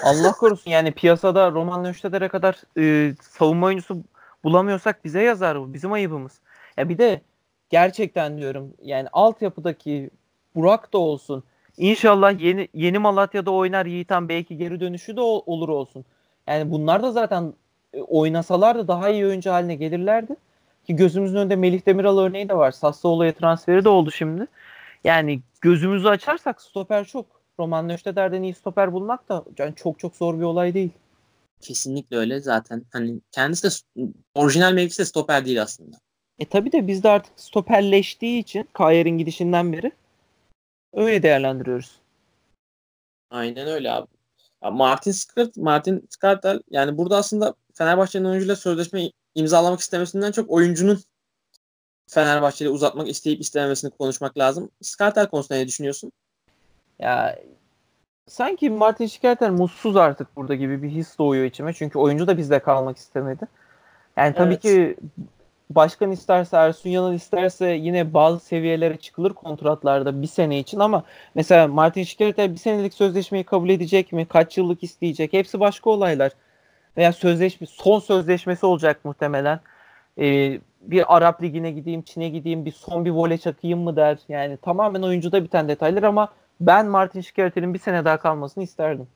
Allah 0.03 0.31
korusun 0.31 0.71
yani 0.71 0.91
piyasada 0.91 1.51
Roman 1.51 1.83
Nöşteder'e 1.83 2.27
kadar 2.29 2.61
e, 2.77 3.15
savunma 3.21 3.65
oyuncusu 3.67 4.03
bulamıyorsak 4.43 5.05
bize 5.05 5.21
yazar 5.21 5.59
bu. 5.61 5.73
Bizim 5.73 5.91
ayıbımız. 5.91 6.39
Ya 6.77 6.89
bir 6.89 6.97
de 6.97 7.21
gerçekten 7.69 8.37
diyorum 8.37 8.73
yani 8.83 9.07
altyapıdaki 9.13 10.09
Burak 10.55 10.93
da 10.93 10.97
olsun. 10.97 11.43
İnşallah 11.77 12.39
yeni 12.41 12.67
yeni 12.73 12.99
Malatya'da 12.99 13.51
oynar 13.51 13.85
Yiğitan 13.85 14.29
belki 14.29 14.57
geri 14.57 14.79
dönüşü 14.79 15.15
de 15.15 15.21
ol- 15.21 15.43
olur 15.45 15.69
olsun. 15.69 16.05
Yani 16.47 16.71
bunlar 16.71 17.03
da 17.03 17.11
zaten 17.11 17.53
e, 17.93 18.01
oynasalar 18.01 18.77
da 18.77 18.87
daha 18.87 19.09
iyi 19.09 19.25
oyuncu 19.25 19.51
haline 19.51 19.75
gelirlerdi. 19.75 20.35
Ki 20.87 20.95
gözümüzün 20.95 21.37
önünde 21.37 21.55
Melih 21.55 21.85
Demiral 21.85 22.17
örneği 22.17 22.49
de 22.49 22.57
var. 22.57 22.71
Sassuolo'ya 22.71 23.33
transferi 23.33 23.83
de 23.83 23.89
oldu 23.89 24.11
şimdi. 24.11 24.47
Yani 25.03 25.41
gözümüzü 25.61 26.07
açarsak 26.07 26.61
stoper 26.61 27.05
çok. 27.05 27.25
Roman 27.59 27.87
Nöşteder'den 27.87 28.43
iyi 28.43 28.53
stoper 28.53 28.93
bulmak 28.93 29.29
da 29.29 29.43
yani 29.57 29.75
çok 29.75 29.99
çok 29.99 30.15
zor 30.15 30.39
bir 30.39 30.43
olay 30.43 30.73
değil. 30.73 30.89
Kesinlikle 31.61 32.17
öyle 32.17 32.39
zaten. 32.39 32.83
Hani 32.93 33.19
kendisi 33.31 33.63
de 33.95 34.01
orijinal 34.35 34.73
mevkisi 34.73 34.99
de 34.99 35.05
stoper 35.05 35.45
değil 35.45 35.61
aslında. 35.61 35.97
E 36.39 36.45
tabi 36.45 36.71
de 36.71 36.87
bizde 36.87 37.09
artık 37.09 37.33
stoperleştiği 37.35 38.39
için 38.39 38.67
Kayer'in 38.73 39.17
gidişinden 39.17 39.73
beri 39.73 39.91
öyle 40.93 41.23
değerlendiriyoruz. 41.23 42.01
Aynen 43.29 43.67
öyle 43.67 43.91
abi. 43.91 44.07
Ya 44.63 44.71
Martin 44.71 45.11
Skart, 45.11 45.57
Martin 45.57 46.07
Skartel 46.09 46.59
yani 46.69 46.97
burada 46.97 47.17
aslında 47.17 47.53
Fenerbahçe'nin 47.73 48.25
oyuncuyla 48.25 48.55
sözleşme 48.55 49.11
imzalamak 49.35 49.79
istemesinden 49.79 50.31
çok 50.31 50.49
oyuncunun 50.49 50.99
Fenerbahçe'yle 52.07 52.69
uzatmak 52.69 53.09
isteyip 53.09 53.41
istememesini 53.41 53.91
konuşmak 53.91 54.37
lazım. 54.37 54.69
Skartel 54.81 55.27
konusunda 55.27 55.59
ne 55.59 55.67
düşünüyorsun? 55.67 56.11
Ya 56.99 57.39
sanki 58.27 58.69
Martin 58.69 59.05
Şikerter 59.05 59.49
mutsuz 59.49 59.95
artık 59.95 60.35
burada 60.35 60.55
gibi 60.55 60.83
bir 60.83 60.89
his 60.89 61.17
doğuyor 61.17 61.45
içime. 61.45 61.73
Çünkü 61.73 61.99
oyuncu 61.99 62.27
da 62.27 62.37
bizde 62.37 62.59
kalmak 62.59 62.97
istemedi. 62.97 63.45
Yani 64.17 64.35
tabii 64.35 64.53
Evet. 64.53 64.61
ki 64.61 64.97
başkan 65.75 66.11
isterse 66.11 66.57
Ersun 66.57 66.89
Yanal 66.89 67.13
isterse 67.13 67.71
yine 67.71 68.13
bazı 68.13 68.39
seviyelere 68.39 68.97
çıkılır 68.97 69.33
kontratlarda 69.33 70.21
bir 70.21 70.27
sene 70.27 70.59
için 70.59 70.79
ama 70.79 71.03
mesela 71.35 71.67
Martin 71.67 72.03
Şikerter 72.03 72.51
bir 72.51 72.57
senelik 72.57 72.93
sözleşmeyi 72.93 73.43
kabul 73.43 73.69
edecek 73.69 74.13
mi? 74.13 74.25
Kaç 74.25 74.57
yıllık 74.57 74.83
isteyecek? 74.83 75.33
Hepsi 75.33 75.59
başka 75.59 75.89
olaylar. 75.89 76.31
Veya 76.97 77.13
sözleşme 77.13 77.67
son 77.67 77.99
sözleşmesi 77.99 78.65
olacak 78.65 79.05
muhtemelen. 79.05 79.59
Ee, 80.19 80.59
bir 80.81 81.15
Arap 81.17 81.43
Ligi'ne 81.43 81.71
gideyim, 81.71 82.01
Çin'e 82.01 82.29
gideyim, 82.29 82.65
bir 82.65 82.71
son 82.71 83.05
bir 83.05 83.11
voley 83.11 83.37
çakayım 83.37 83.79
mı 83.79 83.95
der. 83.95 84.17
Yani 84.29 84.57
tamamen 84.57 85.01
oyuncuda 85.01 85.43
biten 85.43 85.67
detaylar 85.67 86.03
ama 86.03 86.33
ben 86.61 86.87
Martin 86.87 87.21
Şikerter'in 87.21 87.73
bir 87.73 87.79
sene 87.79 88.05
daha 88.05 88.17
kalmasını 88.17 88.63
isterdim. 88.63 89.07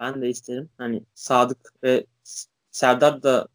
Ben 0.00 0.22
de 0.22 0.28
isterim. 0.28 0.68
Hani 0.78 1.02
Sadık 1.14 1.58
ve 1.82 2.04
Serdar 2.70 3.22
da 3.22 3.48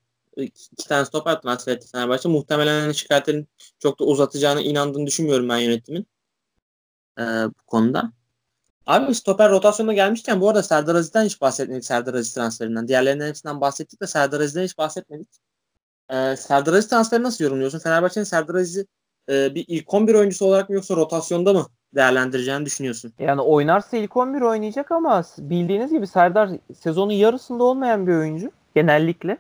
iki 0.44 0.88
tane 0.88 1.06
stoper 1.06 1.42
transfer 1.42 1.74
etti 1.74 1.88
Fenerbahçe. 1.92 2.30
Muhtemelen 2.30 2.82
hani 2.82 2.96
Şikayetlerin 2.96 3.48
çok 3.80 4.00
da 4.00 4.04
uzatacağına 4.04 4.62
inandığını 4.62 5.08
düşünmüyorum 5.08 5.50
ben 5.50 5.58
yönetimin. 5.58 6.08
Ee, 7.20 7.24
bu 7.24 7.66
konuda. 7.68 8.12
Abi 8.86 9.16
stoper 9.16 9.52
rotasyonuna 9.52 9.94
gelmişken 9.94 10.42
bu 10.42 10.50
arada 10.50 10.64
Serdar 10.64 10.96
Aziz'den 10.96 11.26
hiç 11.26 11.42
bahsetmedik 11.42 11.86
Serdar 11.86 12.14
Aziz 12.14 12.34
transferinden. 12.34 12.88
Diğerlerinden 12.88 13.28
hepsinden 13.28 13.62
bahsettik 13.62 14.02
de 14.02 14.08
Serdar 14.08 14.40
Aziz'den 14.40 14.64
hiç 14.64 14.78
bahsetmedik. 14.78 15.30
Ee, 16.10 16.36
Serdar 16.36 16.74
Aziz 16.74 16.90
transferi 16.90 17.24
nasıl 17.24 17.44
yorumluyorsun? 17.44 17.80
Fenerbahçe'nin 17.80 18.26
Serdar 18.26 18.56
Aziz'i 18.56 18.88
e, 19.30 19.56
bir 19.56 19.66
ilk 19.68 19.94
11 19.94 20.16
oyuncusu 20.16 20.46
olarak 20.46 20.70
mı 20.70 20.76
yoksa 20.76 20.96
rotasyonda 20.96 21.54
mı 21.54 21.66
değerlendireceğini 21.96 22.66
düşünüyorsun? 22.66 23.14
Yani 23.20 23.42
oynarsa 23.42 23.98
ilk 23.98 24.18
11 24.18 24.42
oynayacak 24.42 24.92
ama 24.92 25.24
bildiğiniz 25.38 25.92
gibi 25.92 26.08
Serdar 26.08 26.50
sezonun 26.80 27.14
yarısında 27.14 27.64
olmayan 27.64 28.08
bir 28.08 28.14
oyuncu 28.14 28.52
genellikle. 28.76 29.38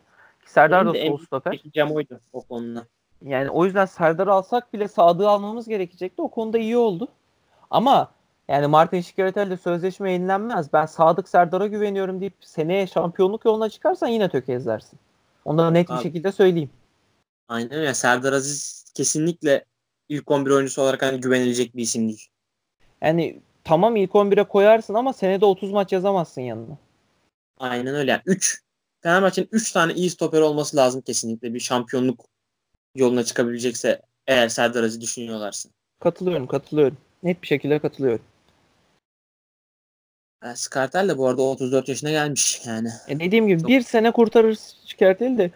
Serdar 0.47 0.93
Benim 0.93 1.11
da 1.11 1.17
sol 1.17 1.25
stoper. 1.25 1.51
Çekeceğim 1.51 1.91
oydu 1.91 2.19
o 2.33 2.41
konuda. 2.41 2.87
Yani 3.21 3.49
o 3.49 3.65
yüzden 3.65 3.85
Serdar'ı 3.85 4.33
alsak 4.33 4.73
bile 4.73 4.87
Sadık'ı 4.87 5.29
almamız 5.29 5.67
gerekecekti. 5.67 6.21
O 6.21 6.27
konuda 6.27 6.57
iyi 6.57 6.77
oldu. 6.77 7.07
Ama 7.71 8.11
yani 8.47 8.67
Martin 8.67 9.01
Şikayetler'le 9.01 9.57
sözleşme 9.57 10.11
yenilenmez. 10.11 10.73
Ben 10.73 10.85
Sadık 10.85 11.29
Serdar'a 11.29 11.67
güveniyorum 11.67 12.21
deyip 12.21 12.33
seneye 12.41 12.87
şampiyonluk 12.87 13.45
yoluna 13.45 13.69
çıkarsan 13.69 14.07
yine 14.07 14.29
tökezlersin. 14.29 14.99
Onu 15.45 15.57
da 15.57 15.71
net 15.71 15.89
bir 15.89 15.93
Abi. 15.93 16.03
şekilde 16.03 16.31
söyleyeyim. 16.31 16.69
Aynen 17.47 17.73
öyle. 17.73 17.93
Serdar 17.93 18.33
Aziz 18.33 18.85
kesinlikle 18.95 19.65
ilk 20.09 20.31
11 20.31 20.51
oyuncusu 20.51 20.81
olarak 20.81 21.01
hani 21.01 21.21
güvenilecek 21.21 21.75
bir 21.75 21.81
isim 21.81 22.07
değil. 22.07 22.27
Yani 23.01 23.41
tamam 23.63 23.95
ilk 23.95 24.11
11'e 24.11 24.43
koyarsın 24.43 24.93
ama 24.93 25.13
senede 25.13 25.45
30 25.45 25.71
maç 25.71 25.91
yazamazsın 25.91 26.41
yanına. 26.41 26.77
Aynen 27.59 27.95
öyle. 27.95 28.11
Yani 28.11 28.21
3 28.25 28.61
Fenerbahçe'nin 29.07 29.49
3 29.51 29.71
tane 29.71 29.93
iyi 29.93 30.09
stoper 30.09 30.41
olması 30.41 30.77
lazım 30.77 31.01
kesinlikle 31.01 31.53
bir 31.53 31.59
şampiyonluk 31.59 32.25
yoluna 32.95 33.23
çıkabilecekse 33.23 34.01
eğer 34.27 34.49
Serdar 34.49 34.83
Aziz 34.83 35.01
düşünüyorlarsa. 35.01 35.69
Katılıyorum, 35.99 36.47
katılıyorum. 36.47 36.97
Net 37.23 37.41
bir 37.41 37.47
şekilde 37.47 37.79
katılıyorum. 37.79 38.25
Yani 40.43 40.57
Skartel 40.57 41.09
de 41.09 41.17
bu 41.17 41.27
arada 41.27 41.41
34 41.41 41.89
yaşına 41.89 42.11
gelmiş 42.11 42.61
yani. 42.65 42.89
E 43.07 43.19
dediğim 43.19 43.47
gibi 43.47 43.61
Çok- 43.61 43.69
bir 43.69 43.81
sene 43.81 44.11
kurtarır 44.11 44.59
Şikayetleri 44.85 45.37
de 45.37 45.51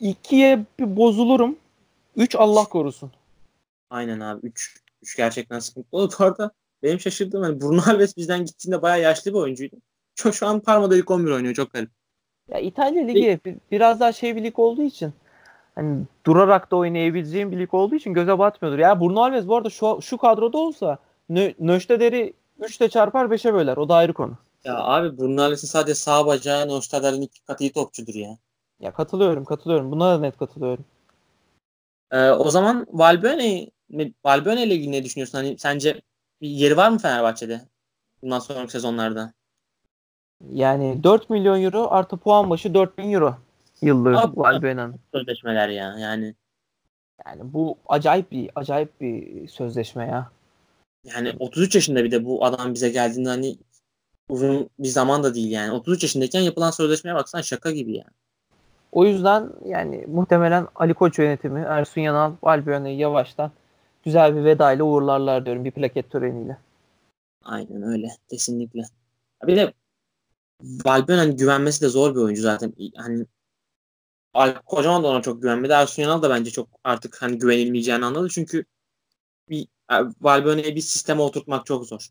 ikiye 0.00 0.64
bir 0.78 0.96
bozulurum. 0.96 1.56
Üç 2.16 2.34
Allah 2.34 2.64
korusun. 2.64 3.12
Aynen 3.90 4.20
abi 4.20 4.46
3 4.46 4.80
3 5.02 5.16
gerçekten 5.16 5.58
sıkıntı. 5.58 5.88
O 5.92 6.08
bu 6.18 6.24
arada 6.24 6.50
benim 6.82 7.00
şaşırdığım 7.00 7.42
hani 7.42 7.60
Bruno 7.60 7.82
Alves 7.86 8.16
bizden 8.16 8.44
gittiğinde 8.44 8.82
bayağı 8.82 9.00
yaşlı 9.00 9.30
bir 9.30 9.38
oyuncuydu. 9.38 9.76
Şu, 10.14 10.32
şu 10.32 10.46
an 10.46 10.60
Parma'da 10.60 10.96
ilk 10.96 11.10
11 11.10 11.30
oynuyor 11.30 11.54
çok 11.54 11.72
garip. 11.72 11.90
Ya 12.48 12.58
İtalya 12.58 13.04
Ligi 13.06 13.40
bi- 13.44 13.58
biraz 13.70 14.00
daha 14.00 14.12
şey 14.12 14.36
bir 14.36 14.44
lig 14.44 14.58
olduğu 14.58 14.82
için 14.82 15.12
hani 15.74 16.04
durarak 16.26 16.70
da 16.70 16.76
oynayabileceğim 16.76 17.52
bir 17.52 17.58
lig 17.58 17.74
olduğu 17.74 17.94
için 17.94 18.14
göze 18.14 18.38
batmıyordur. 18.38 18.78
Ya 18.78 19.00
Bruno 19.00 19.20
Alves 19.22 19.48
bu 19.48 19.56
arada 19.56 19.70
şu, 19.70 19.98
şu 20.02 20.18
kadroda 20.18 20.58
olsa 20.58 20.98
Nö, 21.28 21.52
Nöşteder'i 21.58 22.34
3'te 22.60 22.88
çarpar 22.88 23.30
5'e 23.30 23.54
böler. 23.54 23.76
O 23.76 23.88
da 23.88 23.94
ayrı 23.94 24.12
konu. 24.12 24.38
Ya 24.64 24.78
abi 24.78 25.18
Bruno 25.18 25.42
Alves'in 25.42 25.68
sadece 25.68 25.94
sağ 25.94 26.26
bacağı 26.26 26.68
Nostader'in 26.68 27.22
iki 27.22 27.44
katı 27.44 27.64
iyi 27.64 27.72
topçudur 27.72 28.14
ya. 28.14 28.38
Ya 28.80 28.92
katılıyorum 28.92 29.44
katılıyorum. 29.44 29.90
Buna 29.92 30.10
da 30.14 30.20
net 30.20 30.38
katılıyorum. 30.38 30.84
Ee, 32.10 32.30
o 32.30 32.50
zaman 32.50 32.86
Valbuene 32.92 33.70
Valbuene 34.24 34.62
ile 34.64 34.74
ilgili 34.74 34.92
ne 34.92 35.04
düşünüyorsun? 35.04 35.38
Hani 35.38 35.58
sence 35.58 36.02
bir 36.40 36.48
yeri 36.48 36.76
var 36.76 36.88
mı 36.90 36.98
Fenerbahçe'de 36.98 37.60
bundan 38.22 38.38
sonraki 38.38 38.72
sezonlarda? 38.72 39.32
Yani 40.52 41.02
4 41.04 41.30
milyon 41.30 41.62
euro 41.62 41.88
artı 41.90 42.16
puan 42.16 42.50
başı 42.50 42.74
4000 42.74 43.12
euro 43.12 43.34
yıllığı 43.82 44.18
Abi- 44.20 44.36
Valbuena'nın. 44.36 44.96
Sözleşmeler 45.14 45.68
ya. 45.68 45.98
Yani 45.98 46.34
Yani 47.26 47.40
bu 47.44 47.78
acayip 47.88 48.30
bir 48.30 48.50
acayip 48.54 49.00
bir 49.00 49.48
sözleşme 49.48 50.06
ya. 50.06 50.30
yani 51.04 51.32
33 51.38 51.74
yaşında 51.74 52.04
bir 52.04 52.10
de 52.10 52.24
bu 52.24 52.44
adam 52.44 52.74
bize 52.74 52.88
geldiğinde 52.90 53.28
hani 53.28 53.56
uzun 54.28 54.70
bir 54.78 54.88
zaman 54.88 55.22
da 55.22 55.34
değil 55.34 55.50
yani. 55.50 55.72
33 55.72 56.02
yaşındayken 56.02 56.40
yapılan 56.40 56.70
sözleşmeye 56.70 57.14
baksan 57.14 57.40
şaka 57.40 57.70
gibi 57.70 57.92
yani. 57.96 58.10
O 58.92 59.04
yüzden 59.04 59.50
yani 59.64 60.04
muhtemelen 60.08 60.66
Ali 60.74 60.94
Koç 60.94 61.18
yönetimi 61.18 61.60
Ersun 61.60 62.00
Yanal 62.00 62.32
Valbuena'yı 62.42 62.96
yavaştan 62.96 63.50
güzel 64.04 64.36
bir 64.36 64.44
veda 64.44 64.72
ile 64.72 64.82
uğurlarlar 64.82 65.46
diyorum 65.46 65.64
bir 65.64 65.70
plaket 65.70 66.10
töreniyle. 66.10 66.56
Aynen 67.44 67.82
öyle. 67.82 68.08
Kesinlikle. 68.30 68.82
Bir 69.46 69.56
de 69.56 69.72
Valbuena 70.62 71.20
hani 71.20 71.36
güvenmesi 71.36 71.82
de 71.82 71.88
zor 71.88 72.14
bir 72.14 72.20
oyuncu 72.20 72.42
zaten. 72.42 72.72
Hani 72.96 73.26
Alp 74.34 74.66
Kocaman 74.66 75.02
da 75.02 75.08
ona 75.08 75.22
çok 75.22 75.42
güvenmedi. 75.42 75.72
Ersun 75.72 76.02
Yanal 76.02 76.22
da 76.22 76.30
bence 76.30 76.50
çok 76.50 76.68
artık 76.84 77.22
hani 77.22 77.38
güvenilmeyeceğini 77.38 78.04
anladı. 78.04 78.28
Çünkü 78.30 78.64
bir 79.48 79.68
Valbuena'ya 80.20 80.74
bir 80.74 80.80
sisteme 80.80 81.22
oturtmak 81.22 81.66
çok 81.66 81.86
zor. 81.86 82.08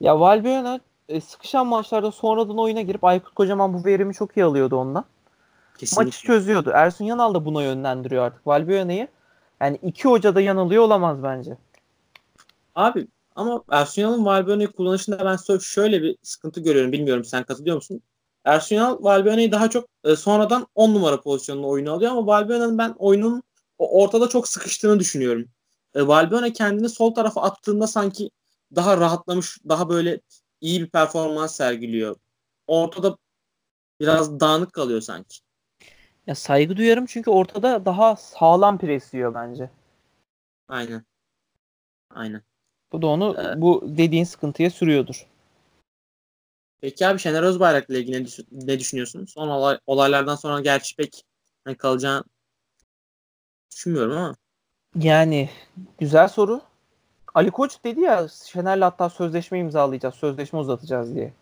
Ya 0.00 0.20
Valbuena 0.20 0.80
e, 1.08 1.20
sıkışan 1.20 1.66
maçlarda 1.66 2.10
sonradan 2.10 2.58
oyuna 2.58 2.80
girip 2.80 3.04
Aykut 3.04 3.34
Kocaman 3.34 3.74
bu 3.74 3.84
verimi 3.84 4.14
çok 4.14 4.36
iyi 4.36 4.44
alıyordu 4.44 4.76
ondan. 4.76 5.04
Kesinlikle. 5.78 6.04
Maçı 6.04 6.22
çözüyordu. 6.22 6.70
Ersun 6.74 7.04
Yanal 7.04 7.34
da 7.34 7.44
buna 7.44 7.62
yönlendiriyor 7.62 8.24
artık 8.24 8.46
Valbuena'yı. 8.46 9.08
Yani 9.60 9.78
iki 9.82 10.08
hoca 10.08 10.34
da 10.34 10.40
yanılıyor 10.40 10.82
olamaz 10.82 11.22
bence. 11.22 11.56
Abi 12.74 13.08
ama 13.38 13.64
Ersun 13.70 14.02
Yanal'ın 14.02 14.24
Valbuena'yı 14.24 14.68
kullanışında 14.72 15.24
ben 15.24 15.58
şöyle 15.58 16.02
bir 16.02 16.16
sıkıntı 16.22 16.60
görüyorum. 16.60 16.92
Bilmiyorum 16.92 17.24
sen 17.24 17.44
katılıyor 17.44 17.76
musun? 17.76 18.02
Ersun 18.44 18.76
Yanal 18.76 19.02
Valbuena'yı 19.04 19.52
daha 19.52 19.70
çok 19.70 19.88
e, 20.04 20.16
sonradan 20.16 20.66
10 20.74 20.94
numara 20.94 21.20
pozisyonunda 21.20 21.66
oyunu 21.66 21.92
alıyor 21.92 22.10
ama 22.10 22.26
Valbuena'nın 22.26 22.78
ben 22.78 22.94
oyunun 22.98 23.42
ortada 23.78 24.28
çok 24.28 24.48
sıkıştığını 24.48 25.00
düşünüyorum. 25.00 25.48
E, 25.94 26.06
Valbuena 26.06 26.52
kendini 26.52 26.88
sol 26.88 27.14
tarafa 27.14 27.42
attığında 27.42 27.86
sanki 27.86 28.30
daha 28.76 28.96
rahatlamış, 28.96 29.58
daha 29.68 29.88
böyle 29.88 30.20
iyi 30.60 30.80
bir 30.80 30.90
performans 30.90 31.56
sergiliyor. 31.56 32.16
Ortada 32.66 33.16
biraz 34.00 34.40
dağınık 34.40 34.72
kalıyor 34.72 35.00
sanki. 35.00 35.38
Ya 36.26 36.34
saygı 36.34 36.76
duyarım 36.76 37.06
çünkü 37.06 37.30
ortada 37.30 37.84
daha 37.84 38.16
sağlam 38.16 38.78
pres 38.78 39.14
yiyor 39.14 39.34
bence. 39.34 39.70
Aynen. 40.68 41.04
Aynen. 42.10 42.47
Bu 42.92 43.02
da 43.02 43.06
onu 43.06 43.36
Ee, 43.38 43.60
bu 43.60 43.84
dediğin 43.86 44.24
sıkıntıya 44.24 44.70
sürüyordur. 44.70 45.26
Peki 46.80 47.06
abi 47.06 47.18
Şener 47.18 47.42
Özbayrak'la 47.42 47.98
ilgili 47.98 48.20
ne, 48.20 48.24
düşün- 48.24 48.46
ne 48.52 48.78
düşünüyorsun? 48.78 49.24
Son 49.24 49.48
olay, 49.48 49.78
olaylardan 49.86 50.34
sonra 50.36 50.60
gerçi 50.60 50.96
pek 50.96 51.24
hani 51.64 51.76
kalacağını 51.76 52.24
düşünmüyorum 53.70 54.16
ama. 54.16 54.36
Yani 54.94 55.50
güzel 55.98 56.28
soru. 56.28 56.60
Ali 57.34 57.50
Koç 57.50 57.84
dedi 57.84 58.00
ya 58.00 58.28
Şener'le 58.28 58.80
hatta 58.80 59.10
sözleşme 59.10 59.58
imzalayacağız, 59.58 60.14
sözleşme 60.14 60.58
uzatacağız 60.58 61.14
diye. 61.14 61.32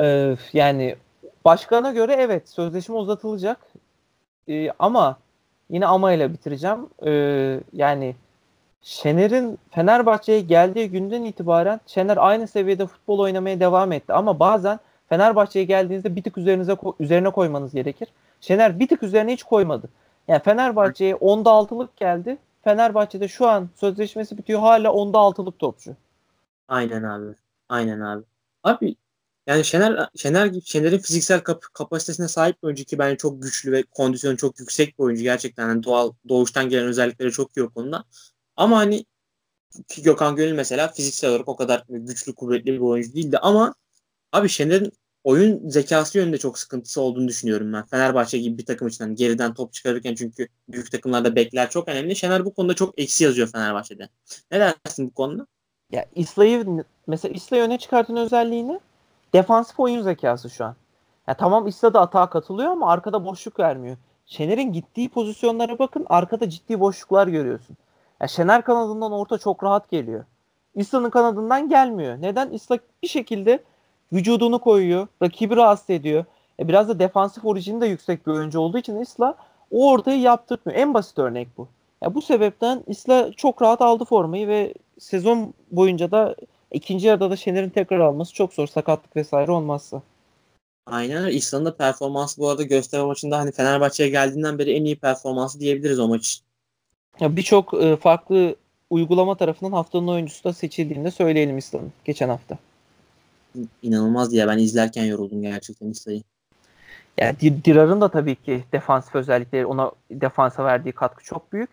Ee, 0.00 0.36
yani 0.52 0.96
başkana 1.44 1.92
göre 1.92 2.12
evet 2.18 2.48
sözleşme 2.48 2.94
uzatılacak. 2.94 3.58
Ee, 4.48 4.70
ama 4.78 5.18
yine 5.70 5.86
ama 5.86 6.12
ile 6.12 6.32
bitireceğim. 6.32 6.88
Ee, 7.06 7.60
yani 7.72 8.16
Şener'in 8.84 9.58
Fenerbahçe'ye 9.70 10.40
geldiği 10.40 10.90
günden 10.90 11.22
itibaren 11.24 11.80
Şener 11.86 12.16
aynı 12.16 12.48
seviyede 12.48 12.86
futbol 12.86 13.18
oynamaya 13.18 13.60
devam 13.60 13.92
etti. 13.92 14.12
Ama 14.12 14.38
bazen 14.40 14.80
Fenerbahçe'ye 15.08 15.64
geldiğinizde 15.64 16.16
bir 16.16 16.22
tık 16.22 16.38
üzerinize 16.38 16.76
üzerine 17.00 17.30
koymanız 17.30 17.74
gerekir. 17.74 18.08
Şener 18.40 18.80
bir 18.80 18.88
tık 18.88 19.02
üzerine 19.02 19.32
hiç 19.32 19.42
koymadı. 19.42 19.88
Yani 20.28 20.42
Fenerbahçe'ye 20.42 21.14
10'da 21.14 21.50
6'lık 21.50 21.96
geldi. 21.96 22.38
Fenerbahçe'de 22.64 23.28
şu 23.28 23.46
an 23.46 23.68
sözleşmesi 23.76 24.38
bitiyor 24.38 24.60
hala 24.60 24.88
10'da 24.88 25.18
6'lık 25.18 25.58
topçu. 25.58 25.96
Aynen 26.68 27.02
abi. 27.02 27.34
Aynen 27.68 28.00
abi. 28.00 28.24
Abi 28.62 28.96
yani 29.46 29.64
Şener 29.64 30.08
Şener 30.16 30.52
Şener'in 30.64 30.98
fiziksel 30.98 31.40
kap- 31.40 31.74
kapasitesine 31.74 32.28
sahip 32.28 32.62
bir 32.62 32.66
oyuncu 32.66 32.84
ki 32.84 32.98
bence 32.98 33.16
çok 33.16 33.42
güçlü 33.42 33.72
ve 33.72 33.82
kondisyonu 33.82 34.36
çok 34.36 34.60
yüksek 34.60 34.98
bir 34.98 35.04
oyuncu 35.04 35.22
gerçekten. 35.22 35.68
Yani 35.68 35.82
doğal 35.82 36.12
doğuştan 36.28 36.68
gelen 36.68 36.86
özellikleri 36.86 37.32
çok 37.32 37.56
iyi 37.56 37.62
o 37.64 37.70
konuda. 37.70 38.04
Ama 38.56 38.76
hani 38.76 39.04
ki 39.88 40.02
Gökhan 40.02 40.36
Gönül 40.36 40.52
mesela 40.52 40.88
fiziksel 40.88 41.30
olarak 41.30 41.48
o 41.48 41.56
kadar 41.56 41.84
güçlü 41.88 42.34
kuvvetli 42.34 42.72
bir 42.72 42.78
oyuncu 42.78 43.14
değildi 43.14 43.38
ama 43.38 43.74
abi 44.32 44.48
Şener'in 44.48 44.92
oyun 45.24 45.68
zekası 45.68 46.18
yönünde 46.18 46.38
çok 46.38 46.58
sıkıntısı 46.58 47.00
olduğunu 47.00 47.28
düşünüyorum 47.28 47.72
ben. 47.72 47.86
Fenerbahçe 47.86 48.38
gibi 48.38 48.58
bir 48.58 48.66
takım 48.66 48.88
için 48.88 49.14
geriden 49.14 49.54
top 49.54 49.72
çıkarırken 49.72 50.14
çünkü 50.14 50.48
büyük 50.68 50.92
takımlarda 50.92 51.36
bekler 51.36 51.70
çok 51.70 51.88
önemli. 51.88 52.16
Şener 52.16 52.44
bu 52.44 52.54
konuda 52.54 52.74
çok 52.74 52.98
eksi 52.98 53.24
yazıyor 53.24 53.48
Fenerbahçe'de. 53.48 54.08
Ne 54.50 54.60
dersin 54.60 55.06
bu 55.06 55.14
konuda? 55.14 55.46
Ya 55.92 56.06
İsla'yı 56.14 56.84
mesela 57.06 57.34
İsla'yı 57.34 57.62
öne 57.62 57.78
çıkartan 57.78 58.16
özelliğini 58.16 58.80
defansif 59.32 59.80
oyun 59.80 60.02
zekası 60.02 60.50
şu 60.50 60.64
an. 60.64 60.76
Ya 61.28 61.34
tamam 61.34 61.66
İsla 61.66 61.94
da 61.94 62.00
atağa 62.00 62.30
katılıyor 62.30 62.70
ama 62.70 62.90
arkada 62.90 63.24
boşluk 63.24 63.60
vermiyor. 63.60 63.96
Şener'in 64.26 64.72
gittiği 64.72 65.08
pozisyonlara 65.08 65.78
bakın 65.78 66.06
arkada 66.08 66.50
ciddi 66.50 66.80
boşluklar 66.80 67.26
görüyorsun. 67.26 67.76
Ya 68.20 68.28
Şener 68.28 68.62
kanadından 68.62 69.12
orta 69.12 69.38
çok 69.38 69.64
rahat 69.64 69.90
geliyor. 69.90 70.24
İsla'nın 70.74 71.10
kanadından 71.10 71.68
gelmiyor. 71.68 72.16
Neden? 72.20 72.50
İsla 72.50 72.78
bir 73.02 73.08
şekilde 73.08 73.62
vücudunu 74.12 74.58
koyuyor. 74.58 75.06
Rakibi 75.22 75.56
rahatsız 75.56 75.90
ediyor. 75.90 76.24
E 76.60 76.68
biraz 76.68 76.88
da 76.88 76.98
defansif 76.98 77.44
orijini 77.44 77.80
de 77.80 77.86
yüksek 77.86 78.26
bir 78.26 78.32
oyuncu 78.32 78.60
olduğu 78.60 78.78
için 78.78 79.00
İsla 79.00 79.34
o 79.70 79.90
ortayı 79.90 80.20
yaptırmıyor. 80.20 80.80
En 80.80 80.94
basit 80.94 81.18
örnek 81.18 81.48
bu. 81.58 81.68
Ya 82.02 82.14
bu 82.14 82.22
sebepten 82.22 82.84
İsla 82.86 83.32
çok 83.32 83.62
rahat 83.62 83.82
aldı 83.82 84.04
formayı 84.04 84.48
ve 84.48 84.74
sezon 84.98 85.54
boyunca 85.70 86.10
da 86.10 86.36
ikinci 86.70 87.06
yarıda 87.06 87.30
da 87.30 87.36
Şener'in 87.36 87.70
tekrar 87.70 88.00
alması 88.00 88.34
çok 88.34 88.54
zor 88.54 88.66
sakatlık 88.66 89.16
vesaire 89.16 89.50
olmazsa. 89.52 90.02
Aynen 90.86 91.24
öyle. 91.24 91.36
İslam'ın 91.36 91.66
da 91.66 91.76
performansı 91.76 92.40
bu 92.40 92.48
arada 92.48 92.62
gösterme 92.62 93.06
maçında 93.06 93.38
hani 93.38 93.52
Fenerbahçe'ye 93.52 94.08
geldiğinden 94.08 94.58
beri 94.58 94.72
en 94.72 94.84
iyi 94.84 94.96
performansı 94.96 95.60
diyebiliriz 95.60 95.98
o 96.00 96.08
maç 96.08 96.26
için. 96.26 96.44
Ya 97.20 97.36
birçok 97.36 97.74
e, 97.74 97.96
farklı 97.96 98.56
uygulama 98.90 99.34
tarafından 99.34 99.72
haftanın 99.72 100.08
oyuncusu 100.08 100.44
da 100.44 100.52
seçildiğini 100.52 101.04
de 101.04 101.10
söyleyelim 101.10 101.58
İslam'ın 101.58 101.92
geçen 102.04 102.28
hafta. 102.28 102.58
İnanılmaz 103.82 104.32
diye 104.32 104.48
ben 104.48 104.58
izlerken 104.58 105.04
yoruldum 105.04 105.42
gerçekten 105.42 105.90
İslam'ı. 105.90 106.20
Yani 107.18 107.36
Dirar'ın 107.64 108.00
da 108.00 108.08
tabii 108.08 108.34
ki 108.34 108.64
defansif 108.72 109.14
özellikleri 109.14 109.66
ona 109.66 109.92
defansa 110.10 110.64
verdiği 110.64 110.92
katkı 110.92 111.24
çok 111.24 111.52
büyük. 111.52 111.70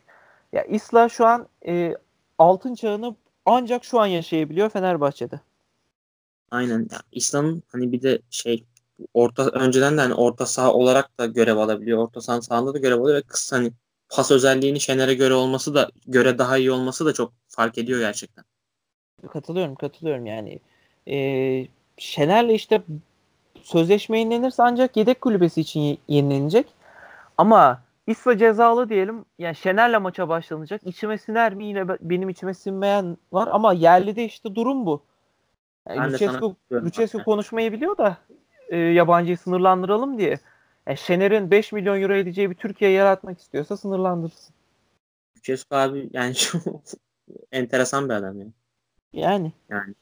Ya 0.54 0.64
İsla 0.64 1.10
şu 1.10 1.26
an 1.26 1.48
e, 1.68 1.96
altın 2.38 2.76
çağını 2.76 3.16
ancak 3.46 3.86
şu 3.86 4.00
an 4.00 4.06
yaşayabiliyor 4.06 4.70
Fenerbahçe'de. 4.70 5.40
Aynen. 6.52 6.88
Ya, 6.92 7.00
İslam'ın 7.12 7.64
hani 7.72 7.92
bir 7.92 8.02
de 8.02 8.20
şey 8.30 8.64
orta 9.14 9.48
önceden 9.48 9.98
de 9.98 10.02
hani 10.02 10.14
orta 10.14 10.46
saha 10.46 10.74
olarak 10.74 11.18
da 11.18 11.26
görev 11.26 11.58
alabiliyor. 11.58 11.98
Orta 11.98 12.22
saha 12.22 12.42
sahanda 12.42 12.74
da 12.74 12.78
görev 12.78 13.00
alıyor 13.02 13.18
ve 13.18 13.22
kısa 13.22 13.58
hani 13.58 13.72
pas 14.16 14.32
özelliğini 14.32 14.80
Şener'e 14.80 15.14
göre 15.14 15.34
olması 15.34 15.76
da 15.76 15.90
göre 16.08 16.38
daha 16.38 16.58
iyi 16.58 16.72
olması 16.72 17.06
da 17.06 17.14
çok 17.14 17.34
fark 17.48 17.78
ediyor 17.78 18.00
gerçekten. 18.00 18.44
Katılıyorum, 19.34 19.76
katılıyorum 19.76 20.26
yani. 20.26 20.60
Ee, 21.08 21.68
Şener'le 21.98 22.50
işte 22.50 22.82
sözleşme 23.64 24.20
yenilenirse 24.20 24.64
ancak 24.64 24.98
yedek 24.98 25.22
kulübesi 25.22 25.62
için 25.62 25.98
yenilenecek. 26.08 26.68
Ama 27.38 27.82
İsla 28.08 28.38
cezalı 28.38 28.90
diyelim. 28.90 29.26
Yani 29.40 29.56
Şener'le 29.56 30.02
maça 30.02 30.30
başlanacak. 30.30 30.82
İçime 30.86 31.18
siner 31.18 31.54
mi? 31.54 31.66
Yine 31.66 31.88
benim 31.88 32.30
içime 32.30 32.54
sinmeyen 32.54 33.18
var 33.32 33.50
ama 33.52 33.74
yerli 33.74 34.16
de 34.16 34.26
işte 34.26 34.56
durum 34.56 34.86
bu. 34.86 35.02
Yani 35.90 36.14
Lucescu, 36.14 36.56
Lucescu 36.72 37.24
konuşmayı 37.24 37.72
biliyor 37.72 37.98
da 37.98 38.18
e, 38.70 38.78
yabancıyı 38.78 39.38
sınırlandıralım 39.38 40.18
diye. 40.18 40.40
Yani 40.92 41.00
Şener'in 41.00 41.52
5 41.52 41.72
milyon 41.72 42.02
euro 42.02 42.16
edeceği 42.16 42.50
bir 42.50 42.56
Türkiye 42.56 42.92
yaratmak 42.92 43.40
istiyorsa 43.40 43.78
sınırlandırsın. 43.78 44.56
Lucescu 45.38 45.76
abi 45.76 46.10
yani 46.14 46.36
çok 46.36 46.62
enteresan 47.52 48.10
bir 48.10 48.14
adam 48.14 48.40
ya. 48.40 48.48
Yani. 49.14 49.54
Yani. 49.70 49.94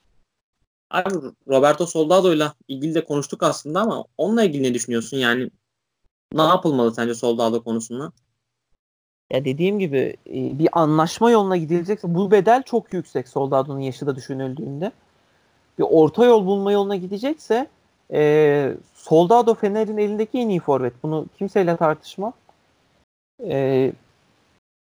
Abi 0.89 1.09
Roberto 1.47 1.85
Soldado'yla 1.85 2.53
ilgili 2.67 2.95
de 2.95 3.03
konuştuk 3.05 3.43
aslında 3.43 3.81
ama 3.81 4.05
onunla 4.17 4.43
ilgili 4.43 4.63
ne 4.63 4.73
düşünüyorsun? 4.73 5.17
Yani 5.17 5.49
ne 6.33 6.41
yapılmalı 6.41 6.95
sence 6.95 7.13
Soldado 7.13 7.63
konusunda? 7.63 8.11
Ya 9.31 9.45
dediğim 9.45 9.79
gibi 9.79 10.15
bir 10.27 10.69
anlaşma 10.71 11.31
yoluna 11.31 11.57
gidilecekse 11.57 12.15
bu 12.15 12.31
bedel 12.31 12.63
çok 12.63 12.93
yüksek 12.93 13.27
Soldado'nun 13.27 13.79
yaşı 13.79 14.07
da 14.07 14.15
düşünüldüğünde. 14.15 14.91
Bir 15.79 15.85
orta 15.89 16.25
yol 16.25 16.45
bulma 16.45 16.71
yoluna 16.71 16.95
gidecekse 16.95 17.67
e, 18.13 18.73
Soldado 18.93 19.55
Fener'in 19.55 19.97
elindeki 19.97 20.39
en 20.39 20.49
iyi 20.49 20.59
forvet. 20.59 20.93
Bunu 21.03 21.25
kimseyle 21.37 21.77
tartışmam. 21.77 22.33
E, 23.43 23.91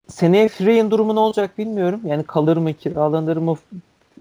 seneye 0.08 0.48
Frey'in 0.48 0.92
durumu 0.92 1.16
ne 1.16 1.20
olacak 1.20 1.58
bilmiyorum. 1.58 2.02
Yani 2.06 2.24
kalır 2.24 2.58
mı, 2.58 2.74
kiralanır 2.74 3.38
mı, 3.38 3.58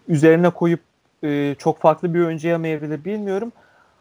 üzerine 0.08 0.50
koyup 0.50 0.80
e, 1.24 1.54
çok 1.58 1.78
farklı 1.78 2.14
bir 2.14 2.20
oyuncuya 2.20 2.58
mı 2.58 2.64
bilmiyorum. 3.04 3.52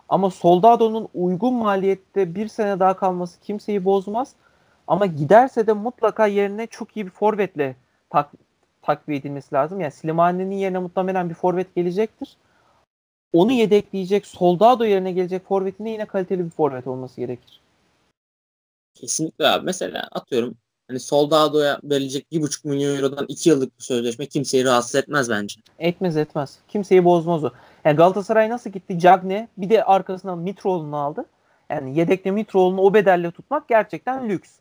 Ama 0.09 0.29
Soldado'nun 0.29 1.07
uygun 1.13 1.53
maliyette 1.53 2.35
bir 2.35 2.47
sene 2.47 2.79
daha 2.79 2.93
kalması 2.93 3.39
kimseyi 3.41 3.85
bozmaz. 3.85 4.33
Ama 4.87 5.05
giderse 5.05 5.67
de 5.67 5.73
mutlaka 5.73 6.27
yerine 6.27 6.67
çok 6.67 6.97
iyi 6.97 7.05
bir 7.05 7.11
forvetle 7.11 7.75
tak, 8.09 8.31
takviye 8.81 9.19
edilmesi 9.19 9.55
lazım. 9.55 9.79
Yani 9.79 9.91
Slimani'nin 9.91 10.55
yerine 10.55 10.79
muhtemelen 10.79 11.29
bir 11.29 11.35
forvet 11.35 11.75
gelecektir. 11.75 12.37
Onu 13.33 13.51
yedekleyecek, 13.51 14.27
Soldado 14.27 14.85
yerine 14.85 15.11
gelecek 15.11 15.47
forvetin 15.47 15.85
de 15.85 15.89
yine 15.89 16.05
kaliteli 16.05 16.45
bir 16.45 16.49
forvet 16.49 16.87
olması 16.87 17.21
gerekir. 17.21 17.61
Kesinlikle 18.93 19.47
abi. 19.47 19.65
Mesela 19.65 20.07
atıyorum 20.11 20.55
hani 20.87 20.99
Soldado'ya 20.99 21.79
verilecek 21.83 22.31
bir 22.31 22.41
buçuk 22.41 22.65
milyon 22.65 22.95
eurodan 22.95 23.25
iki 23.27 23.49
yıllık 23.49 23.79
bir 23.79 23.83
sözleşme 23.83 24.25
kimseyi 24.25 24.65
rahatsız 24.65 24.95
etmez 24.95 25.29
bence. 25.29 25.61
Etmez 25.79 26.17
etmez. 26.17 26.59
Kimseyi 26.67 27.05
bozmaz 27.05 27.43
o. 27.43 27.49
Yani 27.85 27.95
Galatasaray 27.95 28.49
nasıl 28.49 28.69
gitti? 28.69 28.99
Cagne 28.99 29.47
bir 29.57 29.69
de 29.69 29.83
arkasından 29.83 30.37
Mitroğlu'nu 30.37 30.97
aldı. 30.97 31.25
Yani 31.69 31.99
yedekte 31.99 32.31
Mitroğlu'nu 32.31 32.81
o 32.81 32.93
bedelle 32.93 33.31
tutmak 33.31 33.67
gerçekten 33.67 34.29
lüks. 34.29 34.51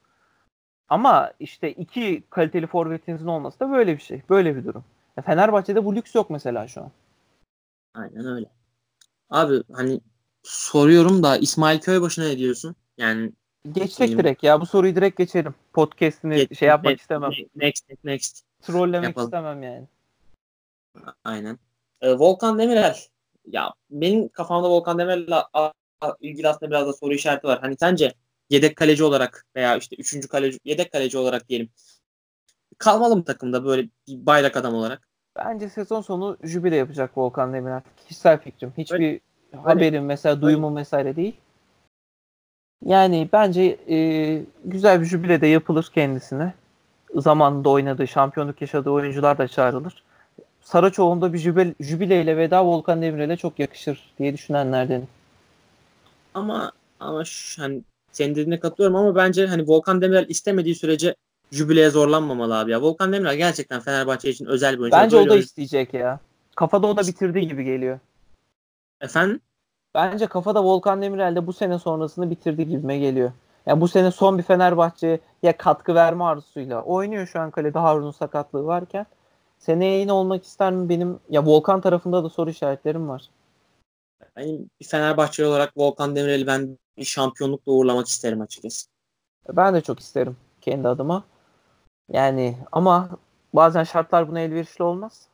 Ama 0.88 1.32
işte 1.40 1.72
iki 1.72 2.22
kaliteli 2.30 2.66
forvetinizin 2.66 3.26
olması 3.26 3.60
da 3.60 3.70
böyle 3.70 3.96
bir 3.96 4.02
şey. 4.02 4.22
Böyle 4.30 4.56
bir 4.56 4.64
durum. 4.64 4.84
Ya 5.16 5.22
Fenerbahçe'de 5.22 5.84
bu 5.84 5.96
lüks 5.96 6.14
yok 6.14 6.30
mesela 6.30 6.68
şu 6.68 6.80
an. 6.80 6.90
Aynen 7.96 8.26
öyle. 8.26 8.46
Abi 9.30 9.62
hani 9.72 10.00
soruyorum 10.42 11.22
da 11.22 11.36
İsmail 11.36 11.80
Köybaşı'na 11.80 12.24
ne 12.24 12.38
diyorsun? 12.38 12.76
Yani 12.98 13.32
Geçsek 13.72 14.08
benim... 14.08 14.18
direkt 14.18 14.42
ya. 14.42 14.60
Bu 14.60 14.66
soruyu 14.66 14.96
direkt 14.96 15.18
geçelim. 15.18 15.54
Podcast'ini 15.72 16.36
Geç, 16.36 16.58
şey 16.58 16.68
yapmak 16.68 16.90
next, 16.90 17.00
istemem. 17.00 17.30
Next, 17.56 17.84
next. 18.04 18.42
Trollemek 18.62 19.08
Yapalım. 19.08 19.26
istemem 19.26 19.62
yani. 19.62 19.86
Aynen. 21.24 21.58
Ee, 22.00 22.12
Volkan 22.12 22.58
Demirel. 22.58 22.96
Ya 23.46 23.74
benim 23.90 24.28
kafamda 24.28 24.70
Volkan 24.70 24.98
Demirel'le 24.98 25.44
ilgili 26.20 26.48
aslında 26.48 26.70
biraz 26.70 26.86
da 26.86 26.92
soru 26.92 27.14
işareti 27.14 27.46
var. 27.46 27.60
Hani 27.60 27.76
sence 27.80 28.14
yedek 28.50 28.76
kaleci 28.76 29.04
olarak 29.04 29.46
veya 29.56 29.76
işte 29.76 29.96
üçüncü 29.96 30.28
kaleci, 30.28 30.58
yedek 30.64 30.92
kaleci 30.92 31.18
olarak 31.18 31.48
diyelim. 31.48 31.68
Kalmalı 32.78 33.16
mı 33.16 33.24
takımda 33.24 33.64
böyle 33.64 33.82
bir 33.82 34.26
bayrak 34.26 34.56
adam 34.56 34.74
olarak? 34.74 35.05
Bence 35.38 35.68
sezon 35.68 36.00
sonu 36.00 36.36
jübile 36.42 36.76
yapacak 36.76 37.18
Volkan 37.18 37.52
Demirel. 37.52 37.80
Kişisel 37.96 38.38
fikrim. 38.38 38.72
Hiçbir 38.78 38.96
Öyle. 38.96 39.20
haberim 39.62 40.04
mesela 40.04 40.42
duyumum 40.42 40.76
vesaire 40.76 41.16
değil. 41.16 41.36
Yani 42.84 43.28
bence 43.32 43.78
e, 43.88 43.98
güzel 44.64 45.00
bir 45.00 45.06
jübile 45.06 45.40
de 45.40 45.46
yapılır 45.46 45.90
kendisine. 45.94 46.54
Zamanında 47.14 47.70
oynadığı, 47.70 48.08
şampiyonluk 48.08 48.60
yaşadığı 48.60 48.90
oyuncular 48.90 49.38
da 49.38 49.48
çağrılır. 49.48 50.04
Saraçoğlu'nda 50.62 51.32
bir 51.32 51.38
jübile, 51.38 51.74
jübileyle 51.80 52.36
veda 52.36 52.64
Volkan 52.64 53.02
Demirel'e 53.02 53.36
çok 53.36 53.58
yakışır 53.58 54.12
diye 54.18 54.32
düşünenlerdenim. 54.32 55.08
Ama 56.34 56.72
ama 57.00 57.24
şu, 57.24 57.62
hani 57.62 57.82
senin 58.12 58.34
dediğine 58.34 58.60
katılıyorum 58.60 58.96
ama 58.96 59.14
bence 59.14 59.46
hani 59.46 59.68
Volkan 59.68 60.02
Demirel 60.02 60.28
istemediği 60.28 60.74
sürece 60.74 61.14
jübileye 61.52 61.90
zorlanmamalı 61.90 62.58
abi 62.58 62.70
ya. 62.70 62.82
Volkan 62.82 63.12
Demirel 63.12 63.36
gerçekten 63.36 63.80
Fenerbahçe 63.80 64.30
için 64.30 64.46
özel 64.46 64.74
bir 64.74 64.78
oyuncu. 64.78 64.96
Bence 64.96 65.16
Böyle 65.16 65.26
o 65.26 65.28
da 65.28 65.32
oyuncu- 65.32 65.46
isteyecek 65.46 65.94
ya. 65.94 66.20
Kafada 66.56 66.86
o 66.86 66.96
da 66.96 67.06
bitirdiği 67.06 67.48
gibi 67.48 67.64
geliyor. 67.64 67.98
Efendim? 69.00 69.40
Bence 69.94 70.26
kafada 70.26 70.64
Volkan 70.64 71.02
Demirel 71.02 71.36
de 71.36 71.46
bu 71.46 71.52
sene 71.52 71.78
sonrasını 71.78 72.30
bitirdiği 72.30 72.68
gibime 72.68 72.98
geliyor. 72.98 73.32
Yani 73.66 73.80
bu 73.80 73.88
sene 73.88 74.10
son 74.10 74.38
bir 74.38 74.42
Fenerbahçe'ye 74.42 75.56
katkı 75.58 75.94
verme 75.94 76.24
arzusuyla 76.24 76.82
oynuyor 76.82 77.26
şu 77.26 77.40
an 77.40 77.50
kalede 77.50 77.78
Harun'un 77.78 78.10
sakatlığı 78.10 78.64
varken. 78.66 79.06
Seneye 79.58 79.98
yine 80.00 80.12
olmak 80.12 80.44
ister 80.44 80.72
mi 80.72 80.88
benim? 80.88 81.18
Ya 81.30 81.46
Volkan 81.46 81.80
tarafında 81.80 82.24
da 82.24 82.28
soru 82.28 82.50
işaretlerim 82.50 83.08
var. 83.08 83.28
Benim 84.36 84.70
bir 84.80 84.86
Fenerbahçeli 84.86 85.46
olarak 85.46 85.72
Volkan 85.76 86.16
Demirel'i 86.16 86.46
ben 86.46 86.78
bir 86.98 87.04
şampiyonlukla 87.04 87.72
uğurlamak 87.72 88.06
isterim 88.06 88.40
açıkçası. 88.40 88.86
Ben 89.52 89.74
de 89.74 89.80
çok 89.80 90.00
isterim 90.00 90.36
kendi 90.60 90.88
adıma. 90.88 91.24
Yani 92.12 92.58
ama 92.72 93.10
bazen 93.54 93.84
şartlar 93.84 94.28
buna 94.28 94.40
elverişli 94.40 94.84
olmaz. 94.84 95.28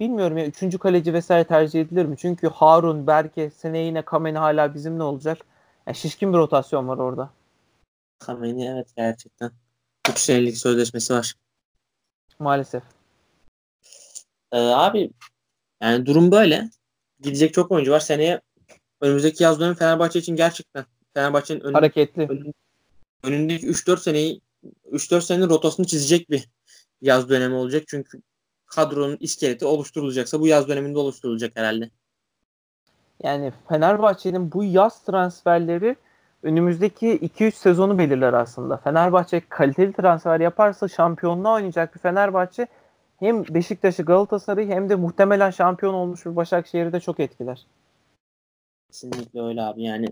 Bilmiyorum 0.00 0.38
ya 0.38 0.46
üçüncü 0.46 0.78
kaleci 0.78 1.12
vesaire 1.14 1.44
tercih 1.44 1.80
edilir 1.80 2.04
mi? 2.04 2.16
Çünkü 2.16 2.48
Harun, 2.48 3.06
Berke, 3.06 3.50
seneye 3.50 3.84
yine 3.86 4.02
Kameni 4.04 4.38
hala 4.38 4.74
bizimle 4.74 5.02
olacak. 5.02 5.38
Yani 5.86 5.96
şişkin 5.96 6.32
bir 6.32 6.38
rotasyon 6.38 6.88
var 6.88 6.98
orada. 6.98 7.30
Kameni 8.18 8.68
evet 8.68 8.88
gerçekten. 8.96 9.50
3 10.10 10.18
senelik 10.18 10.56
sözleşmesi 10.56 11.14
var. 11.14 11.34
Maalesef. 12.38 12.82
Ee, 14.52 14.58
abi 14.58 15.10
yani 15.82 16.06
durum 16.06 16.32
böyle. 16.32 16.70
Gidecek 17.20 17.54
çok 17.54 17.70
oyuncu 17.70 17.92
var. 17.92 18.00
Seneye 18.00 18.40
önümüzdeki 19.00 19.42
yaz 19.42 19.60
dönemi 19.60 19.76
Fenerbahçe 19.76 20.18
için 20.18 20.36
gerçekten 20.36 20.84
Fenerbahçe'nin 21.14 21.60
önü- 21.60 21.72
Hareketli. 21.74 22.22
önün- 22.22 22.54
önündeki 23.24 23.66
3-4 23.66 24.00
seneyi 24.02 24.40
3-4 24.92 25.20
senenin 25.20 25.48
rotasını 25.48 25.86
çizecek 25.86 26.30
bir 26.30 26.48
yaz 27.00 27.28
dönemi 27.28 27.54
olacak. 27.54 27.82
Çünkü 27.86 28.22
kadronun 28.66 29.16
iskeleti 29.20 29.64
oluşturulacaksa 29.64 30.40
bu 30.40 30.46
yaz 30.46 30.68
döneminde 30.68 30.98
oluşturulacak 30.98 31.56
herhalde. 31.56 31.90
Yani 33.22 33.52
Fenerbahçe'nin 33.68 34.52
bu 34.52 34.64
yaz 34.64 35.02
transferleri 35.02 35.96
önümüzdeki 36.42 37.06
2-3 37.08 37.52
sezonu 37.52 37.98
belirler 37.98 38.32
aslında. 38.32 38.76
Fenerbahçe 38.76 39.42
kaliteli 39.48 39.92
transfer 39.92 40.40
yaparsa 40.40 40.88
şampiyonluğa 40.88 41.54
oynayacak 41.54 41.94
bir 41.94 42.00
Fenerbahçe 42.00 42.66
hem 43.16 43.44
Beşiktaş'ı 43.44 44.02
Galatasaray'ı 44.02 44.68
hem 44.68 44.88
de 44.88 44.94
muhtemelen 44.94 45.50
şampiyon 45.50 45.94
olmuş 45.94 46.26
bir 46.26 46.36
Başakşehir'i 46.36 46.92
de 46.92 47.00
çok 47.00 47.20
etkiler. 47.20 47.66
Kesinlikle 48.86 49.42
öyle 49.42 49.62
abi 49.62 49.82
yani. 49.82 50.06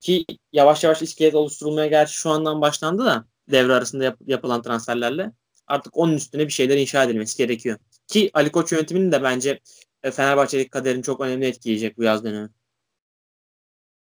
Ki 0.00 0.26
yavaş 0.52 0.84
yavaş 0.84 1.02
iskelet 1.02 1.34
oluşturulmaya 1.34 1.86
gerçi 1.86 2.14
şu 2.14 2.30
andan 2.30 2.60
başlandı 2.60 3.04
da 3.04 3.24
devre 3.50 3.72
arasında 3.72 4.04
yap- 4.04 4.18
yapılan 4.26 4.62
transferlerle 4.62 5.32
artık 5.66 5.96
onun 5.96 6.12
üstüne 6.12 6.46
bir 6.46 6.52
şeyler 6.52 6.76
inşa 6.76 7.04
edilmesi 7.04 7.38
gerekiyor. 7.38 7.78
Ki 8.06 8.30
Ali 8.34 8.52
Koç 8.52 8.72
yönetiminin 8.72 9.12
de 9.12 9.22
bence 9.22 9.60
e, 10.02 10.10
Fenerbahçe'deki 10.10 10.70
kaderini 10.70 11.02
çok 11.02 11.20
önemli 11.20 11.46
etkileyecek 11.46 11.98
bu 11.98 12.02
yaz 12.02 12.24
dönemi. 12.24 12.48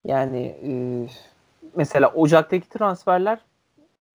Yani 0.05 0.47
e, 0.47 0.71
mesela 1.77 2.13
Ocak'taki 2.13 2.69
transferler 2.69 3.39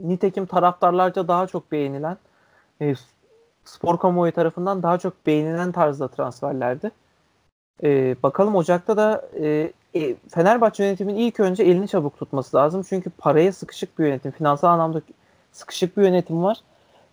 nitekim 0.01 0.45
taraftarlarca 0.45 1.27
daha 1.27 1.47
çok 1.47 1.71
beğenilen 1.71 2.17
e, 2.81 2.93
spor 3.65 3.99
kamuoyu 3.99 4.31
tarafından 4.31 4.83
daha 4.83 4.97
çok 4.97 5.25
beğenilen 5.25 5.71
tarzda 5.71 6.07
transferlerdi. 6.07 6.91
Bakalım 8.23 8.55
Ocak'ta 8.55 8.97
da 8.97 9.29
e, 9.95 10.15
Fenerbahçe 10.29 10.83
yönetiminin 10.83 11.19
ilk 11.19 11.39
önce 11.39 11.63
elini 11.63 11.87
çabuk 11.87 12.19
tutması 12.19 12.57
lazım. 12.57 12.83
Çünkü 12.89 13.09
paraya 13.09 13.51
sıkışık 13.51 13.99
bir 13.99 14.05
yönetim, 14.05 14.31
finansal 14.31 14.67
anlamda 14.67 15.01
sıkışık 15.51 15.97
bir 15.97 16.03
yönetim 16.03 16.43
var. 16.43 16.57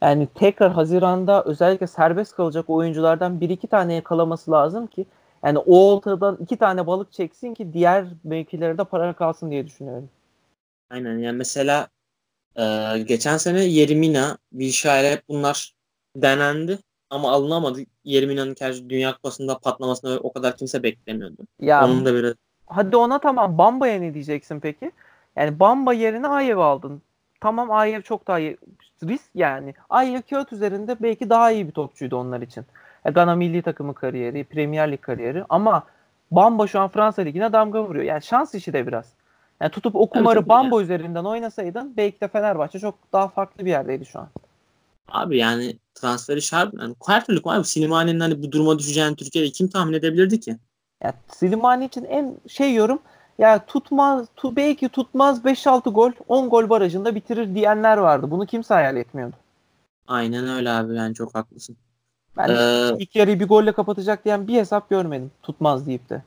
Yani 0.02 0.28
tekrar 0.34 0.72
Haziran'da 0.72 1.44
özellikle 1.44 1.86
serbest 1.86 2.36
kalacak 2.36 2.70
oyunculardan 2.70 3.40
bir 3.40 3.50
iki 3.50 3.66
tane 3.66 3.94
yakalaması 3.94 4.50
lazım 4.50 4.86
ki 4.86 5.06
yani 5.44 5.58
o 5.58 5.76
oltadan 5.76 6.38
iki 6.40 6.56
tane 6.56 6.86
balık 6.86 7.12
çeksin 7.12 7.54
ki 7.54 7.72
diğer 7.72 8.06
mevkilerde 8.24 8.84
para 8.84 9.12
kalsın 9.12 9.50
diye 9.50 9.66
düşünüyorum. 9.66 10.10
Aynen 10.90 11.18
yani 11.18 11.36
mesela 11.36 11.88
e, 12.56 12.64
geçen 13.06 13.36
sene 13.36 13.64
Yerimina, 13.64 14.38
Wilshere 14.50 15.10
hep 15.12 15.22
bunlar 15.28 15.74
denendi 16.16 16.78
ama 17.10 17.30
alınamadı. 17.30 17.80
Yerimina'nın 18.04 18.54
gerçi 18.54 18.90
Dünya 18.90 19.14
Kupası'nda 19.14 19.58
patlamasını 19.58 20.20
o 20.22 20.32
kadar 20.32 20.56
kimse 20.56 20.82
beklemiyordu. 20.82 21.42
Ya 21.60 21.84
Onun 21.84 22.04
da 22.04 22.14
biraz 22.14 22.34
hadi 22.68 22.96
ona 22.96 23.18
tamam 23.18 23.58
Bamba'ya 23.58 24.00
ne 24.00 24.14
diyeceksin 24.14 24.60
peki? 24.60 24.92
Yani 25.36 25.60
Bamba 25.60 25.92
yerine 25.92 26.28
Ayev 26.28 26.58
aldın. 26.58 27.02
Tamam 27.40 27.70
Ayev 27.70 28.02
çok 28.02 28.26
daha 28.26 28.38
iyi. 28.38 28.56
Risk 29.04 29.30
yani. 29.34 29.74
Ayev 29.90 30.20
kağıt 30.30 30.52
üzerinde 30.52 30.96
belki 31.00 31.30
daha 31.30 31.50
iyi 31.50 31.66
bir 31.66 31.72
topçuydu 31.72 32.16
onlar 32.16 32.40
için. 32.40 32.64
Ya 33.04 33.12
Gana 33.12 33.34
milli 33.34 33.62
takımı 33.62 33.94
kariyeri, 33.94 34.44
Premier 34.44 34.92
Lig 34.92 35.00
kariyeri 35.00 35.44
ama 35.48 35.82
Bamba 36.30 36.66
şu 36.66 36.80
an 36.80 36.88
Fransa 36.88 37.22
Ligi'ne 37.22 37.52
damga 37.52 37.82
vuruyor. 37.84 38.04
Yani 38.04 38.22
şans 38.22 38.54
işi 38.54 38.72
de 38.72 38.86
biraz. 38.86 39.12
Yani 39.60 39.70
tutup 39.70 39.96
o 39.96 40.08
kumarı 40.08 40.38
tabii. 40.38 40.48
Bamba 40.48 40.82
üzerinden 40.82 41.24
oynasaydın 41.24 41.94
belki 41.96 42.20
de 42.20 42.28
Fenerbahçe 42.28 42.78
çok 42.78 42.94
daha 43.12 43.28
farklı 43.28 43.64
bir 43.64 43.70
yerdeydi 43.70 44.06
şu 44.06 44.18
an. 44.18 44.28
Abi 45.08 45.38
yani 45.38 45.78
transferi 45.94 46.42
şart. 46.42 46.74
Yani 46.74 46.94
her 47.06 47.24
türlü 47.24 47.40
abi 47.44 47.64
Slimani'nin 47.64 48.20
hani 48.20 48.42
bu 48.42 48.52
duruma 48.52 48.78
düşeceğini 48.78 49.16
Türkiye'de 49.16 49.50
kim 49.50 49.68
tahmin 49.68 49.92
edebilirdi 49.92 50.40
ki? 50.40 50.56
Ya 51.04 51.14
Slimani 51.28 51.84
için 51.84 52.04
en 52.04 52.36
şey 52.48 52.74
yorum 52.74 53.02
ya 53.38 53.66
tutmaz 53.66 54.26
tu, 54.36 54.56
belki 54.56 54.88
tutmaz 54.88 55.44
5-6 55.44 55.90
gol 55.90 56.12
10 56.28 56.48
gol 56.50 56.70
barajında 56.70 57.14
bitirir 57.14 57.54
diyenler 57.54 57.96
vardı. 57.96 58.30
Bunu 58.30 58.46
kimse 58.46 58.74
hayal 58.74 58.96
etmiyordu. 58.96 59.36
Aynen 60.06 60.48
öyle 60.48 60.70
abi 60.70 60.94
yani 60.94 61.14
çok 61.14 61.34
haklısın. 61.34 61.76
Ben 62.36 62.48
Ee, 62.48 62.96
ilk 62.98 63.16
yarıyı 63.16 63.40
bir 63.40 63.48
golle 63.48 63.72
kapatacak 63.72 64.24
diyen 64.24 64.48
bir 64.48 64.54
hesap 64.54 64.90
görmedim. 64.90 65.30
Tutmaz 65.42 65.86
deyip 65.86 66.10
de. 66.10 66.22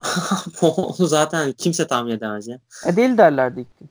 Onu 0.62 1.06
zaten 1.06 1.52
kimse 1.52 1.86
tahmin 1.86 2.10
edemez 2.10 2.48
ya. 2.48 2.58
Ya 2.86 2.96
deli 2.96 3.18
derlerdi 3.18 3.60
ilk 3.60 3.78
gün. 3.80 3.88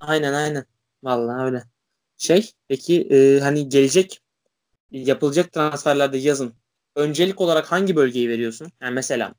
Aynen 0.00 0.32
aynen. 0.32 0.64
Vallahi 1.02 1.42
öyle. 1.42 1.62
Şey 2.16 2.52
peki 2.68 3.02
e, 3.02 3.40
hani 3.40 3.68
gelecek 3.68 4.20
yapılacak 4.90 5.52
transferlerde 5.52 6.18
yazın 6.18 6.54
öncelik 6.96 7.40
olarak 7.40 7.72
hangi 7.72 7.96
bölgeyi 7.96 8.28
veriyorsun? 8.28 8.72
Yani 8.80 8.94
mesela 8.94 9.34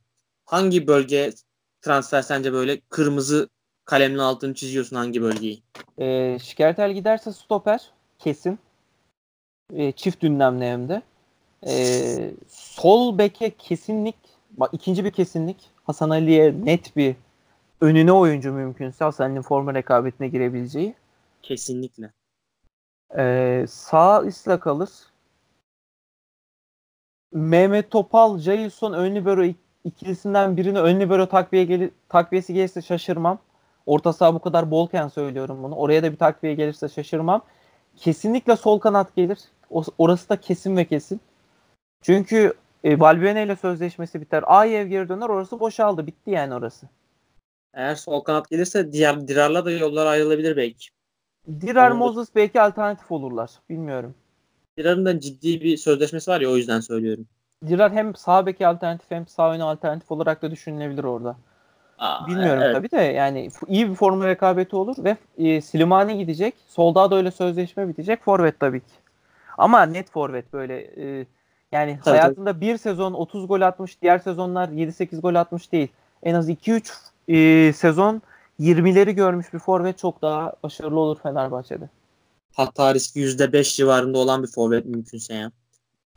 hangi 0.49 0.87
bölge 0.87 1.31
transfer 1.81 2.21
sence 2.21 2.53
böyle 2.53 2.79
kırmızı 2.79 3.49
kalemle 3.85 4.21
altını 4.21 4.53
çiziyorsun 4.53 4.95
hangi 4.95 5.21
bölgeyi? 5.21 5.63
Ee, 5.99 6.37
Şikertel 6.41 6.93
giderse 6.93 7.31
stoper 7.31 7.91
kesin. 8.19 8.59
Ee, 9.73 9.91
çift 9.91 10.23
ünlemli 10.23 10.65
hem 10.65 10.89
de. 10.89 11.01
Ee, 11.67 12.31
sol 12.47 13.17
beke 13.17 13.49
kesinlik 13.49 14.15
bak 14.51 14.69
ikinci 14.73 15.05
bir 15.05 15.11
kesinlik 15.11 15.57
Hasan 15.83 16.09
Ali'ye 16.09 16.65
net 16.65 16.95
bir 16.95 17.15
önüne 17.81 18.11
oyuncu 18.11 18.53
mümkünse 18.53 19.03
Hasan 19.03 19.25
Ali'nin 19.25 19.41
forma 19.41 19.73
rekabetine 19.73 20.27
girebileceği. 20.27 20.95
Kesinlikle. 21.41 22.11
Ee, 23.17 23.65
sağ 23.69 24.25
isla 24.25 24.59
kalır. 24.59 24.89
Mehmet 27.31 27.91
Topal, 27.91 28.39
Jailson 28.39 28.93
ön 28.93 29.15
libero 29.15 29.43
ik- 29.43 29.55
ikilisinden 29.83 30.57
birini 30.57 30.79
ön 30.79 30.99
libero 30.99 31.25
takviye 31.25 31.63
geli- 31.63 31.91
takviyesi 32.09 32.53
gelirse 32.53 32.81
şaşırmam. 32.81 33.39
Orta 33.85 34.13
saha 34.13 34.33
bu 34.33 34.39
kadar 34.39 34.71
bolken 34.71 35.07
söylüyorum 35.07 35.63
bunu. 35.63 35.75
Oraya 35.75 36.03
da 36.03 36.11
bir 36.11 36.17
takviye 36.17 36.53
gelirse 36.53 36.89
şaşırmam. 36.89 37.41
Kesinlikle 37.95 38.55
sol 38.55 38.79
kanat 38.79 39.15
gelir. 39.15 39.39
Orası 39.97 40.29
da 40.29 40.35
kesin 40.37 40.77
ve 40.77 40.85
kesin. 40.85 41.21
Çünkü 42.01 42.53
e, 42.83 42.99
Valbuena 42.99 43.39
ile 43.39 43.55
sözleşmesi 43.55 44.21
biter. 44.21 44.43
Ayev 44.47 44.87
geri 44.87 45.09
döner. 45.09 45.29
Orası 45.29 45.59
boşaldı. 45.59 46.07
Bitti 46.07 46.31
yani 46.31 46.53
orası. 46.53 46.87
Eğer 47.73 47.95
sol 47.95 48.21
kanat 48.21 48.49
gelirse 48.49 48.91
diğer 48.93 49.27
Dirar'la 49.27 49.65
da 49.65 49.71
yollar 49.71 50.05
ayrılabilir 50.05 50.57
belki. 50.57 50.87
Dirar 51.61 51.91
da- 51.91 51.95
Moses 51.95 52.35
belki 52.35 52.61
alternatif 52.61 53.11
olurlar. 53.11 53.51
Bilmiyorum. 53.69 54.15
Dirar'ın 54.77 55.05
da 55.05 55.19
ciddi 55.19 55.61
bir 55.61 55.77
sözleşmesi 55.77 56.31
var 56.31 56.41
ya 56.41 56.49
o 56.49 56.55
yüzden 56.57 56.79
söylüyorum. 56.79 57.27
Dirar 57.67 57.91
hem 57.91 58.15
sağ 58.15 58.45
beki 58.45 58.67
alternatif 58.67 59.11
hem 59.11 59.27
sağ 59.27 59.51
öne 59.51 59.63
alternatif 59.63 60.11
olarak 60.11 60.41
da 60.41 60.51
düşünülebilir 60.51 61.03
orada. 61.03 61.35
Aa, 61.97 62.27
Bilmiyorum 62.27 62.63
evet. 62.63 62.75
tabii 62.75 62.91
de 62.91 63.01
yani 63.01 63.49
iyi 63.67 63.89
bir 63.89 63.95
forma 63.95 64.27
rekabeti 64.27 64.75
olur 64.75 64.95
ve 64.97 65.17
e, 65.37 65.61
Slimani 65.61 66.17
gidecek. 66.17 66.53
Solda 66.67 67.11
da 67.11 67.15
öyle 67.15 67.31
sözleşme 67.31 67.87
bitecek. 67.87 68.23
Forvet 68.23 68.59
tabii 68.59 68.79
ki. 68.79 68.93
Ama 69.57 69.83
net 69.83 70.11
forvet 70.11 70.53
böyle 70.53 70.77
e, 70.79 71.25
yani 71.71 71.99
Tabii, 72.03 72.17
hayatında 72.17 72.61
bir 72.61 72.77
sezon 72.77 73.13
30 73.13 73.47
gol 73.47 73.61
atmış, 73.61 74.01
diğer 74.01 74.19
sezonlar 74.19 74.69
7-8 74.69 75.21
gol 75.21 75.35
atmış 75.35 75.71
değil. 75.71 75.87
En 76.23 76.33
az 76.33 76.49
2-3 76.49 76.93
e, 77.27 77.73
sezon 77.73 78.21
20'leri 78.59 79.11
görmüş 79.11 79.53
bir 79.53 79.59
forvet 79.59 79.97
çok 79.97 80.21
daha 80.21 80.53
başarılı 80.63 80.99
olur 80.99 81.19
Fenerbahçe'de. 81.23 81.89
Hata 82.53 82.93
riski 82.93 83.19
%5 83.19 83.75
civarında 83.75 84.17
olan 84.17 84.43
bir 84.43 84.47
forvet 84.47 84.85
mümkünse 84.85 85.33
ya. 85.33 85.51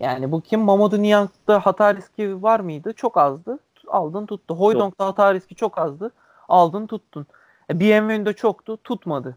Yani 0.01 0.33
bu 0.33 0.41
kim? 0.41 0.61
Mamadou 0.61 1.03
Niang'da 1.03 1.67
hata 1.67 1.95
riski 1.95 2.43
var 2.43 2.61
mıydı? 2.61 2.93
Çok 2.93 3.17
azdı. 3.17 3.59
Aldın 3.89 4.27
tuttu. 4.27 4.55
Hoydong'da 4.55 5.07
hata 5.07 5.35
riski 5.35 5.55
çok 5.55 5.79
azdı. 5.79 6.11
Aldın 6.49 6.87
tuttun. 6.87 7.27
E, 7.71 7.81
BMW'nin 7.81 8.33
çoktu. 8.33 8.79
Tutmadı. 8.85 9.37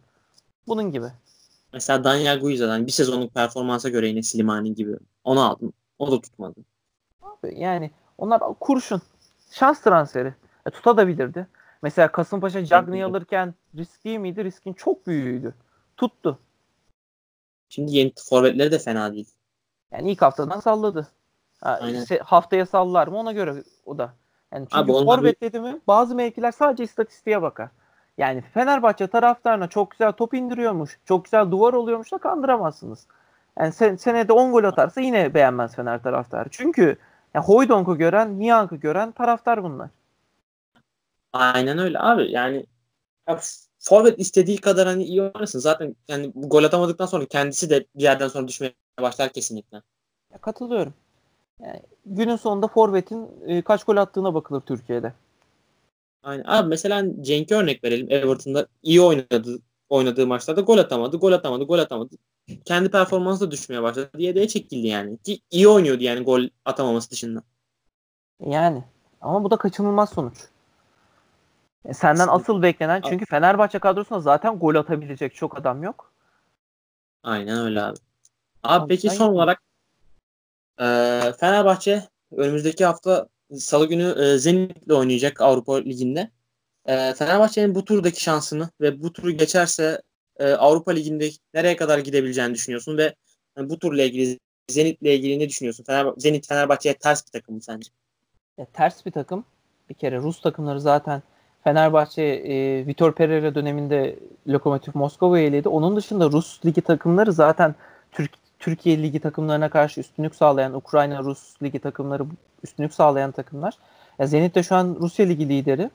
Bunun 0.67 0.91
gibi. 0.91 1.07
Mesela 1.73 2.03
Daniel 2.03 2.39
Guiza'dan 2.39 2.85
bir 2.85 2.91
sezonluk 2.91 3.33
performansa 3.33 3.89
göre 3.89 4.07
yine 4.07 4.23
Slimani 4.23 4.75
gibi. 4.75 4.97
Onu 5.23 5.49
aldım. 5.49 5.73
O 5.99 6.11
da 6.11 6.21
tutmadı. 6.21 6.59
Abi 7.21 7.59
yani 7.59 7.91
onlar 8.17 8.41
kurşun. 8.59 9.01
Şans 9.51 9.81
transferi. 9.81 10.33
E, 10.65 10.69
tutabilirdi. 10.69 11.47
Mesela 11.81 12.11
Kasımpaşa 12.11 12.65
Cagney'i 12.65 13.05
alırken 13.05 13.53
risk 13.75 14.05
değil 14.05 14.19
miydi? 14.19 14.43
Riskin 14.43 14.73
çok 14.73 15.07
büyüğüydü. 15.07 15.53
Tuttu. 15.97 16.39
Şimdi 17.69 17.97
yeni 17.97 18.13
forvetleri 18.29 18.71
de 18.71 18.79
fena 18.79 19.13
değil. 19.13 19.34
Yani 19.97 20.11
ilk 20.11 20.21
haftadan 20.21 20.59
salladı. 20.59 21.07
Ha, 21.61 21.79
işte 21.79 22.17
haftaya 22.17 22.65
sallar 22.65 23.07
mı 23.07 23.17
ona 23.17 23.31
göre 23.31 23.63
o 23.85 23.97
da. 23.97 24.13
Yani 24.53 24.67
çünkü 24.73 24.91
forvet 24.91 25.41
dedi 25.41 25.59
mi 25.59 25.79
bazı 25.87 26.15
mevkiler 26.15 26.51
sadece 26.51 26.83
istatistiğe 26.83 27.41
bakar. 27.41 27.69
Yani 28.17 28.41
Fenerbahçe 28.41 29.07
taraftarına 29.07 29.67
çok 29.67 29.91
güzel 29.91 30.11
top 30.11 30.33
indiriyormuş, 30.33 30.99
çok 31.05 31.25
güzel 31.25 31.51
duvar 31.51 31.73
oluyormuş 31.73 32.11
da 32.11 32.17
kandıramazsınız. 32.17 33.07
Yani 33.59 33.71
sen, 33.71 33.95
senede 33.95 34.33
10 34.33 34.51
gol 34.51 34.63
atarsa 34.63 35.01
yine 35.01 35.33
beğenmez 35.33 35.75
Fener 35.75 36.03
taraftarı. 36.03 36.49
Çünkü 36.51 36.97
yani 37.33 37.45
Hoydonk'u 37.45 37.97
gören, 37.97 38.39
Niyank'ı 38.39 38.75
gören 38.75 39.11
taraftar 39.11 39.63
bunlar. 39.63 39.89
Aynen 41.33 41.77
öyle 41.77 41.99
abi. 41.99 42.31
Yani 42.31 42.65
ya, 43.29 43.39
forvet 43.79 44.19
istediği 44.19 44.57
kadar 44.57 44.87
hani 44.87 45.03
iyi 45.03 45.21
oynasın. 45.21 45.59
Zaten 45.59 45.95
yani 46.07 46.31
gol 46.35 46.63
atamadıktan 46.63 47.05
sonra 47.05 47.25
kendisi 47.25 47.69
de 47.69 47.85
bir 47.95 48.03
yerden 48.03 48.27
sonra 48.27 48.47
düşmeye 48.47 48.73
başlar 49.01 49.29
kesinlikle. 49.29 49.81
Ya, 50.33 50.37
katılıyorum. 50.37 50.93
Yani 51.59 51.81
günün 52.05 52.35
sonunda 52.35 52.67
forvetin 52.67 53.29
e, 53.47 53.61
kaç 53.61 53.83
gol 53.83 53.97
attığına 53.97 54.33
bakılır 54.33 54.61
Türkiye'de. 54.61 55.13
Aynen. 56.23 56.43
Abi 56.47 56.69
mesela 56.69 57.03
Cenk'e 57.21 57.55
örnek 57.55 57.83
verelim. 57.83 58.07
Everton'da 58.09 58.67
iyi 58.83 59.01
oynadı 59.01 59.59
oynadığı 59.89 60.27
maçlarda 60.27 60.61
gol 60.61 60.77
atamadı, 60.77 61.17
gol 61.17 61.31
atamadı, 61.31 61.63
gol 61.63 61.79
atamadı. 61.79 62.15
Kendi 62.65 62.91
performansı 62.91 63.47
da 63.47 63.51
düşmeye 63.51 63.83
başladı. 63.83 64.09
De 64.13 64.47
çekildi 64.47 64.87
yani. 64.87 65.17
Ki 65.17 65.39
iyi 65.51 65.67
oynuyordu 65.67 66.03
yani 66.03 66.23
gol 66.23 66.41
atamaması 66.65 67.11
dışında. 67.11 67.43
Yani. 68.39 68.83
Ama 69.21 69.43
bu 69.43 69.51
da 69.51 69.57
kaçınılmaz 69.57 70.09
sonuç. 70.09 70.37
E 71.85 71.93
senden 71.93 72.27
asıl 72.27 72.61
beklenen 72.61 73.01
çünkü 73.01 73.25
Fenerbahçe 73.25 73.79
kadrosunda 73.79 74.19
zaten 74.19 74.59
gol 74.59 74.75
atabilecek 74.75 75.35
çok 75.35 75.57
adam 75.57 75.83
yok. 75.83 76.11
Aynen 77.23 77.57
öyle 77.57 77.81
abi. 77.81 77.97
Abi 78.67 78.87
peki 78.87 79.09
son 79.09 79.33
olarak 79.33 79.61
e, 80.79 80.85
Fenerbahçe 81.39 82.03
önümüzdeki 82.31 82.85
hafta 82.85 83.27
Salı 83.57 83.85
günü 83.85 84.15
e, 84.23 84.37
Zenit'le 84.37 84.91
oynayacak 84.91 85.41
Avrupa 85.41 85.75
Ligi'nde. 85.75 86.31
E, 86.85 87.13
Fenerbahçe'nin 87.13 87.75
bu 87.75 87.85
turdaki 87.85 88.23
şansını 88.23 88.69
ve 88.81 89.03
bu 89.03 89.13
turu 89.13 89.31
geçerse 89.31 90.01
e, 90.37 90.53
Avrupa 90.53 90.91
Ligi'nde 90.91 91.29
nereye 91.53 91.75
kadar 91.75 91.99
gidebileceğini 91.99 92.53
düşünüyorsun 92.53 92.97
ve 92.97 93.15
yani 93.57 93.69
bu 93.69 93.79
turla 93.79 94.03
ilgili 94.03 94.39
Zenit'le 94.67 95.01
ilgili 95.01 95.39
ne 95.39 95.49
düşünüyorsun? 95.49 95.83
Fener, 95.83 96.07
Zenit 96.17 96.47
Fenerbahçe'ye 96.47 96.95
ters 96.95 97.25
bir 97.25 97.31
takım 97.31 97.55
mı 97.55 97.61
sence? 97.61 97.89
Ya, 98.57 98.65
ters 98.73 99.05
bir 99.05 99.11
takım. 99.11 99.45
Bir 99.89 99.93
kere 99.93 100.17
Rus 100.17 100.41
takımları 100.41 100.81
zaten 100.81 101.23
Fenerbahçe 101.63 102.23
e, 102.23 102.87
Vitor 102.87 103.15
Pereira 103.15 103.55
döneminde 103.55 104.19
Lokomotiv 104.47 104.91
Moskova 104.95 105.39
eliydi. 105.39 105.69
Onun 105.69 105.95
dışında 105.95 106.31
Rus 106.31 106.65
ligi 106.65 106.81
takımları 106.81 107.33
zaten 107.33 107.75
Türk 108.11 108.44
Türkiye 108.59 109.03
ligi 109.03 109.19
takımlarına 109.19 109.69
karşı 109.69 109.99
üstünlük 109.99 110.35
sağlayan 110.35 110.73
Ukrayna 110.73 111.23
Rus 111.23 111.61
ligi 111.63 111.79
takımları 111.79 112.25
üstünlük 112.63 112.93
sağlayan 112.93 113.31
takımlar. 113.31 113.73
Ya 114.19 114.27
Zenit 114.27 114.55
de 114.55 114.63
şu 114.63 114.75
an 114.75 114.97
Rusya 114.99 115.25
ligi 115.25 115.49
lideri 115.49 115.89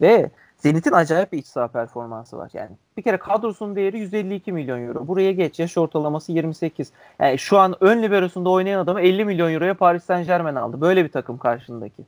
ve 0.00 0.30
Zenit'in 0.58 0.92
acayip 0.92 1.32
bir 1.32 1.38
iç 1.38 1.46
saha 1.46 1.68
performansı 1.68 2.38
var. 2.38 2.50
Yani 2.54 2.70
bir 2.96 3.02
kere 3.02 3.16
kadrosunun 3.16 3.76
değeri 3.76 3.98
152 3.98 4.52
milyon 4.52 4.88
euro. 4.88 5.08
Buraya 5.08 5.32
geç 5.32 5.58
yaş 5.58 5.78
ortalaması 5.78 6.32
28. 6.32 6.92
Yani 7.18 7.38
şu 7.38 7.58
an 7.58 7.76
ön 7.80 8.02
liberosunda 8.02 8.50
oynayan 8.50 8.80
adamı 8.80 9.00
50 9.00 9.24
milyon 9.24 9.52
euroya 9.52 9.74
Paris 9.74 10.04
Saint 10.04 10.26
Germain 10.26 10.54
aldı. 10.54 10.80
Böyle 10.80 11.04
bir 11.04 11.08
takım 11.08 11.38
karşındaki. 11.38 12.02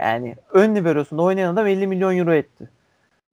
Yani 0.00 0.36
ön 0.50 0.74
liberosunda 0.74 1.22
oynayan 1.22 1.52
adam 1.52 1.66
50 1.66 1.86
milyon 1.86 2.16
euro 2.16 2.34
etti. 2.34 2.70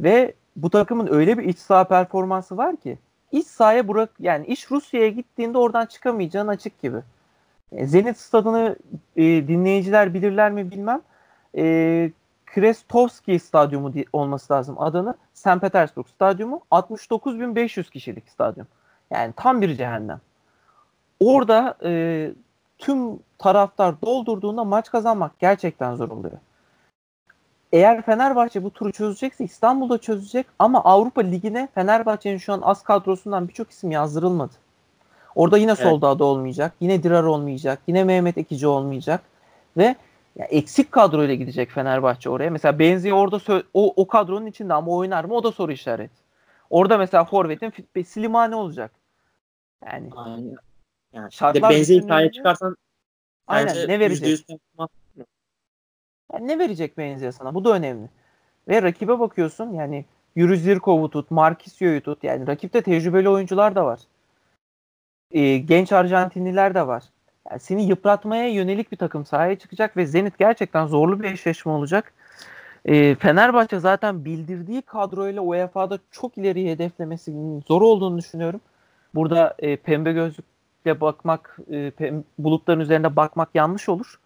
Ve 0.01 0.34
bu 0.56 0.70
takımın 0.70 1.08
öyle 1.08 1.38
bir 1.38 1.43
iç 1.43 1.58
saha 1.58 1.84
performansı 1.84 2.58
var 2.58 2.76
ki 2.76 2.97
iç 3.34 3.47
sahaya 3.47 3.88
bırak 3.88 4.09
yani 4.19 4.45
iş 4.45 4.71
Rusya'ya 4.71 5.09
gittiğinde 5.09 5.57
oradan 5.57 5.86
çıkamayacağın 5.86 6.47
açık 6.47 6.81
gibi. 6.81 6.97
E, 7.71 7.88
Zenit 7.88 8.17
stadını 8.17 8.75
e, 9.15 9.23
dinleyiciler 9.23 10.13
bilirler 10.13 10.51
mi 10.51 10.71
bilmem. 10.71 11.01
E, 11.57 12.11
Krestovski 12.45 13.39
stadyumu 13.39 13.93
olması 14.13 14.53
lazım 14.53 14.81
adını. 14.81 15.15
St. 15.34 15.61
Petersburg 15.61 16.07
stadyumu 16.07 16.61
69.500 16.71 17.91
kişilik 17.91 18.29
stadyum. 18.29 18.67
Yani 19.11 19.34
tam 19.36 19.61
bir 19.61 19.75
cehennem. 19.75 20.21
Orada 21.19 21.77
e, 21.84 22.31
tüm 22.77 23.19
taraftar 23.38 24.01
doldurduğunda 24.01 24.63
maç 24.63 24.91
kazanmak 24.91 25.39
gerçekten 25.39 25.95
zor 25.95 26.09
oluyor 26.09 26.38
eğer 27.74 28.01
Fenerbahçe 28.01 28.63
bu 28.63 28.69
turu 28.69 28.91
çözecekse 28.91 29.43
İstanbul'da 29.43 29.97
çözecek 29.97 30.47
ama 30.59 30.84
Avrupa 30.84 31.21
Ligi'ne 31.21 31.67
Fenerbahçe'nin 31.76 32.38
şu 32.38 32.53
an 32.53 32.61
az 32.61 32.84
kadrosundan 32.84 33.47
birçok 33.47 33.71
isim 33.71 33.91
yazdırılmadı. 33.91 34.53
Orada 35.36 35.57
yine 35.57 35.71
evet. 35.71 35.84
Soldado 35.84 36.26
olmayacak, 36.26 36.74
yine 36.80 37.03
Dirar 37.03 37.24
olmayacak, 37.24 37.80
yine 37.88 38.03
Mehmet 38.03 38.38
Ekici 38.38 38.67
olmayacak 38.67 39.21
ve 39.78 39.95
ya 40.36 40.45
eksik 40.45 40.91
kadroyla 40.91 41.34
gidecek 41.34 41.71
Fenerbahçe 41.71 42.30
oraya. 42.30 42.49
Mesela 42.49 42.80
Benzi 42.80 43.13
orada 43.13 43.63
o, 43.74 43.93
o 43.95 44.07
kadronun 44.07 44.45
içinde 44.45 44.74
ama 44.74 44.91
oynar 44.91 45.24
mı 45.24 45.34
o 45.34 45.43
da 45.43 45.51
soru 45.51 45.71
işaret. 45.71 46.11
Orada 46.69 46.97
mesela 46.97 47.26
Forvet'in 47.26 48.03
Slimani 48.03 48.55
olacak. 48.55 48.91
Yani, 49.86 50.09
Aynen. 50.15 50.55
yani 51.13 51.32
şartlar 51.32 51.69
Benzi'yi 51.69 52.01
sahaya 52.01 52.32
çıkarsan 52.32 52.78
Aynen 53.47 53.88
ne 53.88 53.99
verecek? 53.99 54.47
Yani 56.34 56.47
ne 56.47 56.59
verecek 56.59 56.97
Benzia 56.97 57.31
sana? 57.31 57.55
Bu 57.55 57.65
da 57.65 57.73
önemli. 57.73 58.09
Ve 58.67 58.81
rakibe 58.81 59.19
bakıyorsun 59.19 59.73
yani 59.73 60.05
Yuri 60.36 60.57
Zirkov'u 60.57 61.09
tut, 61.09 61.31
Marquisio'yu 61.31 62.01
tut. 62.01 62.23
Yani 62.23 62.47
rakipte 62.47 62.81
tecrübeli 62.81 63.29
oyuncular 63.29 63.75
da 63.75 63.86
var. 63.86 63.99
Ee, 65.31 65.57
genç 65.57 65.91
Arjantinliler 65.91 66.75
de 66.75 66.88
var. 66.88 67.03
Yani 67.49 67.59
seni 67.59 67.86
yıpratmaya 67.86 68.47
yönelik 68.47 68.91
bir 68.91 68.97
takım 68.97 69.25
sahaya 69.25 69.59
çıkacak 69.59 69.97
ve 69.97 70.05
Zenit 70.05 70.38
gerçekten 70.38 70.88
zorlu 70.88 71.19
bir 71.19 71.31
eşleşme 71.31 71.71
olacak. 71.71 72.13
Ee, 72.86 73.15
Fenerbahçe 73.15 73.79
zaten 73.79 74.25
bildirdiği 74.25 74.81
kadroyla 74.81 75.41
UEFA'da 75.41 75.99
çok 76.11 76.38
ileri 76.38 76.71
hedeflemesinin 76.71 77.61
zor 77.67 77.81
olduğunu 77.81 78.17
düşünüyorum. 78.17 78.61
Burada 79.15 79.55
e, 79.59 79.75
pembe 79.75 80.13
gözlükle 80.13 81.01
bakmak, 81.01 81.57
e, 81.71 81.91
pem, 81.91 82.23
bulutların 82.39 82.79
üzerinde 82.79 83.15
bakmak 83.15 83.49
yanlış 83.53 83.89
olur. 83.89 84.19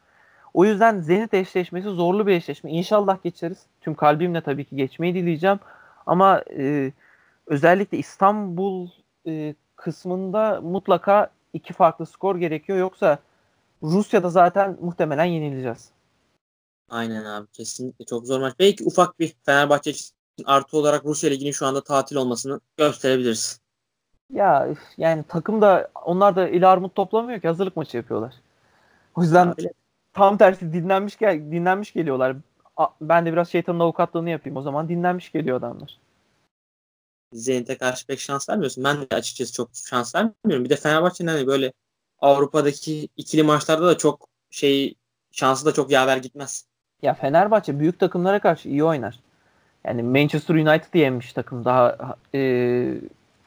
O 0.58 0.66
yüzden 0.66 1.00
Zenit 1.00 1.34
eşleşmesi 1.34 1.90
zorlu 1.90 2.28
bir 2.28 2.32
eşleşme. 2.32 2.72
İnşallah 2.72 3.24
geçeriz. 3.24 3.58
Tüm 3.82 3.96
kalbimle 3.96 4.42
tabii 4.42 4.66
ki 4.66 4.76
geçmeyi 4.76 5.14
dileyeceğim. 5.14 5.60
Ama 6.06 6.44
e, 6.58 6.92
özellikle 7.48 7.98
İstanbul 7.98 8.90
e, 9.28 9.56
kısmında 9.76 10.62
mutlaka 10.62 11.30
iki 11.54 11.74
farklı 11.74 12.06
skor 12.06 12.36
gerekiyor. 12.36 12.78
Yoksa 12.78 13.20
Rusya'da 13.84 14.30
zaten 14.30 14.78
muhtemelen 14.82 15.26
yenileceğiz. 15.26 15.90
Aynen 16.90 17.26
abi 17.26 17.48
kesinlikle 17.48 18.06
çok 18.06 18.26
zor 18.26 18.40
maç. 18.40 18.54
Belki 18.60 18.84
ufak 18.84 19.20
bir 19.20 19.34
Fenerbahçe 19.46 19.92
için 19.92 20.16
artı 20.46 20.78
olarak 20.78 21.06
Rusya 21.06 21.30
Ligi'nin 21.30 21.52
şu 21.52 21.66
anda 21.66 21.84
tatil 21.84 22.16
olmasını 22.16 22.60
gösterebiliriz. 22.78 23.62
Ya 24.34 24.68
yani 24.98 25.24
takım 25.28 25.62
da 25.62 25.90
onlar 26.06 26.36
da 26.36 26.50
il 26.50 26.72
armut 26.72 26.96
toplamıyor 26.96 27.42
ki 27.42 27.48
hazırlık 27.48 27.78
maçı 27.78 27.98
yapıyorlar. 27.98 28.34
O 29.16 29.22
yüzden 29.22 29.48
Abi, 29.48 29.70
tam 30.18 30.38
tersi 30.38 30.74
dinlenmiş 30.74 31.18
gel 31.18 31.52
dinlenmiş 31.52 31.94
geliyorlar. 31.94 32.36
Ben 33.02 33.26
de 33.26 33.34
biraz 33.34 33.50
şeytanın 33.50 33.80
avukatlığını 33.80 34.30
yapayım 34.30 34.58
o 34.58 34.62
zaman 34.62 34.90
dinlenmiş 34.90 35.32
geliyor 35.32 35.58
adamlar. 35.58 36.00
Zenit'e 37.34 37.78
karşı 37.78 38.08
pek 38.08 38.20
şans 38.20 38.50
vermiyorsun. 38.50 38.84
Ben 38.84 39.02
de 39.02 39.16
açıkçası 39.16 39.54
çok 39.54 39.70
şans 39.74 40.16
vermiyorum. 40.16 40.66
Bir 40.66 40.70
de 40.70 40.76
Fenerbahçe'nin 40.76 41.28
hani 41.28 41.48
böyle 41.48 41.74
Avrupa'daki 42.20 43.10
ikili 43.18 43.44
maçlarda 43.44 43.88
da 43.88 43.98
çok 43.98 44.28
şey 44.50 44.96
şansı 45.32 45.66
da 45.66 45.74
çok 45.74 45.92
yaver 45.92 46.18
gitmez. 46.18 46.66
Ya 47.02 47.14
Fenerbahçe 47.14 47.80
büyük 47.80 48.00
takımlara 48.00 48.40
karşı 48.40 48.70
iyi 48.70 48.84
oynar. 48.84 49.20
Yani 49.86 50.04
Manchester 50.04 50.56
United 50.56 50.94
yenmiş 50.94 51.34
takım 51.34 51.66
daha 51.66 52.16
e, 52.36 52.40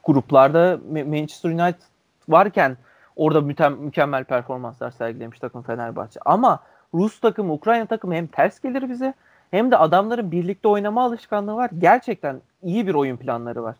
gruplarda 0.04 0.80
Manchester 0.90 1.50
United 1.50 1.82
varken 2.28 2.76
Orada 3.20 3.40
mükemmel 3.70 4.24
performanslar 4.24 4.90
sergilemiş 4.90 5.38
takım 5.38 5.62
Fenerbahçe. 5.62 6.20
Ama 6.24 6.60
Rus 6.94 7.20
takımı, 7.20 7.52
Ukrayna 7.52 7.86
takımı 7.86 8.14
hem 8.14 8.26
ters 8.26 8.60
gelir 8.60 8.90
bize 8.90 9.14
hem 9.50 9.70
de 9.70 9.76
adamların 9.76 10.30
birlikte 10.30 10.68
oynama 10.68 11.04
alışkanlığı 11.04 11.56
var. 11.56 11.70
Gerçekten 11.78 12.40
iyi 12.62 12.86
bir 12.86 12.94
oyun 12.94 13.16
planları 13.16 13.62
var. 13.62 13.76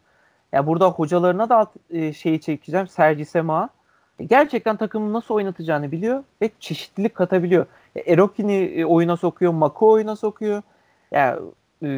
Ya 0.52 0.56
yani 0.56 0.66
burada 0.66 0.90
hocalarına 0.90 1.48
da 1.48 1.56
alt, 1.56 1.68
e, 1.90 2.12
şeyi 2.12 2.40
çekeceğim. 2.40 2.88
Sergi 2.88 3.24
Sema. 3.24 3.68
E, 4.18 4.24
gerçekten 4.24 4.76
takımı 4.76 5.12
nasıl 5.12 5.34
oynatacağını 5.34 5.92
biliyor 5.92 6.24
ve 6.42 6.50
çeşitlilik 6.60 7.14
katabiliyor. 7.14 7.66
E, 7.96 8.00
Erokin'i 8.12 8.64
e, 8.64 8.84
oyuna 8.84 9.16
sokuyor, 9.16 9.52
Mako 9.52 9.90
oyuna 9.90 10.16
sokuyor. 10.16 10.62
Ya 11.10 11.38
e, 11.82 11.88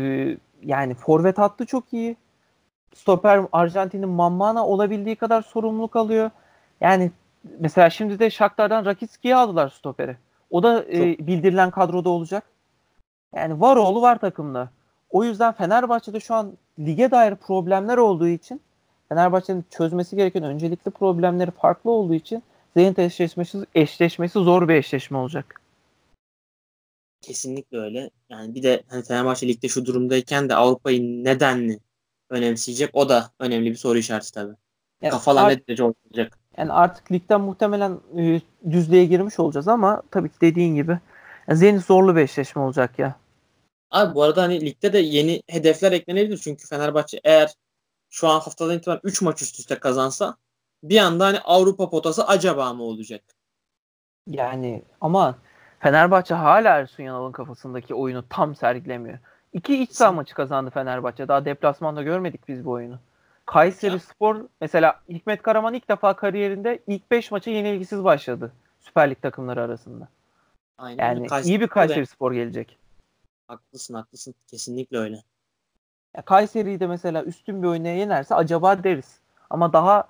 yani 0.62 0.94
forvet 0.94 1.38
hattı 1.38 1.66
çok 1.66 1.92
iyi. 1.92 2.16
Stoper 2.94 3.40
Arjantin'in 3.52 4.08
Mammana 4.08 4.66
olabildiği 4.66 5.16
kadar 5.16 5.42
sorumluluk 5.42 5.96
alıyor. 5.96 6.30
Yani 6.80 7.10
mesela 7.58 7.90
şimdi 7.90 8.18
de 8.18 8.30
Shakhtar'dan 8.30 8.84
Rakitski'yi 8.84 9.36
aldılar 9.36 9.68
stoperi. 9.68 10.16
O 10.50 10.62
da 10.62 10.84
e, 10.84 11.26
bildirilen 11.26 11.70
kadroda 11.70 12.08
olacak. 12.08 12.44
Yani 13.34 13.60
var 13.60 13.76
oğlu 13.76 14.02
var 14.02 14.18
takımda. 14.18 14.70
O 15.10 15.24
yüzden 15.24 15.52
Fenerbahçe'de 15.52 16.20
şu 16.20 16.34
an 16.34 16.52
lige 16.78 17.10
dair 17.10 17.34
problemler 17.34 17.96
olduğu 17.96 18.28
için 18.28 18.60
Fenerbahçe'nin 19.08 19.64
çözmesi 19.70 20.16
gereken 20.16 20.42
öncelikli 20.42 20.90
problemleri 20.90 21.50
farklı 21.50 21.90
olduğu 21.90 22.14
için 22.14 22.42
Zenit 22.76 22.98
eşleşmesi, 22.98 23.58
eşleşmesi 23.74 24.38
zor 24.38 24.68
bir 24.68 24.74
eşleşme 24.74 25.18
olacak. 25.18 25.60
Kesinlikle 27.20 27.78
öyle. 27.78 28.10
Yani 28.28 28.54
bir 28.54 28.62
de 28.62 28.82
hani 28.88 29.02
Fenerbahçe 29.02 29.48
ligde 29.48 29.68
şu 29.68 29.86
durumdayken 29.86 30.48
de 30.48 30.54
Avrupa'yı 30.54 31.24
nedenli 31.24 31.78
önemseyecek 32.30 32.90
o 32.92 33.08
da 33.08 33.30
önemli 33.38 33.70
bir 33.70 33.76
soru 33.76 33.98
işareti 33.98 34.32
tabii. 34.32 34.54
Yani 35.02 35.10
Kafalar 35.10 35.48
ne 35.48 35.66
derece 35.66 35.82
olacak? 35.82 36.38
Yani 36.56 36.72
artık 36.72 37.12
ligden 37.12 37.40
muhtemelen 37.40 38.00
e, 38.18 38.40
düzlüğe 38.70 39.04
girmiş 39.04 39.38
olacağız 39.38 39.68
ama 39.68 40.02
tabii 40.10 40.28
ki 40.28 40.40
dediğin 40.40 40.74
gibi 40.74 40.98
yani 41.48 41.58
Zenit 41.58 41.84
zorlu 41.84 42.16
bir 42.16 42.20
eşleşme 42.20 42.62
olacak 42.62 42.98
ya. 42.98 43.16
Abi 43.90 44.14
bu 44.14 44.22
arada 44.22 44.42
hani 44.42 44.60
ligde 44.60 44.92
de 44.92 44.98
yeni 44.98 45.42
hedefler 45.48 45.92
eklenebilir. 45.92 46.38
Çünkü 46.38 46.66
Fenerbahçe 46.66 47.20
eğer 47.24 47.54
şu 48.10 48.28
an 48.28 48.40
haftadan 48.40 48.76
itibaren 48.76 49.00
3 49.04 49.22
maç 49.22 49.42
üst 49.42 49.58
üste 49.58 49.78
kazansa 49.78 50.36
bir 50.82 50.98
anda 50.98 51.26
hani 51.26 51.38
Avrupa 51.40 51.90
potası 51.90 52.26
acaba 52.26 52.72
mı 52.72 52.82
olacak? 52.82 53.22
Yani 54.26 54.82
ama 55.00 55.38
Fenerbahçe 55.80 56.34
hala 56.34 56.68
Ersun 56.78 57.02
Yanal'ın 57.02 57.32
kafasındaki 57.32 57.94
oyunu 57.94 58.24
tam 58.28 58.54
sergilemiyor. 58.54 59.18
İki 59.52 59.82
iç 59.82 59.92
saha 59.92 60.12
maçı 60.12 60.34
kazandı 60.34 60.70
Fenerbahçe. 60.70 61.28
Daha 61.28 61.44
deplasmanda 61.44 62.02
görmedik 62.02 62.48
biz 62.48 62.64
bu 62.64 62.70
oyunu. 62.70 62.98
Kayseri 63.46 63.92
ya. 63.92 63.98
Spor 63.98 64.36
mesela 64.60 65.00
Hikmet 65.08 65.42
Karaman 65.42 65.74
ilk 65.74 65.88
defa 65.88 66.16
kariyerinde 66.16 66.82
ilk 66.86 67.10
5 67.10 67.30
maça 67.30 67.50
yenilgisiz 67.50 68.04
başladı. 68.04 68.52
Süper 68.80 69.10
Lig 69.10 69.22
takımları 69.22 69.62
arasında. 69.62 70.08
Aynen. 70.78 71.04
Yani 71.04 71.26
Kayseri 71.26 71.52
iyi 71.52 71.60
bir 71.60 71.68
Kayseri 71.68 72.06
Spor 72.06 72.32
gelecek. 72.32 72.78
Haklısın 73.48 73.94
haklısın. 73.94 74.34
Kesinlikle 74.46 74.98
öyle. 74.98 75.22
Ya 76.16 76.22
Kayseri'yi 76.22 76.80
de 76.80 76.86
mesela 76.86 77.24
üstün 77.24 77.62
bir 77.62 77.68
oynaya 77.68 77.96
yenerse 77.96 78.34
acaba 78.34 78.84
deriz. 78.84 79.18
Ama 79.50 79.72
daha 79.72 80.08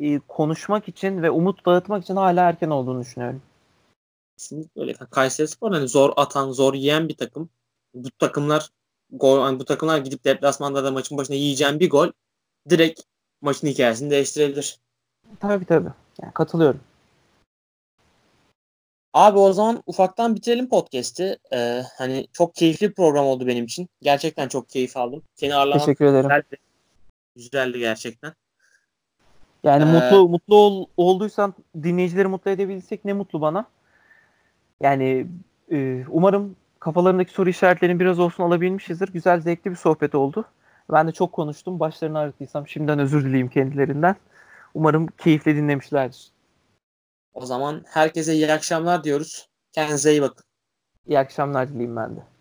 e, 0.00 0.18
konuşmak 0.18 0.88
için 0.88 1.22
ve 1.22 1.30
umut 1.30 1.66
dağıtmak 1.66 2.02
için 2.04 2.16
hala 2.16 2.48
erken 2.48 2.70
olduğunu 2.70 3.00
düşünüyorum. 3.00 3.42
Kesinlikle 4.36 4.80
öyle. 4.80 4.94
Kayseri 4.94 5.48
Spor 5.48 5.72
hani 5.72 5.88
zor 5.88 6.12
atan, 6.16 6.50
zor 6.50 6.74
yiyen 6.74 7.08
bir 7.08 7.16
takım. 7.16 7.48
Bu 7.94 8.10
takımlar 8.10 8.70
gol, 9.10 9.40
hani 9.40 9.60
bu 9.60 9.64
takımlar 9.64 9.98
gidip 9.98 10.24
deplasmanda 10.24 10.84
da 10.84 10.90
maçın 10.90 11.18
başına 11.18 11.36
yiyeceğin 11.36 11.80
bir 11.80 11.90
gol 11.90 12.08
direkt 12.70 13.00
maçın 13.40 13.66
hikayesini 13.66 14.10
değiştirebilir. 14.10 14.78
Tabii 15.40 15.64
tabii. 15.64 15.90
Yani 16.22 16.32
katılıyorum. 16.32 16.80
Abi 19.14 19.38
o 19.38 19.52
zaman 19.52 19.82
ufaktan 19.86 20.34
bitirelim 20.34 20.68
podcast'i. 20.68 21.38
Ee, 21.52 21.82
hani 21.98 22.26
çok 22.32 22.54
keyifli 22.54 22.88
bir 22.88 22.94
program 22.94 23.26
oldu 23.26 23.46
benim 23.46 23.64
için. 23.64 23.88
Gerçekten 24.02 24.48
çok 24.48 24.68
keyif 24.68 24.96
aldım. 24.96 25.22
Seni 25.34 25.54
ağırlamak 25.54 25.80
Teşekkür 25.80 26.04
ederim. 26.04 26.22
Güzeldi, 26.22 26.56
güzeldi 27.36 27.78
gerçekten. 27.78 28.32
Yani 29.64 29.82
ee, 29.82 29.86
mutlu 29.92 30.28
mutlu 30.28 30.56
ol, 30.56 30.86
olduysan 30.96 31.54
dinleyicileri 31.82 32.28
mutlu 32.28 32.50
edebilsek 32.50 33.04
ne 33.04 33.12
mutlu 33.12 33.40
bana. 33.40 33.64
Yani 34.80 35.26
e, 35.72 36.04
umarım 36.08 36.56
kafalarındaki 36.78 37.32
soru 37.32 37.50
işaretlerini 37.50 38.00
biraz 38.00 38.18
olsun 38.18 38.44
alabilmişizdir. 38.44 39.08
Güzel, 39.08 39.40
zevkli 39.40 39.70
bir 39.70 39.76
sohbet 39.76 40.14
oldu. 40.14 40.44
Ben 40.92 41.08
de 41.08 41.12
çok 41.12 41.32
konuştum. 41.32 41.80
Başlarını 41.80 42.18
ağrıttıysam 42.18 42.68
şimdiden 42.68 42.98
özür 42.98 43.24
dileyim 43.24 43.48
kendilerinden. 43.48 44.16
Umarım 44.74 45.06
keyifle 45.06 45.56
dinlemişlerdir. 45.56 46.32
O 47.34 47.46
zaman 47.46 47.82
herkese 47.86 48.34
iyi 48.34 48.52
akşamlar 48.52 49.04
diyoruz. 49.04 49.48
Kendinize 49.72 50.10
iyi 50.10 50.22
bakın. 50.22 50.44
İyi 51.06 51.18
akşamlar 51.18 51.68
dileyim 51.68 51.96
ben 51.96 52.16
de. 52.16 52.31